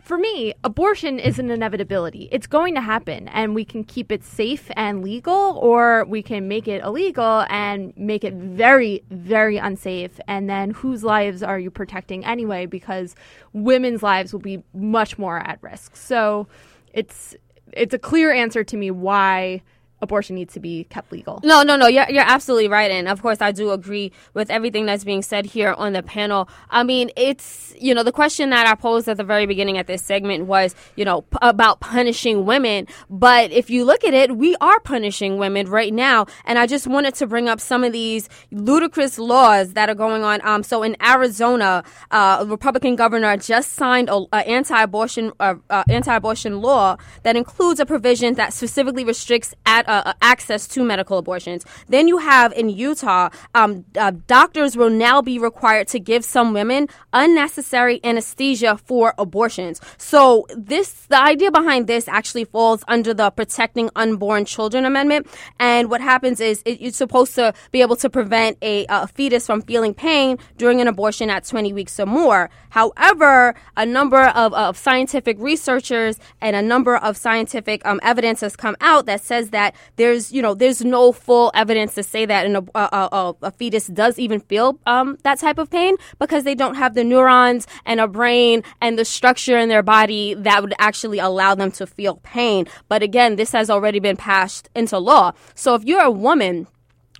for 0.00 0.18
me, 0.18 0.52
abortion 0.64 1.18
is 1.18 1.38
an 1.38 1.50
inevitability. 1.50 2.28
It's 2.32 2.46
going 2.46 2.74
to 2.74 2.80
happen, 2.80 3.28
and 3.28 3.54
we 3.54 3.64
can 3.64 3.84
keep 3.84 4.10
it 4.10 4.24
safe 4.24 4.70
and 4.74 5.02
legal, 5.04 5.58
or 5.58 6.04
we 6.06 6.22
can 6.22 6.48
make 6.48 6.66
it 6.66 6.82
illegal 6.82 7.44
and 7.48 7.92
make 7.96 8.24
it 8.24 8.34
very, 8.34 9.02
very 9.10 9.58
unsafe. 9.58 10.18
And 10.26 10.50
then 10.50 10.70
whose 10.70 11.04
lives 11.04 11.42
are 11.42 11.58
you 11.58 11.70
protecting 11.70 12.24
anyway? 12.24 12.66
Because 12.66 13.14
women's 13.52 14.02
lives 14.02 14.32
will 14.32 14.40
be 14.40 14.62
much 14.74 15.18
more 15.18 15.38
at 15.38 15.62
risk. 15.62 15.94
So 15.94 16.48
it's 16.92 17.36
it's 17.72 17.94
a 17.94 17.98
clear 17.98 18.32
answer 18.32 18.64
to 18.64 18.76
me 18.76 18.90
why 18.90 19.62
abortion 20.02 20.36
needs 20.36 20.54
to 20.54 20.60
be 20.60 20.84
kept 20.84 21.12
legal. 21.12 21.40
No, 21.42 21.62
no, 21.62 21.76
no. 21.76 21.86
You're 21.86 22.08
you're 22.08 22.24
absolutely 22.26 22.68
right, 22.68 22.90
and 22.90 23.08
of 23.08 23.22
course, 23.22 23.40
I 23.40 23.52
do 23.52 23.70
agree 23.70 24.12
with 24.34 24.50
everything 24.50 24.86
that's 24.86 25.04
being 25.04 25.22
said 25.22 25.46
here 25.46 25.72
on 25.72 25.92
the 25.92 26.02
panel. 26.02 26.48
I 26.70 26.82
mean, 26.82 27.10
it's 27.16 27.74
you 27.78 27.94
know 27.94 28.02
the 28.02 28.12
question 28.12 28.50
that 28.50 28.66
I 28.66 28.74
posed 28.74 29.08
at 29.08 29.16
the 29.16 29.24
very 29.24 29.46
beginning 29.46 29.78
at 29.78 29.86
this 29.86 30.02
segment 30.02 30.46
was 30.46 30.74
you 30.96 31.04
know 31.04 31.22
p- 31.22 31.38
about 31.42 31.80
punishing 31.80 32.46
women, 32.46 32.86
but 33.08 33.50
if 33.50 33.70
you 33.70 33.84
look 33.84 34.04
at 34.04 34.14
it, 34.14 34.36
we 34.36 34.56
are 34.60 34.80
punishing 34.80 35.38
women 35.38 35.68
right 35.68 35.92
now, 35.92 36.26
and 36.44 36.58
I 36.58 36.66
just 36.66 36.86
wanted 36.86 37.14
to 37.16 37.26
bring 37.26 37.48
up 37.48 37.60
some 37.60 37.84
of 37.84 37.92
these 37.92 38.28
ludicrous 38.50 39.18
laws 39.18 39.74
that 39.74 39.88
are 39.88 39.94
going 39.94 40.24
on. 40.24 40.40
Um, 40.46 40.62
so 40.62 40.82
in 40.82 40.96
Arizona, 41.02 41.84
uh, 42.10 42.38
a 42.40 42.46
Republican 42.46 42.96
governor 42.96 43.36
just 43.36 43.74
signed 43.74 44.08
a, 44.08 44.24
a 44.32 44.48
anti-abortion 44.48 45.32
uh, 45.40 45.54
uh, 45.68 45.84
anti-abortion 45.88 46.60
law 46.60 46.96
that 47.22 47.36
includes 47.36 47.80
a 47.80 47.86
provision 47.86 48.34
that 48.34 48.52
specifically 48.52 49.04
restricts 49.04 49.54
at 49.66 49.88
uh, 49.90 50.12
access 50.22 50.66
to 50.68 50.82
medical 50.82 51.18
abortions. 51.18 51.64
Then 51.88 52.08
you 52.08 52.18
have 52.18 52.52
in 52.52 52.68
Utah, 52.68 53.30
um, 53.54 53.84
uh, 53.98 54.12
doctors 54.26 54.76
will 54.76 54.90
now 54.90 55.20
be 55.20 55.38
required 55.38 55.88
to 55.88 55.98
give 55.98 56.24
some 56.24 56.52
women 56.52 56.88
unnecessary 57.12 58.00
anesthesia 58.04 58.78
for 58.84 59.14
abortions. 59.18 59.80
So 59.98 60.46
this, 60.56 60.92
the 61.06 61.20
idea 61.20 61.50
behind 61.50 61.86
this 61.86 62.08
actually 62.08 62.44
falls 62.44 62.84
under 62.88 63.12
the 63.12 63.30
Protecting 63.30 63.90
Unborn 63.96 64.44
Children 64.44 64.84
Amendment. 64.84 65.26
And 65.58 65.90
what 65.90 66.00
happens 66.00 66.40
is 66.40 66.62
it, 66.64 66.80
it's 66.80 66.96
supposed 66.96 67.34
to 67.34 67.52
be 67.72 67.82
able 67.82 67.96
to 67.96 68.08
prevent 68.08 68.58
a, 68.62 68.86
a 68.88 69.06
fetus 69.06 69.46
from 69.46 69.62
feeling 69.62 69.94
pain 69.94 70.38
during 70.56 70.80
an 70.80 70.88
abortion 70.88 71.30
at 71.30 71.44
20 71.44 71.72
weeks 71.72 71.98
or 71.98 72.06
more. 72.06 72.50
However, 72.70 73.54
a 73.76 73.84
number 73.84 74.22
of, 74.28 74.54
of 74.54 74.76
scientific 74.76 75.36
researchers 75.40 76.18
and 76.40 76.54
a 76.54 76.62
number 76.62 76.96
of 76.96 77.16
scientific 77.16 77.84
um, 77.84 77.98
evidence 78.02 78.40
has 78.40 78.56
come 78.56 78.76
out 78.80 79.06
that 79.06 79.22
says 79.22 79.50
that 79.50 79.74
there's, 79.96 80.32
you 80.32 80.42
know, 80.42 80.54
there's 80.54 80.84
no 80.84 81.12
full 81.12 81.50
evidence 81.54 81.94
to 81.94 82.02
say 82.02 82.26
that 82.26 82.46
an, 82.46 82.56
a, 82.56 82.68
a, 82.74 83.34
a 83.42 83.50
fetus 83.50 83.86
does 83.86 84.18
even 84.18 84.40
feel 84.40 84.78
um, 84.86 85.18
that 85.22 85.38
type 85.38 85.58
of 85.58 85.70
pain 85.70 85.96
because 86.18 86.44
they 86.44 86.54
don't 86.54 86.76
have 86.76 86.94
the 86.94 87.04
neurons 87.04 87.66
and 87.84 88.00
a 88.00 88.08
brain 88.08 88.62
and 88.80 88.98
the 88.98 89.04
structure 89.04 89.58
in 89.58 89.68
their 89.68 89.82
body 89.82 90.34
that 90.34 90.62
would 90.62 90.74
actually 90.78 91.18
allow 91.18 91.54
them 91.54 91.70
to 91.72 91.86
feel 91.86 92.16
pain. 92.22 92.66
But 92.88 93.02
again, 93.02 93.36
this 93.36 93.52
has 93.52 93.70
already 93.70 94.00
been 94.00 94.16
passed 94.16 94.68
into 94.74 94.98
law. 94.98 95.32
So 95.54 95.74
if 95.74 95.84
you're 95.84 96.02
a 96.02 96.10
woman, 96.10 96.66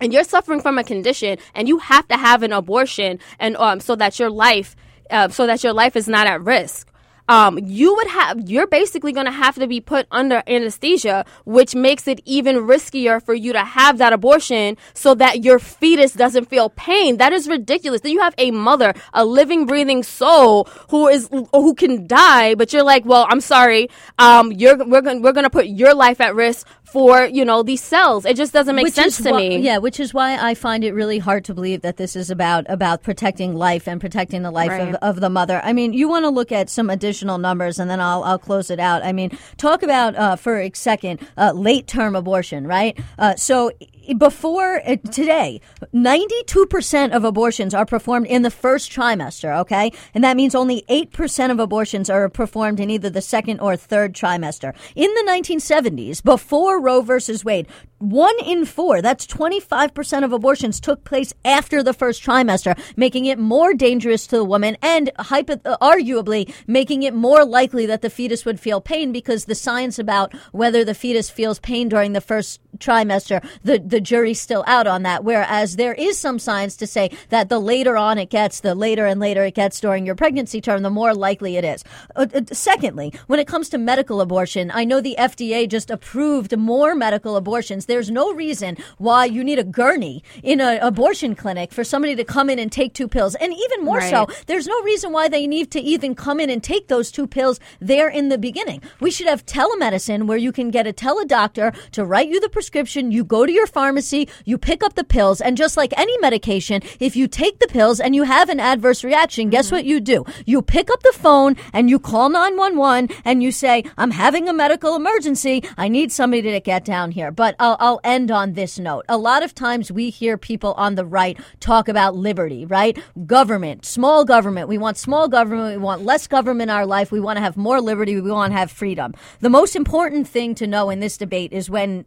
and 0.01 0.15
you're 0.15 0.25
suffering 0.25 0.61
from 0.61 0.79
a 0.79 0.85
condition 0.85 1.37
and 1.55 1.69
you 1.69 1.77
have 1.79 2.09
to 2.09 2.17
have 2.17 2.43
an 2.43 2.53
abortion 2.53 3.19
and 3.39 3.55
um, 3.59 3.81
so 3.81 3.95
that 3.97 4.19
your 4.19 4.31
life 4.31 4.75
uh, 5.11 5.29
so 5.29 5.47
that 5.47 5.63
your 5.63 5.75
life 5.75 5.95
is 5.95 6.09
not 6.09 6.27
at 6.27 6.41
risk 6.43 6.91
um, 7.29 7.59
you 7.59 7.95
would 7.95 8.09
have 8.09 8.49
you're 8.49 8.67
basically 8.67 9.13
going 9.13 9.27
to 9.27 9.33
have 9.33 9.55
to 9.57 9.67
be 9.67 9.81
put 9.81 10.07
under 10.11 10.43
anesthesia 10.47 11.25
which 11.45 11.75
makes 11.75 12.07
it 12.09 12.21
even 12.25 12.57
riskier 12.57 13.23
for 13.23 13.35
you 13.35 13.53
to 13.53 13.65
have 13.65 13.99
that 13.99 14.13
abortion 14.13 14.77
so 14.95 15.15
that 15.15 15.45
your 15.45 15.59
fetus 15.59 16.13
doesn't 16.13 16.47
feel 16.47 16.71
pain. 16.71 17.19
That 17.19 17.33
is 17.33 17.49
ridiculous. 17.49 18.01
Then 18.01 18.13
you 18.13 18.21
have 18.21 18.35
a 18.39 18.51
mother 18.51 18.95
a 19.13 19.25
living 19.25 19.67
breathing 19.67 20.03
soul 20.03 20.65
who 20.91 21.09
is 21.09 21.29
who 21.53 21.75
can 21.75 22.07
die 22.07 22.55
but 22.55 22.73
you're 22.73 22.83
like 22.83 23.05
well 23.05 23.27
i'm 23.29 23.41
sorry. 23.41 23.89
Um, 24.19 24.53
you're 24.53 24.77
we're 24.85 25.03
going 25.03 25.23
we're 25.23 25.33
going 25.33 25.45
to 25.45 25.51
put 25.51 25.67
your 25.67 25.95
life 25.95 26.21
at 26.21 26.35
risk 26.35 26.67
for 26.93 27.25
you 27.25 27.45
know 27.45 27.63
these 27.63 27.83
cells. 27.83 28.25
It 28.25 28.37
just 28.37 28.53
doesn't 28.53 28.75
make 28.75 28.85
which 28.85 28.95
sense 28.95 29.17
to 29.23 29.31
why, 29.31 29.39
me. 29.39 29.59
Yeah, 29.59 29.79
which 29.79 30.01
is 30.01 30.13
why 30.13 30.37
I 30.37 30.55
find 30.55 30.83
it 30.85 30.93
really 30.93 31.19
hard 31.19 31.45
to 31.47 31.55
believe 31.55 31.83
that 31.83 31.97
this 31.97 32.17
is 32.17 32.31
about 32.31 32.67
about 32.69 33.03
protecting 33.03 33.55
life 33.55 33.87
and 33.87 34.01
protecting 34.01 34.43
the 34.43 34.51
life 34.51 34.71
Right. 34.71 34.89
of, 34.89 34.95
of 34.97 35.21
the 35.21 35.31
mother. 35.31 35.61
I 35.65 35.73
mean, 35.73 35.93
you 35.93 36.09
want 36.09 36.25
to 36.25 36.31
look 36.31 36.53
at 36.53 36.69
some 36.69 36.91
additional 36.91 37.39
numbers, 37.39 37.79
and 37.79 37.91
then 37.91 38.01
I'll 38.01 38.23
I'll 38.25 38.39
close 38.39 38.71
it 38.71 38.81
out. 38.81 39.05
I 39.05 39.13
mean, 39.13 39.37
talk 39.57 39.83
about 39.83 40.17
uh, 40.17 40.37
for 40.37 40.61
a 40.61 40.71
second 40.75 41.21
uh, 41.37 41.53
late 41.55 41.87
term 41.87 42.17
abortion, 42.17 42.67
right? 42.67 42.99
Uh, 43.19 43.37
so. 43.37 43.71
Before 44.17 44.81
uh, 44.89 44.97
today, 45.13 45.61
92% 45.95 47.15
of 47.15 47.23
abortions 47.23 47.75
are 47.75 47.87
performed 47.87 48.27
in 48.27 48.43
the 48.43 48.51
first 48.51 48.91
trimester, 48.91 49.57
okay? 49.61 49.93
And 50.15 50.25
that 50.25 50.37
means 50.37 50.55
only 50.55 50.83
8% 50.89 51.51
of 51.53 51.61
abortions 51.61 52.11
are 52.11 52.29
performed 52.29 52.81
in 52.81 52.91
either 52.91 53.11
the 53.11 53.21
second 53.21 53.61
or 53.61 53.77
third 53.77 54.13
trimester. 54.15 54.75
In 54.97 55.13
the 55.15 55.25
1970s, 55.31 56.25
before 56.25 56.80
Roe 56.81 57.03
versus 57.03 57.45
Wade, 57.45 57.69
one 58.01 58.35
in 58.45 58.65
four, 58.65 59.03
that's 59.03 59.27
25% 59.27 60.25
of 60.25 60.33
abortions 60.33 60.81
took 60.81 61.05
place 61.05 61.35
after 61.45 61.83
the 61.83 61.93
first 61.93 62.23
trimester, 62.23 62.79
making 62.97 63.27
it 63.27 63.39
more 63.39 63.75
dangerous 63.75 64.27
to 64.29 64.37
the 64.37 64.45
woman 64.45 64.79
and 64.81 65.11
hypo- 65.19 65.61
uh, 65.67 65.77
arguably 65.83 66.53
making 66.67 67.03
it 67.03 67.13
more 67.13 67.45
likely 67.45 67.85
that 67.85 68.01
the 68.01 68.09
fetus 68.09 68.47
would 68.47 68.59
feel 68.59 68.81
pain 68.81 69.13
because 69.13 69.45
the 69.45 69.55
science 69.55 69.99
about 69.99 70.35
whether 70.53 70.83
the 70.83 70.95
fetus 70.95 71.29
feels 71.29 71.59
pain 71.61 71.91
during 71.91 72.15
the 72.15 72.23
first 72.23 72.59
trimester, 72.79 73.47
the, 73.63 73.79
the 73.79 74.01
jury's 74.01 74.41
still 74.41 74.65
out 74.67 74.87
on 74.87 75.03
that. 75.03 75.23
Whereas 75.23 75.77
there 75.77 75.95
is 75.95 76.17
some 76.17 76.39
science 76.39 76.77
to 76.77 76.87
say 76.87 77.11
that 77.29 77.51
the 77.51 77.59
later 77.59 77.99
on 77.99 78.17
it 78.17 78.31
gets, 78.31 78.61
the 78.61 78.75
later 78.75 79.05
and 79.05 79.21
later 79.21 79.45
it 79.45 79.55
gets 79.55 79.79
during 79.79 80.07
your 80.07 80.15
pregnancy 80.15 80.61
term, 80.63 80.83
the 80.83 80.91
more 80.91 81.15
likely 81.15 81.57
it 81.57 81.65
is. 81.65 81.85
Uh, 82.17 82.27
uh, 82.35 82.41
secondly, 82.51 83.13
when 83.27 83.39
it 83.39 83.47
comes 83.47 83.69
to 83.69 83.79
medical 83.79 84.23
abortion, 84.23 84.71
I 84.73 84.85
know 84.85 85.03
the 85.03 85.17
FDA 85.19 85.69
just 85.69 85.91
approved 85.91 86.57
more 86.57 86.95
medical 86.95 87.37
abortions. 87.37 87.87
There's 87.91 88.11
no 88.11 88.33
reason 88.33 88.77
why 88.99 89.25
you 89.25 89.43
need 89.43 89.59
a 89.59 89.65
gurney 89.65 90.23
in 90.43 90.61
an 90.61 90.79
abortion 90.81 91.35
clinic 91.35 91.73
for 91.73 91.83
somebody 91.83 92.15
to 92.15 92.25
come 92.25 92.49
in 92.49 92.59
and 92.61 92.71
take 92.71 92.95
two 92.95 93.09
pills. 93.09 93.35
And 93.35 93.53
even 93.53 93.85
more 93.85 94.01
so, 94.01 94.29
there's 94.47 94.69
no 94.69 94.81
reason 94.83 95.13
why 95.13 95.29
they 95.29 95.47
need 95.49 95.73
to 95.73 95.81
even 95.81 96.15
come 96.15 96.39
in 96.39 96.51
and 96.51 96.63
take 96.63 96.87
those 96.87 97.11
two 97.11 97.27
pills 97.27 97.59
there 97.81 98.09
in 98.09 98.29
the 98.29 98.39
beginning. 98.39 98.81
We 99.01 99.11
should 99.11 99.27
have 99.27 99.45
telemedicine 99.45 100.27
where 100.27 100.39
you 100.39 100.53
can 100.53 100.71
get 100.71 100.87
a 100.87 100.93
teledoctor 100.93 101.75
to 101.93 102.05
write 102.05 102.29
you 102.29 102.39
the 102.39 102.49
prescription. 102.49 103.11
You 103.11 103.25
go 103.25 103.45
to 103.45 103.53
your 103.53 103.67
pharmacy, 103.67 104.29
you 104.45 104.57
pick 104.57 104.85
up 104.85 104.95
the 104.95 105.05
pills, 105.05 105.41
and 105.41 105.57
just 105.57 105.77
like 105.77 105.93
any 105.99 106.17
medication, 106.19 106.83
if 107.01 107.17
you 107.17 107.27
take 107.27 107.59
the 107.59 107.67
pills 107.67 107.99
and 107.99 108.15
you 108.15 108.23
have 108.23 108.49
an 108.49 108.61
adverse 108.61 109.03
reaction, 109.03 109.51
guess 109.51 109.67
mm-hmm. 109.67 109.77
what 109.77 109.85
you 109.85 110.01
do? 110.01 110.25
You 110.47 110.63
pick 110.63 110.91
up 110.91 111.03
the 111.03 111.13
phone 111.13 111.57
and 111.73 111.91
you 111.91 111.99
call 111.99 112.29
911 112.29 113.09
and 113.25 113.43
you 113.43 113.51
say, 113.51 113.85
I'm 113.99 114.13
having 114.13 114.49
a 114.49 114.53
medical 114.53 114.95
emergency. 114.95 115.65
I 115.77 115.89
need 115.89 116.13
somebody 116.13 116.43
to 116.43 116.61
get 116.61 116.85
down 116.85 117.11
here. 117.11 117.31
But 117.31 117.57
I'll, 117.59 117.77
I'll 117.81 118.01
end 118.05 118.31
on 118.31 118.53
this 118.53 118.79
note. 118.79 119.05
A 119.09 119.17
lot 119.17 119.43
of 119.43 119.55
times 119.55 119.91
we 119.91 120.11
hear 120.11 120.37
people 120.37 120.75
on 120.75 120.95
the 120.95 121.05
right 121.05 121.39
talk 121.59 121.89
about 121.89 122.15
liberty, 122.15 122.67
right? 122.67 122.99
Government, 123.27 123.85
small 123.85 124.25
government. 124.25 124.69
We 124.69 124.79
want 124.79 124.99
small 124.99 125.29
government. 125.29 125.77
We 125.77 125.83
want 125.83 126.05
less 126.05 126.27
government 126.27 126.71
in 126.71 126.77
our 126.77 126.87
life. 126.87 127.11
We 127.11 127.21
want 127.21 127.39
to 127.39 127.41
have 127.43 127.57
more 127.57 127.81
liberty. 127.81 128.21
We 128.21 128.31
want 128.31 128.53
to 128.53 128.59
have 128.59 128.71
freedom. 128.71 129.15
The 129.41 129.49
most 129.49 129.75
important 129.75 130.29
thing 130.29 130.55
to 130.57 130.67
know 130.67 130.91
in 130.91 131.01
this 131.01 131.17
debate 131.17 131.53
is 131.53 131.71
when 131.71 132.05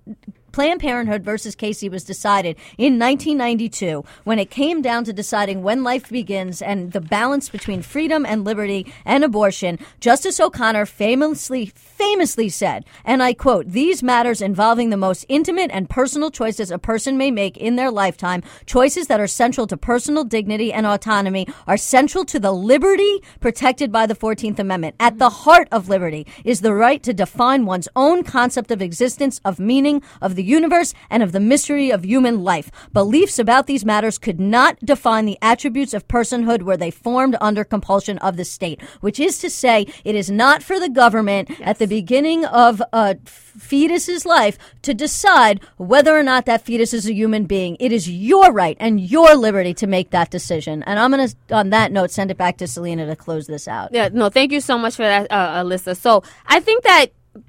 Planned 0.53 0.81
Parenthood 0.81 1.23
versus 1.23 1.55
Casey 1.55 1.89
was 1.89 2.03
decided 2.03 2.55
in 2.77 2.99
1992 2.99 4.05
when 4.23 4.37
it 4.37 4.51
came 4.51 4.83
down 4.83 5.03
to 5.03 5.11
deciding 5.11 5.63
when 5.63 5.83
life 5.83 6.11
begins 6.11 6.61
and 6.61 6.91
the 6.91 7.01
balance 7.01 7.49
between 7.49 7.81
freedom 7.81 8.23
and 8.23 8.45
liberty 8.45 8.85
and 9.03 9.23
abortion. 9.23 9.79
Justice 9.99 10.39
O'Connor 10.39 10.85
famously 10.85 11.73
famously 11.75 12.49
said, 12.49 12.85
and 13.03 13.23
I 13.23 13.33
quote, 13.33 13.69
"These 13.69 14.03
matters 14.03 14.41
involving 14.41 14.91
the 14.91 14.97
most 14.97 15.25
intimate 15.27 15.71
and 15.73 15.89
personal 15.89 16.29
choices 16.29 16.69
a 16.69 16.77
person 16.77 17.17
may 17.17 17.31
make 17.31 17.57
in 17.57 17.75
their 17.75 17.89
lifetime, 17.89 18.43
choices 18.67 19.07
that 19.07 19.19
are 19.19 19.27
central 19.27 19.65
to 19.67 19.77
personal 19.77 20.23
dignity 20.23 20.71
and 20.71 20.85
autonomy, 20.85 21.47
are 21.65 21.77
central 21.77 22.25
to 22.25 22.39
the 22.39 22.51
liberty 22.51 23.21
protected 23.39 23.91
by 23.91 24.05
the 24.05 24.15
14th 24.15 24.59
Amendment. 24.59 24.95
At 24.99 25.17
the 25.17 25.29
heart 25.29 25.67
of 25.71 25.89
liberty 25.89 26.27
is 26.43 26.61
the 26.61 26.75
right 26.75 27.01
to 27.01 27.13
define 27.13 27.65
one's 27.65 27.87
own 27.95 28.23
concept 28.23 28.69
of 28.69 28.81
existence, 28.81 29.41
of 29.43 29.59
meaning, 29.59 30.03
of 30.21 30.35
the 30.35 30.42
universe, 30.43 30.93
and 31.09 31.23
of 31.23 31.31
the 31.31 31.39
mystery 31.39 31.91
of 31.91 32.05
human 32.05 32.43
life. 32.43 32.71
Beliefs 32.91 33.39
about 33.39 33.67
these 33.67 33.85
matters 33.85 34.17
could 34.17 34.39
not 34.39 34.79
define 34.79 35.25
the 35.25 35.37
attributes 35.41 35.93
of 35.93 36.07
personhood 36.07 36.63
where 36.63 36.77
they 36.77 36.91
formed 36.91 37.35
under 37.41 37.63
compulsion 37.63 38.17
of 38.19 38.37
the 38.37 38.45
state, 38.45 38.81
which 39.01 39.19
is 39.19 39.39
to 39.39 39.49
say, 39.49 39.87
it 40.03 40.15
is 40.15 40.29
not 40.29 40.61
for 40.61 40.79
the 40.79 40.89
government 40.89 41.49
at 41.61 41.79
the 41.79 41.87
beginning 41.87 42.45
of 42.45 42.81
a 42.91 43.17
fetus's 43.25 44.25
life 44.25 44.57
to 44.81 44.93
decide 44.93 45.61
whether 45.77 46.17
or 46.17 46.23
not 46.23 46.45
that 46.45 46.65
fetus 46.65 46.93
is 46.93 47.07
a 47.07 47.13
human 47.13 47.45
being. 47.45 47.77
It 47.79 47.91
is 47.91 48.09
your 48.09 48.51
right 48.51 48.77
and 48.79 48.99
your 48.99 49.35
liberty 49.35 49.73
to 49.75 49.87
make 49.87 50.09
that 50.09 50.31
decision. 50.31 50.83
And 50.83 50.99
I'm 50.99 51.11
going 51.11 51.27
to, 51.27 51.55
on 51.55 51.69
that 51.69 51.91
note, 51.91 52.11
send 52.11 52.31
it 52.31 52.37
back 52.37 52.57
to 52.57 52.67
Selena 52.67 53.05
to 53.05 53.15
close 53.15 53.47
this 53.47 53.67
out. 53.67 53.89
Yeah, 53.93 54.09
no, 54.11 54.29
thank 54.29 54.51
you 54.51 54.61
so 54.61 54.77
much 54.77 54.95
for 54.95 55.03
that, 55.03 55.31
uh, 55.31 55.63
Alyssa. 55.63 55.95
So 55.95 56.23
I 56.47 56.59
think 56.59 56.83
that 56.83 57.07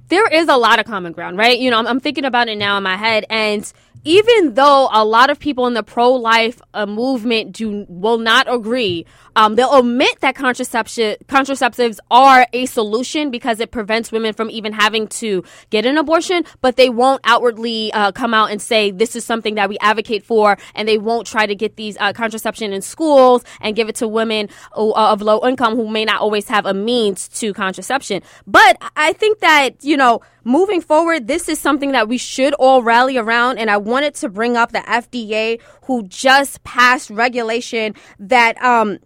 there 0.09 0.27
is 0.27 0.49
a 0.49 0.57
lot 0.57 0.79
of 0.79 0.87
common 0.87 1.13
ground, 1.13 1.37
right? 1.39 1.59
You 1.59 1.71
know, 1.71 1.79
I'm, 1.79 1.87
I'm 1.87 2.01
thinking 2.01 2.25
about 2.25 2.49
it 2.49 2.57
now 2.57 2.77
in 2.77 2.83
my 2.83 2.97
head, 2.97 3.27
and 3.29 3.71
even 4.05 4.55
though 4.55 4.89
a 4.93 5.05
lot 5.05 5.31
of 5.31 5.39
people 5.39 5.67
in 5.67 5.75
the 5.75 5.83
pro-life 5.83 6.61
uh, 6.75 6.87
movement 6.87 7.53
do 7.53 7.87
will 7.89 8.19
not 8.19 8.53
agree, 8.53 9.07
um, 9.37 9.57
they'll 9.57 9.75
admit 9.75 10.21
that 10.21 10.35
contraception 10.35 11.17
contraceptives 11.27 11.99
are 12.11 12.47
a 12.53 12.67
solution 12.67 13.31
because 13.31 13.61
it 13.61 13.71
prevents 13.71 14.13
women 14.13 14.33
from 14.35 14.51
even 14.51 14.73
having 14.73 15.09
to 15.09 15.43
get 15.71 15.87
an 15.87 15.99
abortion, 15.99 16.45
but 16.61 16.77
they 16.77 16.91
won't 16.91 17.21
outwardly 17.25 17.93
uh, 17.93 18.13
come 18.13 18.35
out 18.35 18.51
and 18.51 18.61
say 18.61 18.91
this 18.91 19.17
is 19.17 19.25
something 19.25 19.55
that 19.57 19.69
we 19.69 19.79
advocate 19.79 20.25
for, 20.25 20.57
and 20.75 20.87
they 20.87 20.99
won't 20.99 21.27
try 21.27 21.47
to 21.47 21.55
get 21.55 21.77
these 21.77 21.97
uh, 21.99 22.13
contraception 22.13 22.73
in 22.73 22.83
schools 22.83 23.45
and 23.61 23.75
give 23.75 23.89
it 23.89 23.97
to 23.97 24.07
women 24.07 24.49
uh, 24.77 24.93
of 24.93 25.23
low 25.23 25.47
income 25.47 25.77
who 25.77 25.89
may 25.89 26.05
not 26.05 26.21
always 26.21 26.49
have 26.49 26.67
a 26.67 26.75
means 26.75 27.29
to 27.29 27.53
contraception. 27.53 28.23
But 28.47 28.77
I 28.97 29.13
think 29.15 29.41
that 29.41 29.83
you 29.83 29.97
know 29.97 30.21
moving 30.45 30.81
forward, 30.81 31.27
this 31.27 31.49
is 31.49 31.59
something 31.59 31.93
that 31.93 32.09
we 32.09 32.19
should 32.19 32.55
all 32.55 32.83
rally 32.83 33.17
around. 33.17 33.59
And 33.59 33.71
I 33.71 33.79
wanted 33.95 34.15
to 34.17 34.29
bring 34.29 34.57
up 34.57 34.73
the 34.73 34.81
FDA 34.81 35.61
who 35.85 36.03
just 36.09 36.65
passed 36.65 37.11
regulation 37.11 37.95
that, 38.19 38.61
um, 38.61 38.99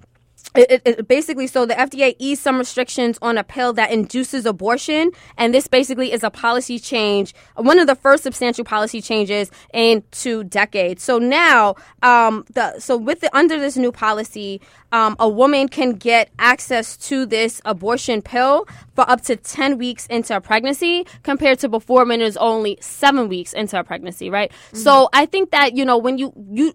it, 0.55 0.71
it, 0.71 0.83
it 0.85 1.09
basically 1.09 1.47
so 1.47 1.67
the 1.67 1.75
FDA 1.75 2.15
eased 2.19 2.43
some 2.43 2.59
restrictions 2.59 3.19
on 3.23 3.39
a 3.39 3.45
pill 3.45 3.73
that 3.75 3.91
induces 3.91 4.47
abortion, 4.47 5.11
and 5.37 5.55
this 5.55 5.67
basically 5.67 6.13
is 6.13 6.25
a 6.25 6.31
policy 6.31 6.79
change, 6.79 7.35
one 7.57 7.79
of 7.79 7.87
the 7.87 7.95
first 7.95 8.23
substantial 8.23 8.65
policy 8.65 9.01
changes 9.01 9.51
in 9.73 10.03
two 10.11 10.45
decades. 10.45 11.03
So 11.03 11.19
now, 11.19 11.77
um, 12.03 12.45
the 12.55 12.79
so 12.81 12.97
with 12.97 13.21
the 13.21 13.35
under 13.37 13.59
this 13.59 13.77
new 13.77 13.93
policy, 13.93 14.61
um, 14.93 15.17
a 15.19 15.29
woman 15.29 15.69
can 15.69 15.93
get 15.93 16.31
access 16.39 16.97
to 17.09 17.27
this 17.27 17.61
abortion 17.65 18.23
pill 18.23 18.67
for 18.95 19.09
up 19.09 19.23
to 19.23 19.37
ten 19.37 19.79
weeks 19.79 20.07
into 20.07 20.35
a 20.35 20.41
pregnancy, 20.41 21.07
compared 21.23 21.59
to 21.61 21.69
before 21.69 22.05
when 22.05 22.21
it 22.21 22.25
was 22.25 22.37
only 22.39 22.79
seven 22.81 23.29
weeks 23.29 23.53
into 23.53 23.79
a 23.79 23.85
pregnancy, 23.85 24.31
right? 24.31 24.51
So 24.73 25.09
I 25.13 25.27
think 25.27 25.51
that 25.51 25.77
you 25.77 25.85
know 25.85 25.99
when 25.99 26.19
you 26.19 26.33
you 26.51 26.75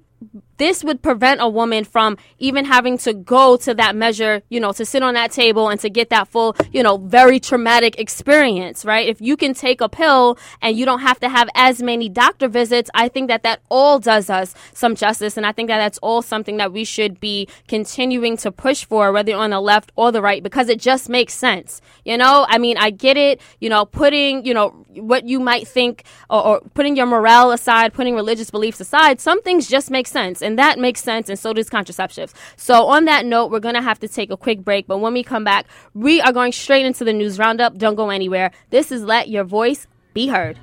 this 0.57 0.83
would 0.83 1.01
prevent 1.01 1.41
a 1.41 1.47
woman 1.47 1.83
from 1.83 2.17
even 2.39 2.65
having 2.65 2.97
to 2.99 3.13
go 3.13 3.57
to 3.57 3.73
that 3.73 3.95
measure, 3.95 4.41
you 4.49 4.59
know, 4.59 4.71
to 4.71 4.85
sit 4.85 5.03
on 5.03 5.13
that 5.15 5.31
table 5.31 5.69
and 5.69 5.79
to 5.81 5.89
get 5.89 6.09
that 6.09 6.27
full, 6.27 6.55
you 6.71 6.81
know, 6.81 6.97
very 6.97 7.39
traumatic 7.39 7.99
experience, 7.99 8.85
right? 8.85 9.07
If 9.07 9.19
you 9.19 9.35
can 9.35 9.53
take 9.53 9.81
a 9.81 9.89
pill 9.89 10.37
and 10.61 10.77
you 10.77 10.85
don't 10.85 11.01
have 11.01 11.19
to 11.19 11.29
have 11.29 11.49
as 11.55 11.81
many 11.81 12.07
doctor 12.07 12.47
visits, 12.47 12.89
I 12.93 13.09
think 13.09 13.27
that 13.27 13.43
that 13.43 13.61
all 13.69 13.99
does 13.99 14.29
us 14.29 14.53
some 14.73 14.95
justice. 14.95 15.37
And 15.37 15.45
I 15.45 15.51
think 15.51 15.67
that 15.67 15.79
that's 15.79 15.97
all 15.99 16.21
something 16.21 16.57
that 16.57 16.71
we 16.71 16.83
should 16.83 17.19
be 17.19 17.47
continuing 17.67 18.37
to 18.37 18.51
push 18.51 18.85
for, 18.85 19.11
whether 19.11 19.35
on 19.35 19.49
the 19.49 19.59
left 19.59 19.91
or 19.95 20.11
the 20.11 20.21
right, 20.21 20.41
because 20.41 20.69
it 20.69 20.79
just 20.79 21.09
makes 21.09 21.33
sense. 21.33 21.81
You 22.05 22.17
know, 22.17 22.45
I 22.47 22.57
mean, 22.57 22.77
I 22.77 22.89
get 22.89 23.17
it, 23.17 23.41
you 23.59 23.69
know, 23.69 23.85
putting, 23.85 24.45
you 24.45 24.53
know, 24.53 24.69
what 24.95 25.27
you 25.27 25.39
might 25.39 25.67
think 25.67 26.03
or, 26.29 26.45
or 26.45 26.61
putting 26.73 26.95
your 26.95 27.05
morale 27.05 27.51
aside, 27.51 27.93
putting 27.93 28.15
religious 28.15 28.49
beliefs 28.51 28.79
aside, 28.79 29.19
some 29.19 29.41
things 29.41 29.67
just 29.67 29.91
make 29.91 30.07
sense. 30.07 30.12
And 30.15 30.57
that 30.59 30.79
makes 30.79 31.01
sense. 31.01 31.29
And 31.29 31.37
so 31.37 31.53
does 31.53 31.69
contraceptives. 31.69 32.33
So 32.55 32.85
on 32.85 33.05
that 33.05 33.25
note, 33.25 33.51
we're 33.51 33.59
going 33.59 33.75
to 33.75 33.81
have 33.81 33.99
to 33.99 34.07
take 34.07 34.31
a 34.31 34.37
quick 34.37 34.63
break. 34.63 34.87
But 34.87 34.99
when 34.99 35.13
we 35.13 35.23
come 35.23 35.43
back, 35.43 35.65
we 35.93 36.21
are 36.21 36.31
going 36.31 36.51
straight 36.51 36.85
into 36.85 37.03
the 37.03 37.13
news 37.13 37.39
roundup. 37.39 37.77
Don't 37.77 37.95
go 37.95 38.09
anywhere. 38.09 38.51
This 38.69 38.91
is 38.91 39.03
Let 39.03 39.29
Your 39.29 39.43
Voice 39.43 39.87
Be 40.13 40.27
Heard. 40.27 40.59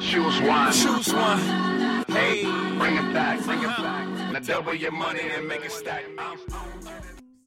Choose 0.00 0.40
one. 0.40 0.72
Choose 0.72 1.12
one. 1.12 1.38
Hey, 2.08 2.42
bring 2.78 2.96
it 2.96 3.12
back, 3.12 3.42
bring 3.44 3.60
it 3.60 3.66
back. 3.66 4.32
Now 4.32 4.38
double 4.40 4.74
your 4.74 4.92
money 4.92 5.22
and 5.34 5.46
make 5.46 5.64
it 5.64 5.72
stack. 5.72 6.04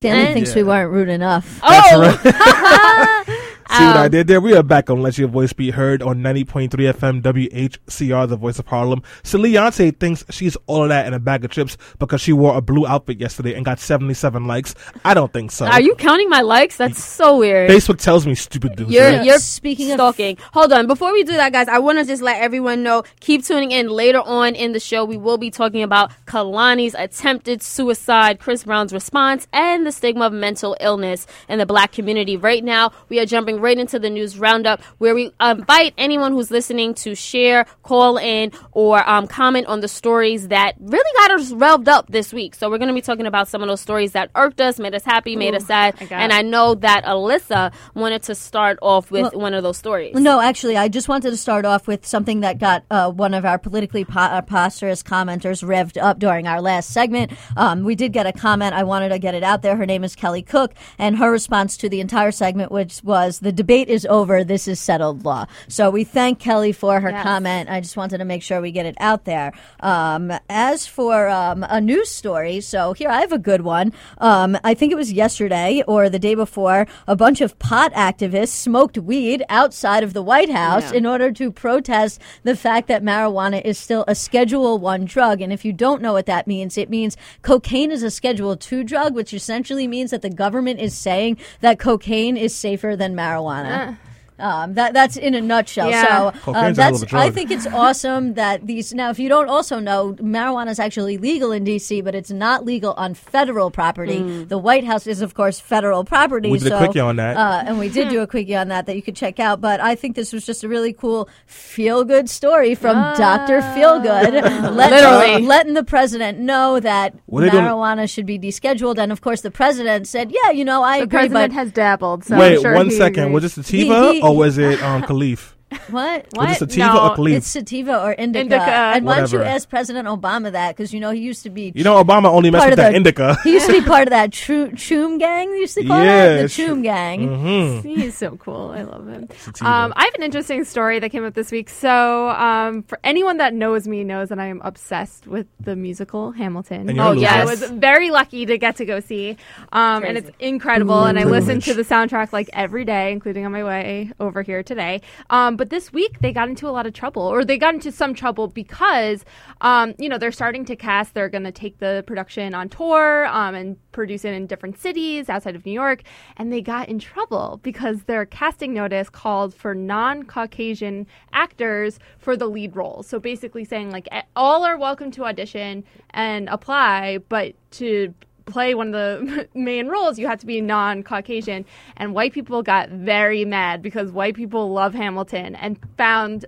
Stanley 0.01 0.33
thinks 0.33 0.53
we 0.55 0.63
weren't 0.63 0.91
rude 0.91 1.09
enough. 1.09 1.59
Oh, 1.63 3.21
See 3.77 3.83
what 3.83 3.97
I 3.97 4.05
um, 4.05 4.11
did 4.11 4.27
there? 4.27 4.39
We 4.39 4.55
are 4.55 4.63
back 4.63 4.89
on 4.89 5.01
Let 5.01 5.17
Your 5.17 5.27
Voice 5.27 5.51
Be 5.51 5.69
Heard 5.69 6.01
on 6.01 6.19
90.3 6.19 6.69
FM 6.69 7.21
WHCR, 7.21 8.29
the 8.29 8.37
voice 8.37 8.57
of 8.57 8.67
Harlem. 8.67 9.01
So 9.23 9.37
Leonce 9.37 9.99
thinks 9.99 10.23
she's 10.29 10.55
all 10.65 10.83
of 10.83 10.89
that 10.89 11.07
in 11.07 11.13
a 11.13 11.19
bag 11.19 11.43
of 11.43 11.51
chips 11.51 11.75
because 11.99 12.21
she 12.21 12.31
wore 12.31 12.55
a 12.55 12.61
blue 12.61 12.87
outfit 12.87 13.19
yesterday 13.19 13.53
and 13.53 13.65
got 13.65 13.79
77 13.79 14.47
likes. 14.47 14.75
I 15.03 15.13
don't 15.13 15.33
think 15.33 15.51
so. 15.51 15.65
are 15.65 15.81
you 15.81 15.93
counting 15.95 16.29
my 16.29 16.39
likes? 16.39 16.77
That's 16.77 17.03
so 17.03 17.37
weird. 17.39 17.69
Facebook 17.69 17.99
tells 17.99 18.25
me 18.25 18.33
stupid 18.33 18.77
dudes. 18.77 18.91
You're, 18.91 19.03
right? 19.11 19.25
you're 19.25 19.39
Speaking 19.39 19.91
of- 19.91 19.95
stalking. 19.95 20.37
Hold 20.53 20.71
on. 20.71 20.87
Before 20.87 21.11
we 21.11 21.23
do 21.23 21.33
that, 21.33 21.51
guys, 21.51 21.67
I 21.67 21.79
want 21.79 21.99
to 21.99 22.05
just 22.05 22.21
let 22.21 22.41
everyone 22.41 22.81
know. 22.81 23.03
Keep 23.19 23.43
tuning 23.43 23.71
in. 23.71 23.89
Later 23.89 24.21
on 24.21 24.55
in 24.55 24.71
the 24.71 24.79
show, 24.79 25.03
we 25.03 25.17
will 25.17 25.37
be 25.37 25.51
talking 25.51 25.83
about 25.83 26.11
Kehlani's 26.27 26.95
attempted 26.97 27.61
suicide, 27.61 28.39
Chris 28.39 28.63
Brown's 28.63 28.93
response, 28.93 29.47
and 29.51 29.85
the 29.85 29.91
stigma 29.91 30.27
of 30.27 30.33
mental 30.33 30.77
illness 30.79 31.27
in 31.49 31.59
the 31.59 31.65
black 31.65 31.91
community. 31.91 32.37
Right 32.37 32.63
now, 32.63 32.93
we 33.09 33.19
are 33.19 33.25
jumping 33.25 33.59
right 33.65 33.77
into 33.77 33.97
the 33.99 34.09
news 34.09 34.37
roundup 34.37 34.81
where 34.99 35.15
we 35.15 35.31
invite 35.41 35.93
anyone 35.97 36.31
who's 36.31 36.51
listening 36.51 36.93
to 36.93 37.15
share, 37.15 37.65
call 37.83 38.17
in, 38.17 38.51
or 38.71 39.07
um, 39.09 39.27
comment 39.27 39.65
on 39.67 39.81
the 39.81 39.87
stories 39.87 40.49
that 40.49 40.75
really 40.79 41.11
got 41.19 41.31
us 41.31 41.51
revved 41.51 41.87
up 41.87 42.07
this 42.09 42.31
week. 42.31 42.53
So 42.53 42.69
we're 42.69 42.77
going 42.77 42.89
to 42.89 42.93
be 42.93 43.01
talking 43.01 43.25
about 43.25 43.47
some 43.47 43.61
of 43.61 43.67
those 43.67 43.81
stories 43.81 44.11
that 44.11 44.29
irked 44.35 44.61
us, 44.61 44.79
made 44.79 44.93
us 44.93 45.03
happy, 45.03 45.35
made 45.35 45.55
us 45.55 45.65
sad. 45.65 45.95
I 45.99 46.05
And. 46.23 46.31
I 46.35 46.41
know 46.43 46.75
that 46.75 47.05
Alyssa 47.05 47.73
wanted 47.95 48.21
to 48.23 48.35
start 48.35 48.77
off 48.81 49.09
with 49.09 49.33
one 49.33 49.53
of 49.53 49.63
those 49.63 49.77
stories. 49.77 50.13
No, 50.15 50.39
actually, 50.39 50.77
I 50.77 50.87
just 50.87 51.07
wanted 51.07 51.31
to 51.31 51.37
start 51.37 51.65
off 51.65 51.87
with 51.87 52.05
something 52.05 52.41
that 52.41 52.59
got 52.59 52.83
uh, 52.91 53.09
one 53.09 53.33
of 53.33 53.45
our 53.45 53.57
politically 53.57 54.05
po- 54.05 54.19
uh, 54.19 54.41
commenters 54.41 55.63
revved 55.63 56.01
up 56.01 56.19
during 56.19 56.47
our 56.47 56.61
last 56.61 56.91
segment. 56.91 57.31
Um, 57.57 57.83
we 57.83 57.95
did 57.95 58.13
get 58.13 58.27
a 58.27 58.33
comment. 58.33 58.75
I 58.75 58.83
wanted 58.83 59.09
to 59.09 59.19
get 59.19 59.33
it 59.33 59.43
out 59.43 59.61
there. 59.61 59.75
Her 59.75 59.85
name 59.85 60.03
is 60.03 60.15
Kelly 60.15 60.43
Cook, 60.43 60.73
and 60.97 61.17
her 61.17 61.31
response 61.31 61.77
to 61.77 61.89
the 61.89 61.99
entire 61.99 62.31
segment, 62.31 62.71
which 62.71 63.01
was 63.03 63.39
the 63.45 63.51
debate 63.51 63.87
is 63.89 64.05
over. 64.07 64.43
This 64.43 64.67
is 64.67 64.79
settled 64.79 65.23
law. 65.23 65.45
So 65.67 65.89
we 65.91 66.03
thank 66.03 66.39
Kelly 66.39 66.71
for 66.71 66.99
her 66.99 67.11
Yes. 67.11 67.23
comment. 67.23 67.69
I 67.69 67.79
just 67.79 67.95
wanted 67.95 68.17
to 68.17 68.25
make 68.25 68.41
sure 68.41 68.59
we 68.59 68.71
get 68.71 68.87
it 68.87 68.95
out 68.99 69.25
there. 69.25 69.53
Um, 69.81 70.33
as 70.49 70.87
for 70.87 71.29
um, 71.29 71.63
a 71.69 71.79
news 71.79 72.09
story, 72.09 72.59
so 72.59 72.93
here 72.93 73.09
I 73.09 73.21
have 73.21 73.31
a 73.31 73.37
good 73.37 73.61
one. 73.61 73.93
Um, 74.17 74.57
I 74.63 74.73
think 74.73 74.91
it 74.91 74.95
was 74.95 75.13
yesterday 75.13 75.83
or 75.87 76.09
the 76.09 76.17
day 76.17 76.33
before. 76.33 76.87
A 77.07 77.15
bunch 77.15 77.39
of 77.39 77.57
pot 77.59 77.93
activists 77.93 78.47
smoked 78.49 78.97
weed 78.97 79.43
outside 79.47 80.03
of 80.03 80.13
the 80.13 80.23
White 80.23 80.49
House 80.49 80.91
in 80.91 81.05
order 81.05 81.31
to 81.33 81.51
protest 81.51 82.19
the 82.43 82.55
fact 82.55 82.87
that 82.87 83.03
marijuana 83.03 83.61
is 83.63 83.77
still 83.77 84.03
a 84.07 84.15
Schedule 84.15 84.79
One 84.79 85.05
drug. 85.05 85.39
And 85.39 85.53
if 85.53 85.63
you 85.63 85.71
don't 85.71 86.01
know 86.01 86.13
what 86.13 86.25
that 86.25 86.47
means, 86.47 86.79
it 86.79 86.89
means 86.89 87.15
cocaine 87.43 87.91
is 87.91 88.01
a 88.01 88.09
Schedule 88.09 88.57
Two 88.57 88.83
drug, 88.83 89.13
which 89.13 89.33
essentially 89.35 89.87
means 89.87 90.09
that 90.09 90.23
the 90.23 90.31
government 90.31 90.79
is 90.79 90.97
saying 90.97 91.37
that 91.61 91.77
cocaine 91.77 92.37
is 92.37 92.55
safer 92.55 92.95
than 92.95 93.13
marijuana 93.15 93.34
marijuana. 93.35 93.97
Um, 94.37 94.73
that 94.73 94.93
that's 94.93 95.15
in 95.17 95.33
a 95.33 95.41
nutshell. 95.41 95.89
Yeah. 95.89 96.03
So 96.03 96.07
uh, 96.27 96.31
Cocaine's 96.31 96.77
a 96.77 96.83
hell 96.83 96.91
that's 96.91 97.03
of 97.03 97.13
a 97.13 97.17
I 97.17 97.31
think 97.31 97.51
it's 97.51 97.65
awesome 97.67 98.33
that 98.33 98.67
these 98.67 98.93
now. 98.93 99.09
If 99.09 99.19
you 99.19 99.29
don't 99.29 99.47
also 99.49 99.79
know, 99.79 100.13
marijuana 100.15 100.69
is 100.71 100.79
actually 100.79 101.17
legal 101.17 101.51
in 101.53 101.63
D.C., 101.63 102.01
but 102.01 102.15
it's 102.15 102.31
not 102.31 102.65
legal 102.65 102.93
on 102.93 103.13
federal 103.13 103.71
property. 103.71 104.43
The 104.43 104.57
White 104.57 104.83
House 104.83 105.07
is, 105.07 105.21
of 105.21 105.33
course, 105.35 105.59
federal 105.59 106.03
property. 106.03 106.49
We 106.49 106.59
did 106.59 106.71
a 106.73 106.77
quickie 106.77 106.99
on 106.99 107.15
that. 107.15 107.37
uh, 107.37 107.63
and 107.65 107.79
we 107.79 107.87
did 107.89 108.09
do 108.09 108.21
a 108.21 108.27
quickie 108.27 108.55
on 108.55 108.67
that 108.69 108.85
that 108.87 108.95
you 108.95 109.01
could 109.01 109.15
check 109.15 109.39
out. 109.39 109.61
But 109.61 109.79
I 109.79 109.95
think 109.95 110.15
this 110.15 110.33
was 110.33 110.45
just 110.45 110.63
a 110.63 110.67
really 110.67 110.91
cool 110.93 111.29
feel 111.45 112.03
good 112.03 112.29
story 112.29 112.75
from 112.75 112.95
Doctor 113.15 113.61
Feelgood, 113.61 114.33
let, 114.75 114.91
Literally. 114.91 115.45
letting 115.45 115.73
the 115.75 115.83
president 115.83 116.39
know 116.39 116.79
that 116.79 117.13
What 117.27 117.43
are 117.43 117.49
they 117.51 117.57
marijuana 117.57 118.09
should 118.09 118.25
be 118.25 118.37
descheduled. 118.37 118.97
And 118.97 119.11
of 119.11 119.21
course, 119.21 119.41
the 119.41 119.51
president 119.51 120.07
said, 120.07 120.31
"Yeah, 120.31 120.51
you 120.51 120.65
know, 120.65 120.83
I 120.83 120.97
The 120.99 121.03
agree." 121.03 121.19
president 121.19 121.53
But 121.53 121.59
has 121.59 121.71
dabbled. 121.71 122.25
So 122.25 122.37
Wait, 122.37 122.55
I'm 122.57 122.61
sure 122.61 122.73
one 122.75 122.89
he 122.89 122.97
second. 122.97 123.23
agrees. 123.25 123.33
Was 123.33 123.57
it 123.57 123.65
sativa 123.65 124.07
He- 124.11 124.13
he- 124.15 124.21
or 124.25 124.35
was 124.35 124.57
it 124.57 124.81
um, 124.81 125.03
Khalif? 125.03 125.54
What? 125.89 126.25
Was 126.33 126.33
it 126.33 126.37
What? 126.37 126.57
sativa 126.57 126.93
No, 126.93 126.99
or 127.07 127.15
Khalif? 127.15 127.35
It's 127.37 127.47
sativa 127.47 128.01
or 128.01 128.11
indica. 128.13 128.41
Indica. 128.41 128.61
And 128.61 129.05
why 129.05 129.17
don't 129.19 129.31
you 129.31 129.39
Whatever. 129.39 129.55
ask 129.55 129.69
President 129.69 130.07
Obama 130.07 130.51
that? 130.51 130.75
Because 130.75 130.93
you 130.93 130.99
know 130.99 131.11
he 131.11 131.21
used 131.21 131.43
to 131.43 131.49
be. 131.49 131.71
you 131.75 131.83
know, 131.83 132.03
Obama 132.03 132.25
only 132.25 132.51
messed 132.51 132.65
with 132.65 132.73
of 132.73 132.77
that 132.77 132.95
indica. 132.95 133.37
He 133.43 133.53
used 133.53 133.67
to 133.67 133.73
be 133.73 133.81
part 133.93 134.03
of 134.03 134.09
that 134.11 134.31
Tru- 134.31 134.71
Choom 134.71 135.19
gang. 135.19 135.51
They 135.51 135.57
used 135.59 135.75
to 135.75 135.85
call 135.85 136.03
Yeah, 136.03 136.25
it 136.35 136.41
the 136.43 136.47
sh- 136.49 136.59
Choom 136.59 136.83
gang. 136.83 137.27
Mm-hmm. 137.29 137.87
He's 137.87 138.17
so 138.17 138.35
cool. 138.37 138.71
I 138.75 138.83
love 138.83 139.07
him. 139.07 139.27
Um, 139.61 139.93
I 139.95 140.03
have 140.05 140.13
an 140.15 140.23
interesting 140.23 140.63
story 140.63 140.99
that 140.99 141.09
came 141.09 141.25
up 141.25 141.33
this 141.33 141.51
week. 141.51 141.69
So, 141.69 142.29
um, 142.29 142.83
for 142.83 142.99
anyone 143.03 143.37
that 143.37 143.53
knows 143.53 143.87
me, 143.87 144.03
knows 144.03 144.29
that 144.29 144.39
I 144.39 144.47
am 144.47 144.61
obsessed 144.63 145.27
with 145.27 145.47
the 145.59 145.75
musical 145.75 146.31
Hamilton. 146.31 146.87
And 146.89 146.95
you're 146.97 147.05
Oh, 147.05 147.11
yeah, 147.11 147.35
I 147.35 147.45
was 147.45 147.61
very 147.63 148.09
lucky 148.11 148.45
to 148.45 148.57
get 148.57 148.77
to 148.77 148.85
go 148.85 148.99
see, 148.99 149.37
um, 149.71 150.03
and 150.03 150.17
it's 150.17 150.29
incredible. 150.39 151.03
and 151.03 151.19
I 151.19 151.23
listen 151.23 151.59
to 151.61 151.73
the 151.73 151.83
soundtrack 151.83 152.33
like 152.33 152.49
every 152.53 152.85
day, 152.85 153.11
including 153.11 153.45
on 153.45 153.51
my 153.51 153.63
way 153.63 154.11
over 154.19 154.41
here 154.41 154.63
today. 154.63 155.01
Um, 155.29 155.55
but 155.65 155.71
this 155.71 155.91
week 155.91 156.19
they 156.19 156.31
got 156.31 156.47
into 156.47 156.67
a 156.67 156.69
lot 156.69 156.85
of 156.85 156.93
trouble, 156.93 157.23
or 157.23 157.43
they 157.43 157.57
got 157.57 157.73
into 157.73 157.91
some 157.91 158.13
trouble 158.13 158.47
because, 158.47 159.25
um, 159.61 159.95
you 159.97 160.07
know, 160.07 160.19
they're 160.19 160.31
starting 160.31 160.63
to 160.65 160.75
cast. 160.75 161.15
They're 161.15 161.27
going 161.27 161.43
to 161.43 161.51
take 161.51 161.79
the 161.79 162.03
production 162.05 162.53
on 162.53 162.69
tour 162.69 163.25
um, 163.25 163.55
and 163.55 163.91
produce 163.91 164.25
it 164.25 164.35
in 164.35 164.45
different 164.45 164.77
cities 164.77 165.27
outside 165.27 165.55
of 165.55 165.65
New 165.65 165.71
York, 165.71 166.03
and 166.37 166.53
they 166.53 166.61
got 166.61 166.87
in 166.87 166.99
trouble 166.99 167.59
because 167.63 168.03
their 168.03 168.27
casting 168.27 168.75
notice 168.75 169.09
called 169.09 169.55
for 169.55 169.73
non-Caucasian 169.73 171.07
actors 171.33 171.97
for 172.19 172.37
the 172.37 172.45
lead 172.45 172.75
roles. 172.75 173.07
So 173.07 173.19
basically 173.19 173.65
saying 173.65 173.89
like 173.89 174.07
all 174.35 174.63
are 174.63 174.77
welcome 174.77 175.09
to 175.11 175.25
audition 175.25 175.83
and 176.11 176.47
apply, 176.49 177.17
but 177.27 177.55
to 177.71 178.13
play 178.45 178.75
one 178.75 178.93
of 178.93 178.93
the 178.93 179.47
main 179.55 179.87
roles, 179.87 180.17
you 180.19 180.27
have 180.27 180.39
to 180.39 180.45
be 180.45 180.61
non-Caucasian. 180.61 181.65
And 181.97 182.13
white 182.13 182.33
people 182.33 182.61
got 182.63 182.89
very 182.89 183.45
mad 183.45 183.81
because 183.81 184.11
white 184.11 184.35
people 184.35 184.71
love 184.71 184.93
Hamilton 184.93 185.55
and 185.55 185.79
found 185.97 186.45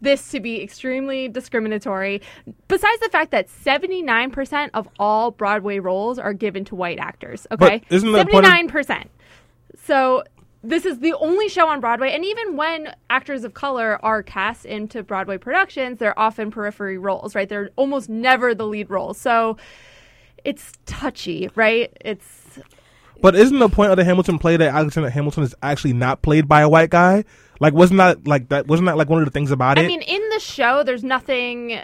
this 0.00 0.30
to 0.30 0.40
be 0.40 0.62
extremely 0.62 1.28
discriminatory. 1.28 2.20
Besides 2.68 3.00
the 3.00 3.08
fact 3.08 3.30
that 3.30 3.48
79% 3.48 4.70
of 4.74 4.88
all 4.98 5.30
Broadway 5.30 5.78
roles 5.78 6.18
are 6.18 6.34
given 6.34 6.64
to 6.66 6.74
white 6.74 6.98
actors, 6.98 7.46
okay? 7.50 7.82
But 7.88 7.94
isn't 7.96 8.12
that 8.12 8.28
part 8.30 8.44
of- 8.44 8.50
79%. 8.50 9.08
So 9.84 10.22
this 10.62 10.84
is 10.84 10.98
the 10.98 11.14
only 11.14 11.48
show 11.48 11.68
on 11.68 11.80
Broadway, 11.80 12.12
and 12.12 12.24
even 12.24 12.56
when 12.56 12.94
actors 13.08 13.44
of 13.44 13.54
color 13.54 13.98
are 14.04 14.22
cast 14.22 14.66
into 14.66 15.02
Broadway 15.02 15.38
productions, 15.38 15.98
they're 15.98 16.18
often 16.18 16.50
periphery 16.50 16.98
roles, 16.98 17.34
right? 17.34 17.48
They're 17.48 17.70
almost 17.76 18.10
never 18.10 18.54
the 18.54 18.66
lead 18.66 18.90
role. 18.90 19.14
So 19.14 19.56
it's 20.44 20.72
touchy, 20.86 21.48
right? 21.54 21.92
It's 22.00 22.58
But 23.20 23.34
isn't 23.36 23.58
the 23.58 23.68
point 23.68 23.90
of 23.90 23.96
the 23.96 24.04
Hamilton 24.04 24.38
play 24.38 24.56
that 24.56 24.74
Alexander 24.74 25.10
Hamilton 25.10 25.42
is 25.44 25.54
actually 25.62 25.92
not 25.92 26.22
played 26.22 26.48
by 26.48 26.60
a 26.62 26.68
white 26.68 26.90
guy? 26.90 27.24
Like, 27.60 27.74
wasn't 27.74 27.98
that 27.98 28.26
like 28.26 28.48
that? 28.48 28.66
Wasn't 28.66 28.86
that 28.86 28.96
like 28.96 29.08
one 29.08 29.20
of 29.20 29.26
the 29.26 29.30
things 29.30 29.50
about 29.50 29.78
it? 29.78 29.84
I 29.84 29.86
mean, 29.88 30.02
in 30.02 30.28
the 30.30 30.40
show, 30.40 30.82
there's 30.84 31.04
nothing. 31.04 31.78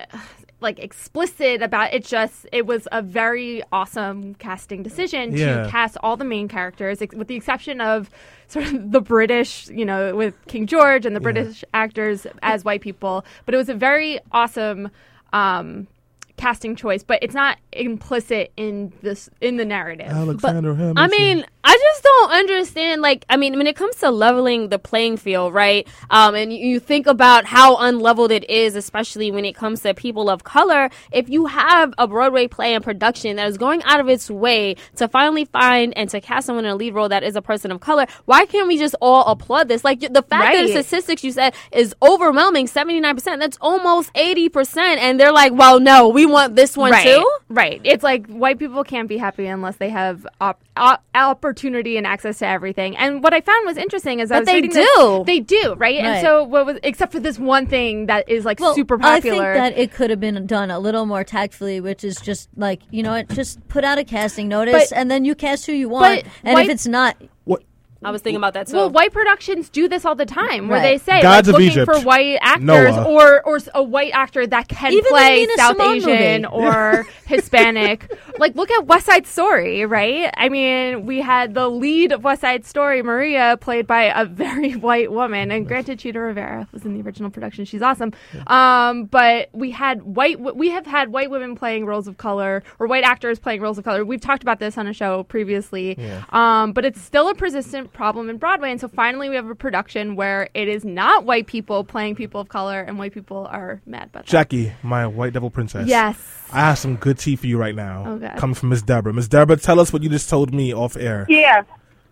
like 0.58 0.78
explicit 0.78 1.60
about 1.60 1.92
it. 1.92 2.02
Just 2.02 2.46
it 2.50 2.64
was 2.64 2.88
a 2.90 3.02
very 3.02 3.62
awesome 3.72 4.34
casting 4.36 4.82
decision 4.82 5.36
Yeah. 5.36 5.64
to 5.64 5.70
cast 5.70 5.98
all 6.02 6.16
the 6.16 6.24
main 6.24 6.48
characters, 6.48 7.02
ex- 7.02 7.14
with 7.14 7.28
the 7.28 7.36
exception 7.36 7.78
of 7.82 8.08
sort 8.48 8.64
of 8.64 8.90
the 8.90 9.02
British, 9.02 9.68
you 9.68 9.84
know, 9.84 10.16
with 10.16 10.34
King 10.46 10.66
George 10.66 11.04
and 11.04 11.14
the 11.14 11.20
British 11.20 11.62
actors 11.74 12.26
as 12.42 12.64
white 12.64 12.80
people. 12.80 13.22
But 13.44 13.54
it 13.54 13.58
was 13.58 13.68
a 13.68 13.74
very 13.74 14.18
awesome. 14.32 14.88
Um, 15.34 15.88
casting 16.36 16.76
choice 16.76 17.02
but 17.02 17.18
it's 17.22 17.34
not 17.34 17.58
implicit 17.72 18.52
in 18.56 18.92
this 19.02 19.28
in 19.40 19.56
the 19.56 19.64
narrative 19.64 20.08
Alexander 20.08 20.74
Hamilton. 20.74 20.98
I 20.98 21.08
mean, 21.08 21.46
I 21.66 21.76
just 21.76 22.02
don't 22.04 22.30
understand. 22.30 23.02
Like, 23.02 23.24
I 23.28 23.36
mean, 23.36 23.58
when 23.58 23.66
it 23.66 23.74
comes 23.74 23.96
to 23.96 24.10
leveling 24.12 24.68
the 24.68 24.78
playing 24.78 25.16
field, 25.16 25.52
right? 25.52 25.86
Um, 26.10 26.36
and 26.36 26.52
you, 26.52 26.78
think 26.78 27.08
about 27.08 27.44
how 27.44 27.76
unleveled 27.78 28.30
it 28.30 28.48
is, 28.48 28.76
especially 28.76 29.32
when 29.32 29.44
it 29.44 29.56
comes 29.56 29.80
to 29.80 29.92
people 29.92 30.30
of 30.30 30.44
color. 30.44 30.90
If 31.10 31.28
you 31.28 31.46
have 31.46 31.92
a 31.98 32.06
Broadway 32.06 32.46
play 32.46 32.74
and 32.74 32.84
production 32.84 33.34
that 33.36 33.48
is 33.48 33.58
going 33.58 33.82
out 33.82 33.98
of 33.98 34.08
its 34.08 34.30
way 34.30 34.76
to 34.94 35.08
finally 35.08 35.44
find 35.46 35.92
and 35.96 36.08
to 36.10 36.20
cast 36.20 36.46
someone 36.46 36.64
in 36.66 36.70
a 36.70 36.76
lead 36.76 36.94
role 36.94 37.08
that 37.08 37.24
is 37.24 37.34
a 37.34 37.42
person 37.42 37.72
of 37.72 37.80
color, 37.80 38.06
why 38.26 38.46
can't 38.46 38.68
we 38.68 38.78
just 38.78 38.94
all 39.00 39.24
applaud 39.24 39.66
this? 39.66 39.82
Like, 39.82 39.98
the 40.00 40.22
fact 40.22 40.54
that 40.54 40.66
the 40.68 40.84
statistics 40.84 41.24
you 41.24 41.32
said 41.32 41.52
is 41.72 41.96
overwhelming, 42.00 42.68
seventy 42.68 43.00
nine 43.00 43.16
percent. 43.16 43.40
That's 43.40 43.58
almost 43.60 44.12
eighty 44.14 44.48
percent, 44.48 45.00
and 45.00 45.18
they're 45.18 45.32
like, 45.32 45.52
"Well, 45.52 45.80
no, 45.80 46.08
we 46.08 46.26
want 46.26 46.54
this 46.54 46.76
one 46.76 46.92
right, 46.92 47.04
too." 47.04 47.38
Right. 47.48 47.80
It's 47.82 48.04
like 48.04 48.28
white 48.28 48.60
people 48.60 48.84
can't 48.84 49.08
be 49.08 49.18
happy 49.18 49.46
unless 49.46 49.76
they 49.76 49.90
have 49.90 50.24
op- 50.40 50.62
op- 50.76 51.02
opportunity 51.12 51.55
and 51.64 52.06
access 52.06 52.38
to 52.38 52.46
everything. 52.46 52.96
And 52.96 53.22
what 53.22 53.32
I 53.34 53.40
found 53.40 53.66
was 53.66 53.76
interesting 53.76 54.20
is 54.20 54.28
that 54.28 54.44
they 54.46 54.54
reading 54.54 54.70
this- 54.72 54.88
do. 54.96 55.24
they 55.26 55.40
do, 55.40 55.74
right? 55.78 55.96
And 55.98 56.20
so 56.20 56.44
what 56.44 56.66
was 56.66 56.78
except 56.82 57.12
for 57.12 57.20
this 57.20 57.38
one 57.38 57.66
thing 57.66 58.06
that 58.06 58.28
is 58.28 58.44
like 58.44 58.58
super 58.74 58.98
popular. 58.98 59.52
I 59.52 59.54
think 59.54 59.74
that 59.74 59.78
it 59.82 59.92
could 59.92 60.10
have 60.10 60.20
been 60.20 60.46
done 60.46 60.70
a 60.70 60.78
little 60.78 61.06
more 61.06 61.24
tactfully, 61.24 61.80
which 61.80 62.04
is 62.04 62.16
just 62.20 62.48
like 62.56 62.82
you 62.90 63.02
know, 63.02 63.12
what, 63.12 63.28
just 63.30 63.66
put 63.68 63.84
out 63.84 63.98
a 63.98 64.04
casting 64.04 64.48
notice, 64.48 64.90
But- 64.90 64.96
and 64.96 65.10
then 65.10 65.24
you 65.24 65.34
cast 65.34 65.66
who 65.66 65.72
you 65.72 65.88
want. 65.88 66.24
And 66.44 66.54
white- 66.54 66.66
if 66.66 66.70
it's 66.72 66.86
not, 66.86 67.16
what? 67.44 67.62
I 68.06 68.10
was 68.12 68.22
thinking 68.22 68.36
about 68.36 68.54
that 68.54 68.68
too. 68.68 68.76
well, 68.76 68.88
white 68.90 69.12
productions 69.12 69.68
do 69.68 69.88
this 69.88 70.04
all 70.04 70.14
the 70.14 70.24
time, 70.26 70.68
where 70.68 70.78
Right. 70.80 70.92
they 70.92 70.98
say 70.98 71.20
Gods 71.22 71.48
like, 71.48 71.54
of 71.56 71.60
looking 71.60 71.68
Egypt. 71.72 71.92
for 71.92 72.00
white 72.00 72.38
actors 72.40 72.94
Noah. 72.96 73.04
or 73.04 73.42
or 73.46 73.56
s- 73.56 73.68
a 73.74 73.82
white 73.82 74.12
actor 74.14 74.46
that 74.46 74.68
can 74.68 74.92
Even 74.92 75.04
the 75.04 75.10
play 75.10 75.36
Nina 75.40 75.52
South 75.56 75.76
Simone 75.76 75.96
Asian 75.96 76.42
movie. 76.42 76.44
or 76.52 77.06
Hispanic. 77.26 78.10
like, 78.38 78.54
look 78.54 78.70
at 78.70 78.86
West 78.86 79.06
Side 79.06 79.26
Story, 79.26 79.84
right? 79.86 80.30
I 80.36 80.48
mean, 80.48 81.06
we 81.06 81.20
had 81.20 81.54
the 81.54 81.68
lead 81.68 82.12
of 82.12 82.22
West 82.24 82.40
Side 82.42 82.64
Story, 82.64 83.02
Maria, 83.02 83.56
played 83.60 83.86
by 83.86 84.04
a 84.04 84.24
very 84.24 84.72
white 84.88 85.10
woman, 85.10 85.50
and 85.50 85.66
granted, 85.66 85.98
Chita 85.98 86.20
Rivera 86.20 86.68
was 86.72 86.84
in 86.84 86.94
the 86.94 87.02
original 87.02 87.30
production. 87.30 87.64
She's 87.64 87.82
awesome, 87.82 88.12
um, 88.46 89.04
but 89.06 89.48
we 89.52 89.70
had 89.72 90.02
white. 90.02 90.38
We 90.56 90.70
have 90.70 90.86
had 90.86 91.10
white 91.12 91.30
women 91.30 91.56
playing 91.56 91.86
roles 91.86 92.06
of 92.06 92.16
color 92.16 92.62
or 92.78 92.86
white 92.86 93.04
actors 93.04 93.38
playing 93.38 93.60
roles 93.60 93.78
of 93.78 93.84
color. 93.84 94.04
We've 94.04 94.20
talked 94.20 94.42
about 94.42 94.58
this 94.60 94.78
on 94.78 94.86
a 94.86 94.92
show 94.92 95.24
previously, 95.24 95.98
um, 96.30 96.72
but 96.72 96.84
it's 96.84 97.00
still 97.00 97.28
a 97.28 97.34
persistent 97.34 97.92
problem 97.96 98.30
in 98.30 98.36
Broadway. 98.36 98.70
And 98.70 98.80
so 98.80 98.86
finally, 98.86 99.28
we 99.28 99.34
have 99.34 99.48
a 99.48 99.54
production 99.54 100.14
where 100.14 100.48
it 100.54 100.68
is 100.68 100.84
not 100.84 101.24
white 101.24 101.46
people 101.46 101.82
playing 101.82 102.14
people 102.14 102.40
of 102.40 102.48
color, 102.48 102.80
and 102.80 102.98
white 102.98 103.14
people 103.14 103.48
are 103.50 103.80
mad 103.86 104.08
about 104.10 104.24
that. 104.24 104.30
Jackie, 104.30 104.72
my 104.82 105.06
white 105.06 105.32
devil 105.32 105.50
princess. 105.50 105.88
Yes. 105.88 106.16
I 106.52 106.60
have 106.60 106.78
some 106.78 106.96
good 106.96 107.18
tea 107.18 107.34
for 107.34 107.46
you 107.46 107.58
right 107.58 107.74
now. 107.74 108.04
Oh, 108.06 108.18
God. 108.18 108.36
Coming 108.36 108.54
from 108.54 108.68
Miss 108.68 108.82
Deborah. 108.82 109.12
Miss 109.12 109.26
Deborah, 109.26 109.56
tell 109.56 109.80
us 109.80 109.92
what 109.92 110.02
you 110.02 110.08
just 110.08 110.28
told 110.28 110.54
me 110.54 110.72
off 110.72 110.96
air. 110.96 111.26
Yeah, 111.28 111.62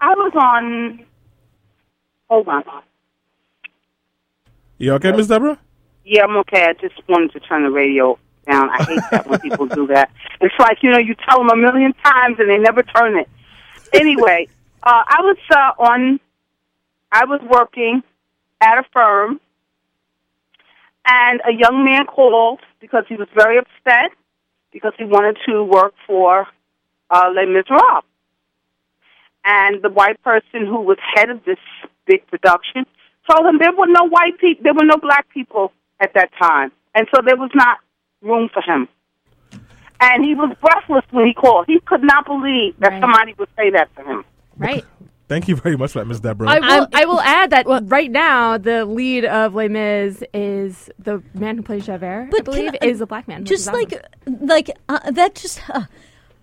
I 0.01 0.09
was 0.15 0.33
on. 0.35 1.05
Hold 2.29 2.49
on. 2.49 2.65
You 4.79 4.95
okay, 4.95 5.13
Miss 5.13 5.29
Deborah? 5.29 5.59
Yeah, 6.05 6.25
I'm 6.25 6.37
okay. 6.39 6.65
I 6.65 6.73
just 6.75 6.97
wanted 7.09 7.33
to 7.33 7.41
turn 7.41 7.63
the 7.63 7.71
radio 7.71 8.19
down. 8.47 8.69
I 8.71 8.83
hate 8.83 9.01
that 9.11 9.27
when 9.29 9.41
people 9.41 9.67
do 9.67 9.87
that. 9.89 10.11
It's 10.41 10.55
like 10.59 10.83
you 10.83 10.91
know, 10.91 10.99
you 10.99 11.15
tell 11.27 11.39
them 11.39 11.49
a 11.49 11.57
million 11.57 11.95
times 12.05 12.37
and 12.39 12.51
they 12.51 12.59
never 12.59 12.83
turn 12.83 13.17
it. 13.17 13.29
Anyway, 13.95 14.49
uh, 14.85 15.03
I 15.07 15.17
was 15.23 15.37
uh, 15.51 15.83
on. 15.83 16.21
I 17.11 17.25
was 17.27 17.41
working 17.49 18.03
at 18.61 18.79
a 18.79 18.85
firm, 18.93 19.41
and 21.07 21.41
a 21.49 21.53
young 21.53 21.85
man 21.85 22.07
called 22.07 22.61
because 22.81 23.05
he 23.09 23.15
was 23.17 23.29
very 23.35 23.59
upset 23.59 24.11
because 24.73 24.93
he 24.99 25.05
wanted 25.05 25.39
to 25.47 25.63
work 25.65 25.95
for 26.07 26.47
uh, 27.11 27.31
Les 27.35 27.47
Miserables. 27.47 28.05
And 29.45 29.83
the 29.83 29.91
white 29.91 30.21
person 30.23 30.67
who 30.67 30.81
was 30.81 30.99
head 31.15 31.31
of 31.31 31.45
this 31.45 31.59
big 32.07 32.27
production 32.27 32.85
told 33.31 33.47
him 33.47 33.59
there 33.59 33.73
were 33.73 33.87
no 33.87 34.09
white 34.09 34.39
people, 34.39 34.63
there 34.65 34.75
were 34.75 34.85
no 34.85 34.97
black 34.97 35.29
people 35.31 35.73
at 36.01 36.13
that 36.15 36.31
time, 36.41 36.73
and 36.95 37.07
so 37.15 37.21
there 37.25 37.37
was 37.37 37.51
not 37.55 37.79
room 38.23 38.49
for 38.53 38.63
him. 38.63 38.89
And 40.01 40.25
he 40.25 40.35
was 40.35 40.55
breathless 40.61 41.05
when 41.13 41.27
he 41.27 41.33
called. 41.35 41.67
He 41.69 41.79
could 41.81 42.03
not 42.03 42.27
believe 42.27 42.75
that 42.81 42.93
Right. 42.93 43.01
somebody 43.01 43.35
would 43.39 43.49
say 43.57 43.71
that 43.71 43.95
to 43.97 44.03
him. 44.03 44.25
Right. 44.57 44.85
Thank 45.27 45.49
you 45.49 45.57
very 45.57 45.77
much 45.77 45.93
for 45.93 46.01
that, 46.01 46.05
Ms. 46.07 46.21
Deborah. 46.21 46.51
I 46.51 46.59
will. 46.61 46.87
I'm- 46.93 47.09
will 47.09 47.21
add 47.21 47.51
that 47.51 47.67
right 47.67 48.11
now 48.11 48.59
the 48.59 48.85
lead 48.85 49.25
of 49.25 49.55
Les 49.55 49.69
Mis 49.69 50.23
is 50.35 50.91
the 50.99 51.23
man 51.33 51.57
who 51.57 51.63
plays 51.63 51.87
Javert. 51.87 52.25
I 52.25 52.31
But 52.31 52.37
can 52.37 52.45
believe 52.45 52.75
I- 52.83 52.87
is 52.87 53.01
a 53.01 53.07
black 53.07 53.27
man. 53.27 53.45
just 53.47 53.63
is 53.63 53.69
awesome. 53.69 53.81
like 53.81 54.05
like 54.27 54.71
uh, 54.91 55.11
that 55.13 55.35
just 55.35 55.61
uh, 55.71 55.85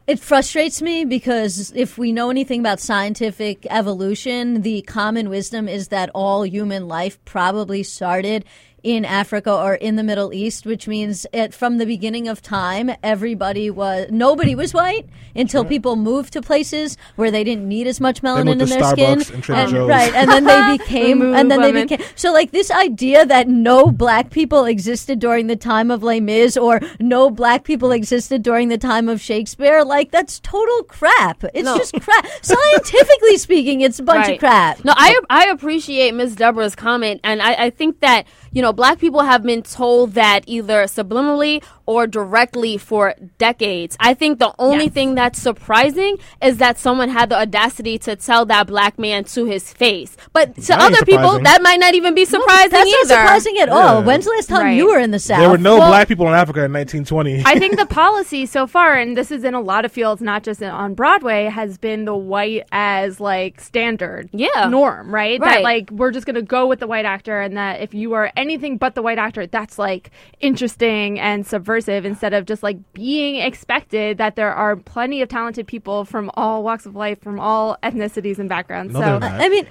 it 0.07 0.19
frustrates 0.19 0.81
me 0.81 1.05
because 1.05 1.71
if 1.75 1.99
we 1.99 2.11
know 2.11 2.31
anything 2.31 2.59
about 2.59 2.79
scientific 2.79 3.67
evolution 3.69 4.63
the 4.63 4.81
common 4.81 5.29
wisdom 5.29 5.67
is 5.69 5.89
that 5.89 6.09
all 6.15 6.43
human 6.43 6.87
life 6.87 7.23
probably 7.23 7.83
started 7.83 8.43
in 8.83 9.05
Africa 9.05 9.53
or 9.53 9.75
in 9.75 9.95
the 9.95 10.03
Middle 10.03 10.33
East, 10.33 10.65
which 10.65 10.87
means 10.87 11.25
it, 11.31 11.53
from 11.53 11.77
the 11.77 11.85
beginning 11.85 12.27
of 12.27 12.41
time, 12.41 12.91
everybody 13.03 13.69
was 13.69 14.07
nobody 14.09 14.55
was 14.55 14.73
white 14.73 15.07
until 15.35 15.63
people 15.63 15.95
moved 15.95 16.33
to 16.33 16.41
places 16.41 16.97
where 17.15 17.29
they 17.31 17.43
didn't 17.43 17.67
need 17.67 17.85
as 17.87 17.99
much 18.01 18.21
melanin 18.21 18.47
went 18.47 18.61
in 18.61 18.67
to 18.67 18.73
their 18.73 18.83
skin, 18.83 19.21
and 19.31 19.49
and, 19.75 19.87
right, 19.87 20.13
and 20.15 20.29
then 20.31 20.43
they 20.45 20.77
became, 20.79 21.19
Remove 21.21 21.35
and 21.35 21.51
then 21.51 21.61
they 21.61 21.71
became. 21.71 22.01
So, 22.15 22.33
like 22.33 22.51
this 22.51 22.71
idea 22.71 23.25
that 23.25 23.47
no 23.47 23.91
black 23.91 24.29
people 24.31 24.65
existed 24.65 25.19
during 25.19 25.47
the 25.47 25.55
time 25.55 25.91
of 25.91 26.01
Les 26.03 26.19
Mis, 26.19 26.57
or 26.57 26.81
no 26.99 27.29
black 27.29 27.63
people 27.63 27.91
existed 27.91 28.41
during 28.43 28.69
the 28.69 28.77
time 28.77 29.07
of 29.09 29.21
Shakespeare, 29.21 29.83
like 29.83 30.11
that's 30.11 30.39
total 30.39 30.83
crap. 30.83 31.43
It's 31.53 31.65
No. 31.65 31.77
just 31.77 31.93
crap. 32.01 32.25
Scientifically 32.41 33.37
speaking, 33.37 33.81
it's 33.81 33.99
a 33.99 34.03
bunch 34.03 34.25
Right. 34.27 34.33
of 34.33 34.39
crap. 34.39 34.83
No, 34.85 34.93
I 34.95 35.19
I 35.29 35.45
appreciate 35.47 36.13
Ms. 36.13 36.35
Deborah's 36.35 36.75
comment, 36.75 37.21
and 37.23 37.41
I, 37.41 37.65
I 37.65 37.69
think 37.69 37.99
that 38.01 38.25
you 38.51 38.61
know 38.61 38.70
black 38.73 38.99
people 38.99 39.21
have 39.21 39.43
been 39.43 39.61
told 39.61 40.13
that 40.13 40.43
either 40.47 40.83
subliminally 40.83 41.63
or 41.91 42.07
directly 42.07 42.77
for 42.77 43.13
decades. 43.37 43.97
I 43.99 44.13
think 44.13 44.39
the 44.39 44.53
only 44.57 44.85
Yes. 44.85 44.93
thing 44.93 45.15
that's 45.15 45.39
surprising 45.41 46.17
is 46.41 46.57
that 46.57 46.77
someone 46.79 47.09
had 47.09 47.29
the 47.29 47.37
audacity 47.39 47.97
to 47.99 48.15
tell 48.15 48.45
that 48.45 48.67
black 48.67 48.97
man 48.97 49.23
to 49.35 49.45
his 49.45 49.71
face. 49.73 50.15
But 50.31 50.55
to 50.55 50.61
That 50.67 50.79
other 50.79 51.03
people, 51.05 51.39
that 51.39 51.61
might 51.61 51.79
not 51.79 51.93
even 51.95 52.13
be 52.15 52.23
surprising 52.25 52.69
That's 52.71 52.89
either. 52.89 53.15
not 53.15 53.21
surprising 53.23 53.57
at 53.59 53.69
all. 53.69 53.99
Yeah. 53.99 54.05
When's 54.05 54.25
the 54.25 54.31
last 54.31 54.47
time 54.47 54.65
Right. 54.67 54.77
you 54.77 54.87
were 54.87 54.99
in 54.99 55.11
the 55.11 55.19
South? 55.19 55.39
there 55.39 55.49
were 55.49 55.57
no 55.57 55.77
Well- 55.79 55.89
black 55.89 56.07
people 56.07 56.27
in 56.27 56.33
Africa 56.33 56.63
in 56.63 56.71
1920. 56.71 57.43
I 57.45 57.59
think 57.59 57.77
the 57.77 57.85
policy 58.03 58.45
so 58.45 58.65
far, 58.67 58.93
and 58.93 59.17
this 59.17 59.29
is 59.31 59.43
in 59.43 59.53
a 59.53 59.59
lot 59.61 59.83
of 59.83 59.91
fields, 59.91 60.21
not 60.21 60.43
just 60.43 60.63
on 60.63 60.93
Broadway, 60.93 61.45
has 61.45 61.77
been 61.77 62.05
the 62.05 62.15
white 62.15 62.63
as 62.71 63.19
like 63.19 63.59
standard 63.59 64.29
Yeah. 64.31 64.69
norm, 64.69 65.13
right? 65.13 65.39
That 65.41 65.61
like 65.61 65.89
we're 65.91 66.11
just 66.11 66.25
gonna 66.25 66.41
go 66.41 66.67
with 66.67 66.79
the 66.79 66.87
white 66.87 67.05
actor, 67.05 67.41
and 67.41 67.57
that 67.57 67.81
if 67.81 67.93
you 67.93 68.13
are 68.13 68.31
anything 68.37 68.77
but 68.77 68.95
the 68.95 69.01
white 69.01 69.17
actor, 69.17 69.45
that's 69.47 69.77
like 69.77 70.09
interesting 70.39 71.19
and 71.19 71.45
subversive 71.45 71.80
instead 71.87 72.33
of 72.33 72.45
just 72.45 72.63
like 72.63 72.77
being 72.93 73.35
expected 73.37 74.17
that 74.17 74.35
there 74.35 74.53
are 74.53 74.75
plenty 74.75 75.21
of 75.21 75.29
talented 75.29 75.67
people 75.67 76.05
from 76.05 76.31
all 76.35 76.63
walks 76.63 76.85
of 76.85 76.95
life, 76.95 77.21
from 77.21 77.39
all 77.39 77.77
ethnicities 77.83 78.39
and 78.39 78.49
backgrounds. 78.49 78.93
No, 78.93 79.01
so 79.01 79.19
not. 79.19 79.41
I 79.41 79.49
mean, 79.49 79.67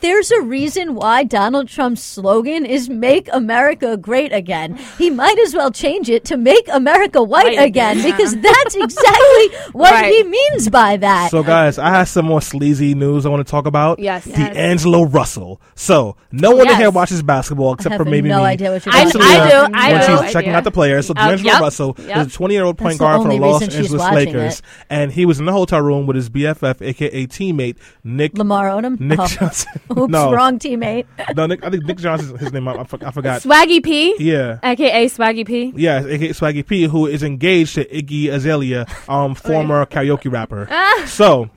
there's 0.00 0.30
a 0.30 0.40
reason 0.42 0.94
why 0.94 1.24
Donald 1.24 1.68
Trump's 1.68 2.02
slogan 2.02 2.66
is 2.66 2.88
"Make 2.88 3.28
America 3.32 3.96
Great 3.96 4.32
Again." 4.32 4.76
He 4.98 5.08
might 5.10 5.38
as 5.38 5.54
well 5.54 5.70
change 5.70 6.08
it 6.10 6.24
to 6.26 6.36
"Make 6.36 6.68
America 6.72 7.22
White 7.22 7.44
White 7.46 7.58
Again" 7.58 7.98
again, 7.98 8.10
because 8.10 8.36
that's 8.36 8.74
exactly 8.74 9.48
what 9.72 9.92
Right. 9.92 10.12
he 10.12 10.24
means 10.24 10.68
by 10.68 10.96
that. 10.96 11.30
So, 11.30 11.42
guys, 11.42 11.78
I 11.78 11.90
have 11.90 12.08
some 12.08 12.26
more 12.26 12.40
sleazy 12.42 12.94
news 12.94 13.24
I 13.24 13.28
want 13.28 13.46
to 13.46 13.50
talk 13.50 13.66
about. 13.66 13.98
Yes. 14.00 14.24
D'Angelo 14.24 15.04
Russell. 15.04 15.60
So, 15.74 16.16
no 16.32 16.54
one 16.56 16.68
in 16.68 16.76
here 16.76 16.90
watches 16.90 17.22
basketball 17.22 17.74
except 17.74 17.92
have 17.92 17.98
for 18.00 18.04
maybe 18.04 18.28
no 18.28 18.38
me. 18.38 18.44
idea 18.44 18.72
what 18.72 18.84
you're 18.84 18.94
I, 18.94 19.04
talking 19.04 19.20
I 19.22 19.48
do. 19.48 19.74
I 19.74 19.92
when 19.92 20.00
do. 20.00 20.06
she's 20.06 20.18
idea. 20.20 20.32
checking 20.32 20.52
out 20.52 20.64
the 20.64 20.70
players. 20.72 21.06
So, 21.06 21.14
Uh, 21.16 21.28
D'Angelo 21.28 21.52
yep. 21.52 21.60
Russell 21.62 21.96
Yep. 21.98 22.16
is 22.18 22.26
a 22.26 22.30
20 22.36 22.54
year 22.54 22.64
old 22.64 22.76
That's 22.76 22.82
point 22.82 22.98
the 22.98 23.04
guard 23.04 23.22
for 23.22 23.28
the 23.28 23.38
Los 23.38 23.62
Angeles 23.62 23.92
Lakers. 24.12 24.58
it. 24.58 24.62
And 24.90 25.12
he 25.12 25.24
was 25.24 25.38
in 25.38 25.44
the 25.46 25.52
hotel 25.52 25.80
room 25.80 26.06
with 26.06 26.16
his 26.16 26.28
BFF, 26.30 26.82
aka 26.82 27.26
teammate, 27.26 27.76
Nick. 28.02 28.36
Lamar 28.36 28.68
Odom. 28.70 28.98
Nick 28.98 29.18
Oh. 29.20 29.26
Johnson. 29.26 29.67
Oops, 29.96 30.10
no, 30.10 30.32
wrong 30.32 30.58
teammate. 30.58 31.06
no, 31.36 31.46
Nick, 31.46 31.64
I 31.64 31.70
think 31.70 31.84
Nick 31.84 31.98
Johnson's 31.98 32.38
his 32.40 32.52
name. 32.52 32.68
I, 32.68 32.72
I 32.74 32.80
I 32.80 32.84
forgot. 33.10 33.42
Swaggy 33.42 33.82
P, 33.82 34.16
Yeah. 34.18 34.58
aka 34.62 35.06
Swaggy 35.06 35.46
P. 35.46 35.72
Yeah, 35.76 36.04
aka 36.06 36.30
Swaggy 36.30 36.66
P, 36.66 36.84
who 36.84 37.06
is 37.06 37.22
engaged 37.22 37.74
to 37.76 37.84
Iggy 37.86 38.28
Azalea, 38.30 38.86
um, 39.08 39.34
former 39.36 39.84
karaoke 39.86 40.30
rapper. 40.32 40.68
so, 41.06 41.50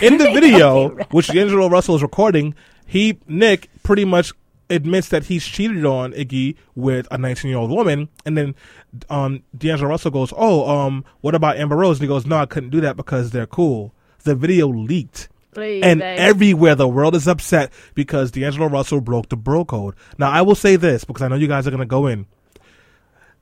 in 0.00 0.18
the 0.18 0.24
video, 0.32 0.90
which 1.10 1.28
D'Angelo 1.28 1.68
Russell 1.68 1.96
is 1.96 2.02
recording, 2.02 2.54
he 2.86 3.18
Nick 3.28 3.68
pretty 3.82 4.04
much 4.04 4.32
admits 4.68 5.08
that 5.08 5.24
he's 5.24 5.44
cheated 5.44 5.84
on 5.84 6.12
Iggy 6.12 6.56
with 6.76 7.08
a 7.10 7.18
19 7.18 7.48
year 7.50 7.58
old 7.58 7.70
woman, 7.70 8.08
and 8.24 8.36
then 8.38 8.54
um, 9.08 9.42
D'Angelo 9.56 9.88
Russell 9.90 10.10
goes, 10.12 10.32
"Oh, 10.36 10.68
um, 10.68 11.04
what 11.20 11.34
about 11.34 11.56
Amber 11.56 11.76
Rose?" 11.76 11.98
And 11.98 12.02
he 12.02 12.08
goes, 12.08 12.24
"No, 12.26 12.36
I 12.36 12.46
couldn't 12.46 12.70
do 12.70 12.80
that 12.82 12.96
because 12.96 13.30
they're 13.30 13.46
cool." 13.46 13.92
The 14.22 14.34
video 14.34 14.68
leaked. 14.68 15.28
And 15.82 16.02
everywhere 16.02 16.74
the 16.74 16.88
world 16.88 17.14
is 17.14 17.26
upset 17.26 17.72
because 17.94 18.30
D'Angelo 18.30 18.68
Russell 18.68 19.00
broke 19.00 19.28
the 19.28 19.36
bro 19.36 19.64
code. 19.64 19.94
Now 20.18 20.30
I 20.30 20.42
will 20.42 20.54
say 20.54 20.76
this 20.76 21.04
because 21.04 21.22
I 21.22 21.28
know 21.28 21.36
you 21.36 21.48
guys 21.48 21.66
are 21.66 21.70
gonna 21.70 21.86
go 21.86 22.06
in. 22.06 22.26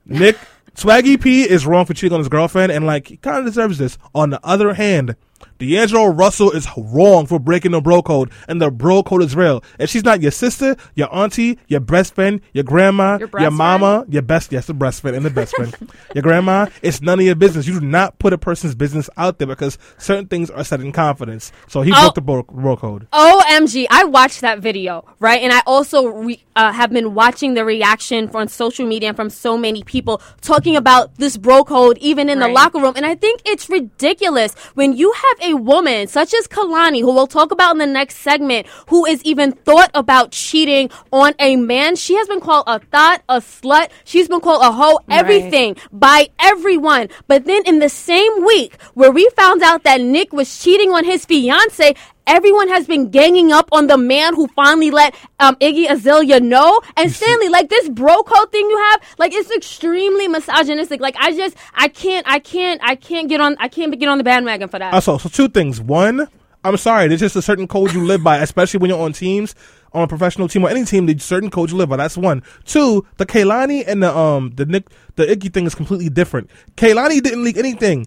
Nick 0.06 0.36
Swaggy 0.74 1.20
P 1.20 1.42
is 1.42 1.66
wrong 1.66 1.86
for 1.86 1.94
cheating 1.94 2.14
on 2.14 2.20
his 2.20 2.28
girlfriend, 2.28 2.70
and 2.70 2.86
like 2.86 3.08
he 3.08 3.16
kind 3.16 3.38
of 3.38 3.44
deserves 3.44 3.78
this. 3.78 3.98
On 4.14 4.30
the 4.30 4.40
other 4.44 4.74
hand, 4.74 5.16
D'Angelo 5.58 6.06
Russell 6.06 6.52
is 6.52 6.68
wrong 6.76 7.26
for 7.26 7.38
breaking 7.40 7.72
the 7.72 7.80
bro 7.80 8.00
code, 8.02 8.30
and 8.46 8.62
the 8.62 8.70
bro 8.70 9.02
code 9.02 9.22
is 9.22 9.34
real. 9.34 9.62
If 9.78 9.90
she's 9.90 10.04
not 10.04 10.22
your 10.22 10.30
sister, 10.30 10.76
your 10.94 11.12
auntie, 11.14 11.58
your 11.66 11.80
best 11.80 12.14
friend, 12.14 12.40
your 12.52 12.62
grandma, 12.64 13.18
Your 13.18 13.28
your 13.40 13.50
mama, 13.50 14.04
your 14.08 14.22
best, 14.22 14.52
yes, 14.52 14.66
the 14.66 14.74
best 14.74 15.00
friend 15.00 15.16
and 15.16 15.24
the 15.26 15.30
best 15.30 15.56
friend, 15.56 15.74
your 16.14 16.22
grandma, 16.22 16.66
it's 16.82 17.02
none 17.02 17.18
of 17.18 17.26
your 17.26 17.34
business. 17.34 17.66
You 17.66 17.80
do 17.80 17.86
not 17.86 18.18
put 18.20 18.32
a 18.32 18.38
person's 18.38 18.74
business 18.76 19.10
out 19.16 19.38
there 19.38 19.48
because 19.48 19.78
certain 19.98 20.26
things 20.26 20.48
are 20.50 20.62
said 20.62 20.80
in 20.80 20.92
confidence. 20.92 21.50
So 21.66 21.82
he 21.82 21.92
Oh. 21.92 22.00
broke 22.02 22.14
the 22.14 22.20
bro, 22.20 22.42
bro 22.44 22.76
code. 22.76 23.08
OMG, 23.12 23.86
I 23.90 24.04
watched 24.04 24.40
that 24.42 24.60
video, 24.60 25.04
right? 25.18 25.42
And 25.42 25.52
I 25.52 25.62
also 25.66 26.06
re- 26.06 26.42
uh, 26.54 26.72
have 26.72 26.90
been 26.90 27.14
watching 27.14 27.54
the 27.54 27.64
reaction 27.64 28.28
from 28.28 28.46
social 28.48 28.86
media 28.86 29.08
and 29.08 29.16
from 29.16 29.30
so 29.30 29.58
many 29.58 29.82
people 29.82 30.20
talking 30.40 30.76
about 30.76 31.16
this 31.16 31.36
bro 31.36 31.64
code, 31.64 31.98
even 31.98 32.28
in 32.28 32.38
the 32.38 32.48
locker 32.48 32.78
room. 32.80 32.92
And 32.96 33.04
I 33.04 33.14
think 33.16 33.42
it's 33.44 33.68
ridiculous 33.68 34.54
when 34.74 34.92
you 34.96 35.12
have 35.12 35.27
a 35.42 35.54
woman 35.54 36.06
such 36.06 36.34
as 36.34 36.46
Kehlani, 36.46 37.00
who 37.00 37.12
we'll 37.12 37.26
talk 37.26 37.50
about 37.50 37.72
in 37.72 37.78
the 37.78 37.86
next 37.86 38.18
segment, 38.18 38.66
who 38.88 39.06
is 39.06 39.22
even 39.24 39.52
thought 39.52 39.90
about 39.94 40.32
cheating 40.32 40.90
on 41.12 41.34
a 41.38 41.56
man. 41.56 41.96
She 41.96 42.14
has 42.16 42.28
been 42.28 42.40
called 42.40 42.64
a 42.66 42.78
thought, 42.78 43.22
a 43.28 43.40
slut. 43.40 43.90
She's 44.04 44.28
been 44.28 44.40
called 44.40 44.62
a 44.62 44.72
hoe, 44.72 45.00
everything 45.10 45.76
by 45.92 46.28
everyone. 46.38 47.08
But 47.26 47.44
then 47.44 47.62
in 47.66 47.78
the 47.78 47.88
same 47.88 48.44
week 48.44 48.80
where 48.94 49.10
we 49.10 49.28
found 49.36 49.62
out 49.62 49.84
that 49.84 50.00
Nick 50.00 50.32
was 50.32 50.62
cheating 50.62 50.92
on 50.92 51.04
his 51.04 51.24
fiance, 51.24 51.94
everyone 52.28 52.68
has 52.68 52.86
been 52.86 53.10
ganging 53.10 53.50
up 53.50 53.68
on 53.72 53.86
the 53.88 53.98
man 53.98 54.34
who 54.34 54.46
finally 54.48 54.90
let 54.90 55.14
um, 55.40 55.56
Iggy 55.56 55.90
Azalea 55.90 56.40
know. 56.40 56.80
And 56.96 57.10
Stanley, 57.10 57.48
like 57.48 57.68
this 57.68 57.88
bro 57.88 58.22
code 58.22 58.52
thing 58.52 58.68
you 58.68 58.78
have, 58.90 59.02
like 59.18 59.32
it's 59.32 59.50
extremely 59.50 60.28
misogynistic. 60.28 61.00
Like 61.00 61.16
I 61.18 61.32
just, 61.32 61.56
I 61.74 61.88
can't, 61.88 62.26
I 62.28 62.38
can't, 62.38 62.80
I 62.84 62.94
can't 62.94 63.28
get 63.28 63.40
on, 63.40 63.56
I 63.58 63.68
can't 63.68 63.98
get 63.98 64.08
on 64.08 64.18
the 64.18 64.24
bandwagon 64.24 64.68
for 64.68 64.78
that. 64.78 64.94
Also, 64.94 65.18
so 65.18 65.28
two 65.28 65.48
things. 65.48 65.80
One, 65.80 66.28
I'm 66.64 66.76
sorry, 66.76 67.08
there's 67.08 67.20
just 67.20 67.36
a 67.36 67.42
certain 67.42 67.66
code 67.66 67.92
you 67.92 68.04
live 68.04 68.22
by, 68.22 68.38
especially 68.48 68.78
when 68.78 68.90
you're 68.90 69.00
on 69.00 69.12
teams, 69.12 69.54
on 69.92 70.02
a 70.02 70.08
professional 70.08 70.48
team 70.48 70.64
or 70.64 70.70
any 70.70 70.84
team. 70.84 71.06
There's 71.06 71.24
certain 71.24 71.50
codes 71.50 71.72
you 71.72 71.78
live 71.78 71.88
by. 71.88 71.96
That's 71.96 72.16
one. 72.16 72.42
Two, 72.64 73.06
the 73.16 73.26
Kehlani 73.26 73.84
and 73.86 74.02
the 74.02 74.16
um 74.16 74.52
the 74.54 74.66
Nick 74.66 74.88
the 75.16 75.24
Iggy 75.26 75.52
thing 75.52 75.66
is 75.66 75.74
completely 75.74 76.08
different. 76.08 76.50
Kehlani 76.76 77.22
didn't 77.22 77.44
leak 77.44 77.56
anything. 77.56 78.06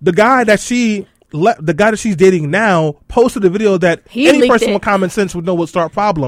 The 0.00 0.12
guy 0.12 0.44
that 0.44 0.60
she. 0.60 1.06
Le- 1.32 1.56
the 1.60 1.74
guy 1.74 1.90
that 1.90 1.98
she's 1.98 2.16
dating 2.16 2.50
now 2.50 2.96
posted 3.08 3.44
a 3.44 3.50
video 3.50 3.78
that 3.78 4.02
He 4.08 4.28
any 4.28 4.48
person 4.48 4.70
it. 4.70 4.74
with 4.74 4.82
common 4.82 5.10
sense 5.10 5.34
would 5.34 5.44
know 5.46 5.54
would 5.54 5.68
start 5.68 5.92
problems. 5.92 6.18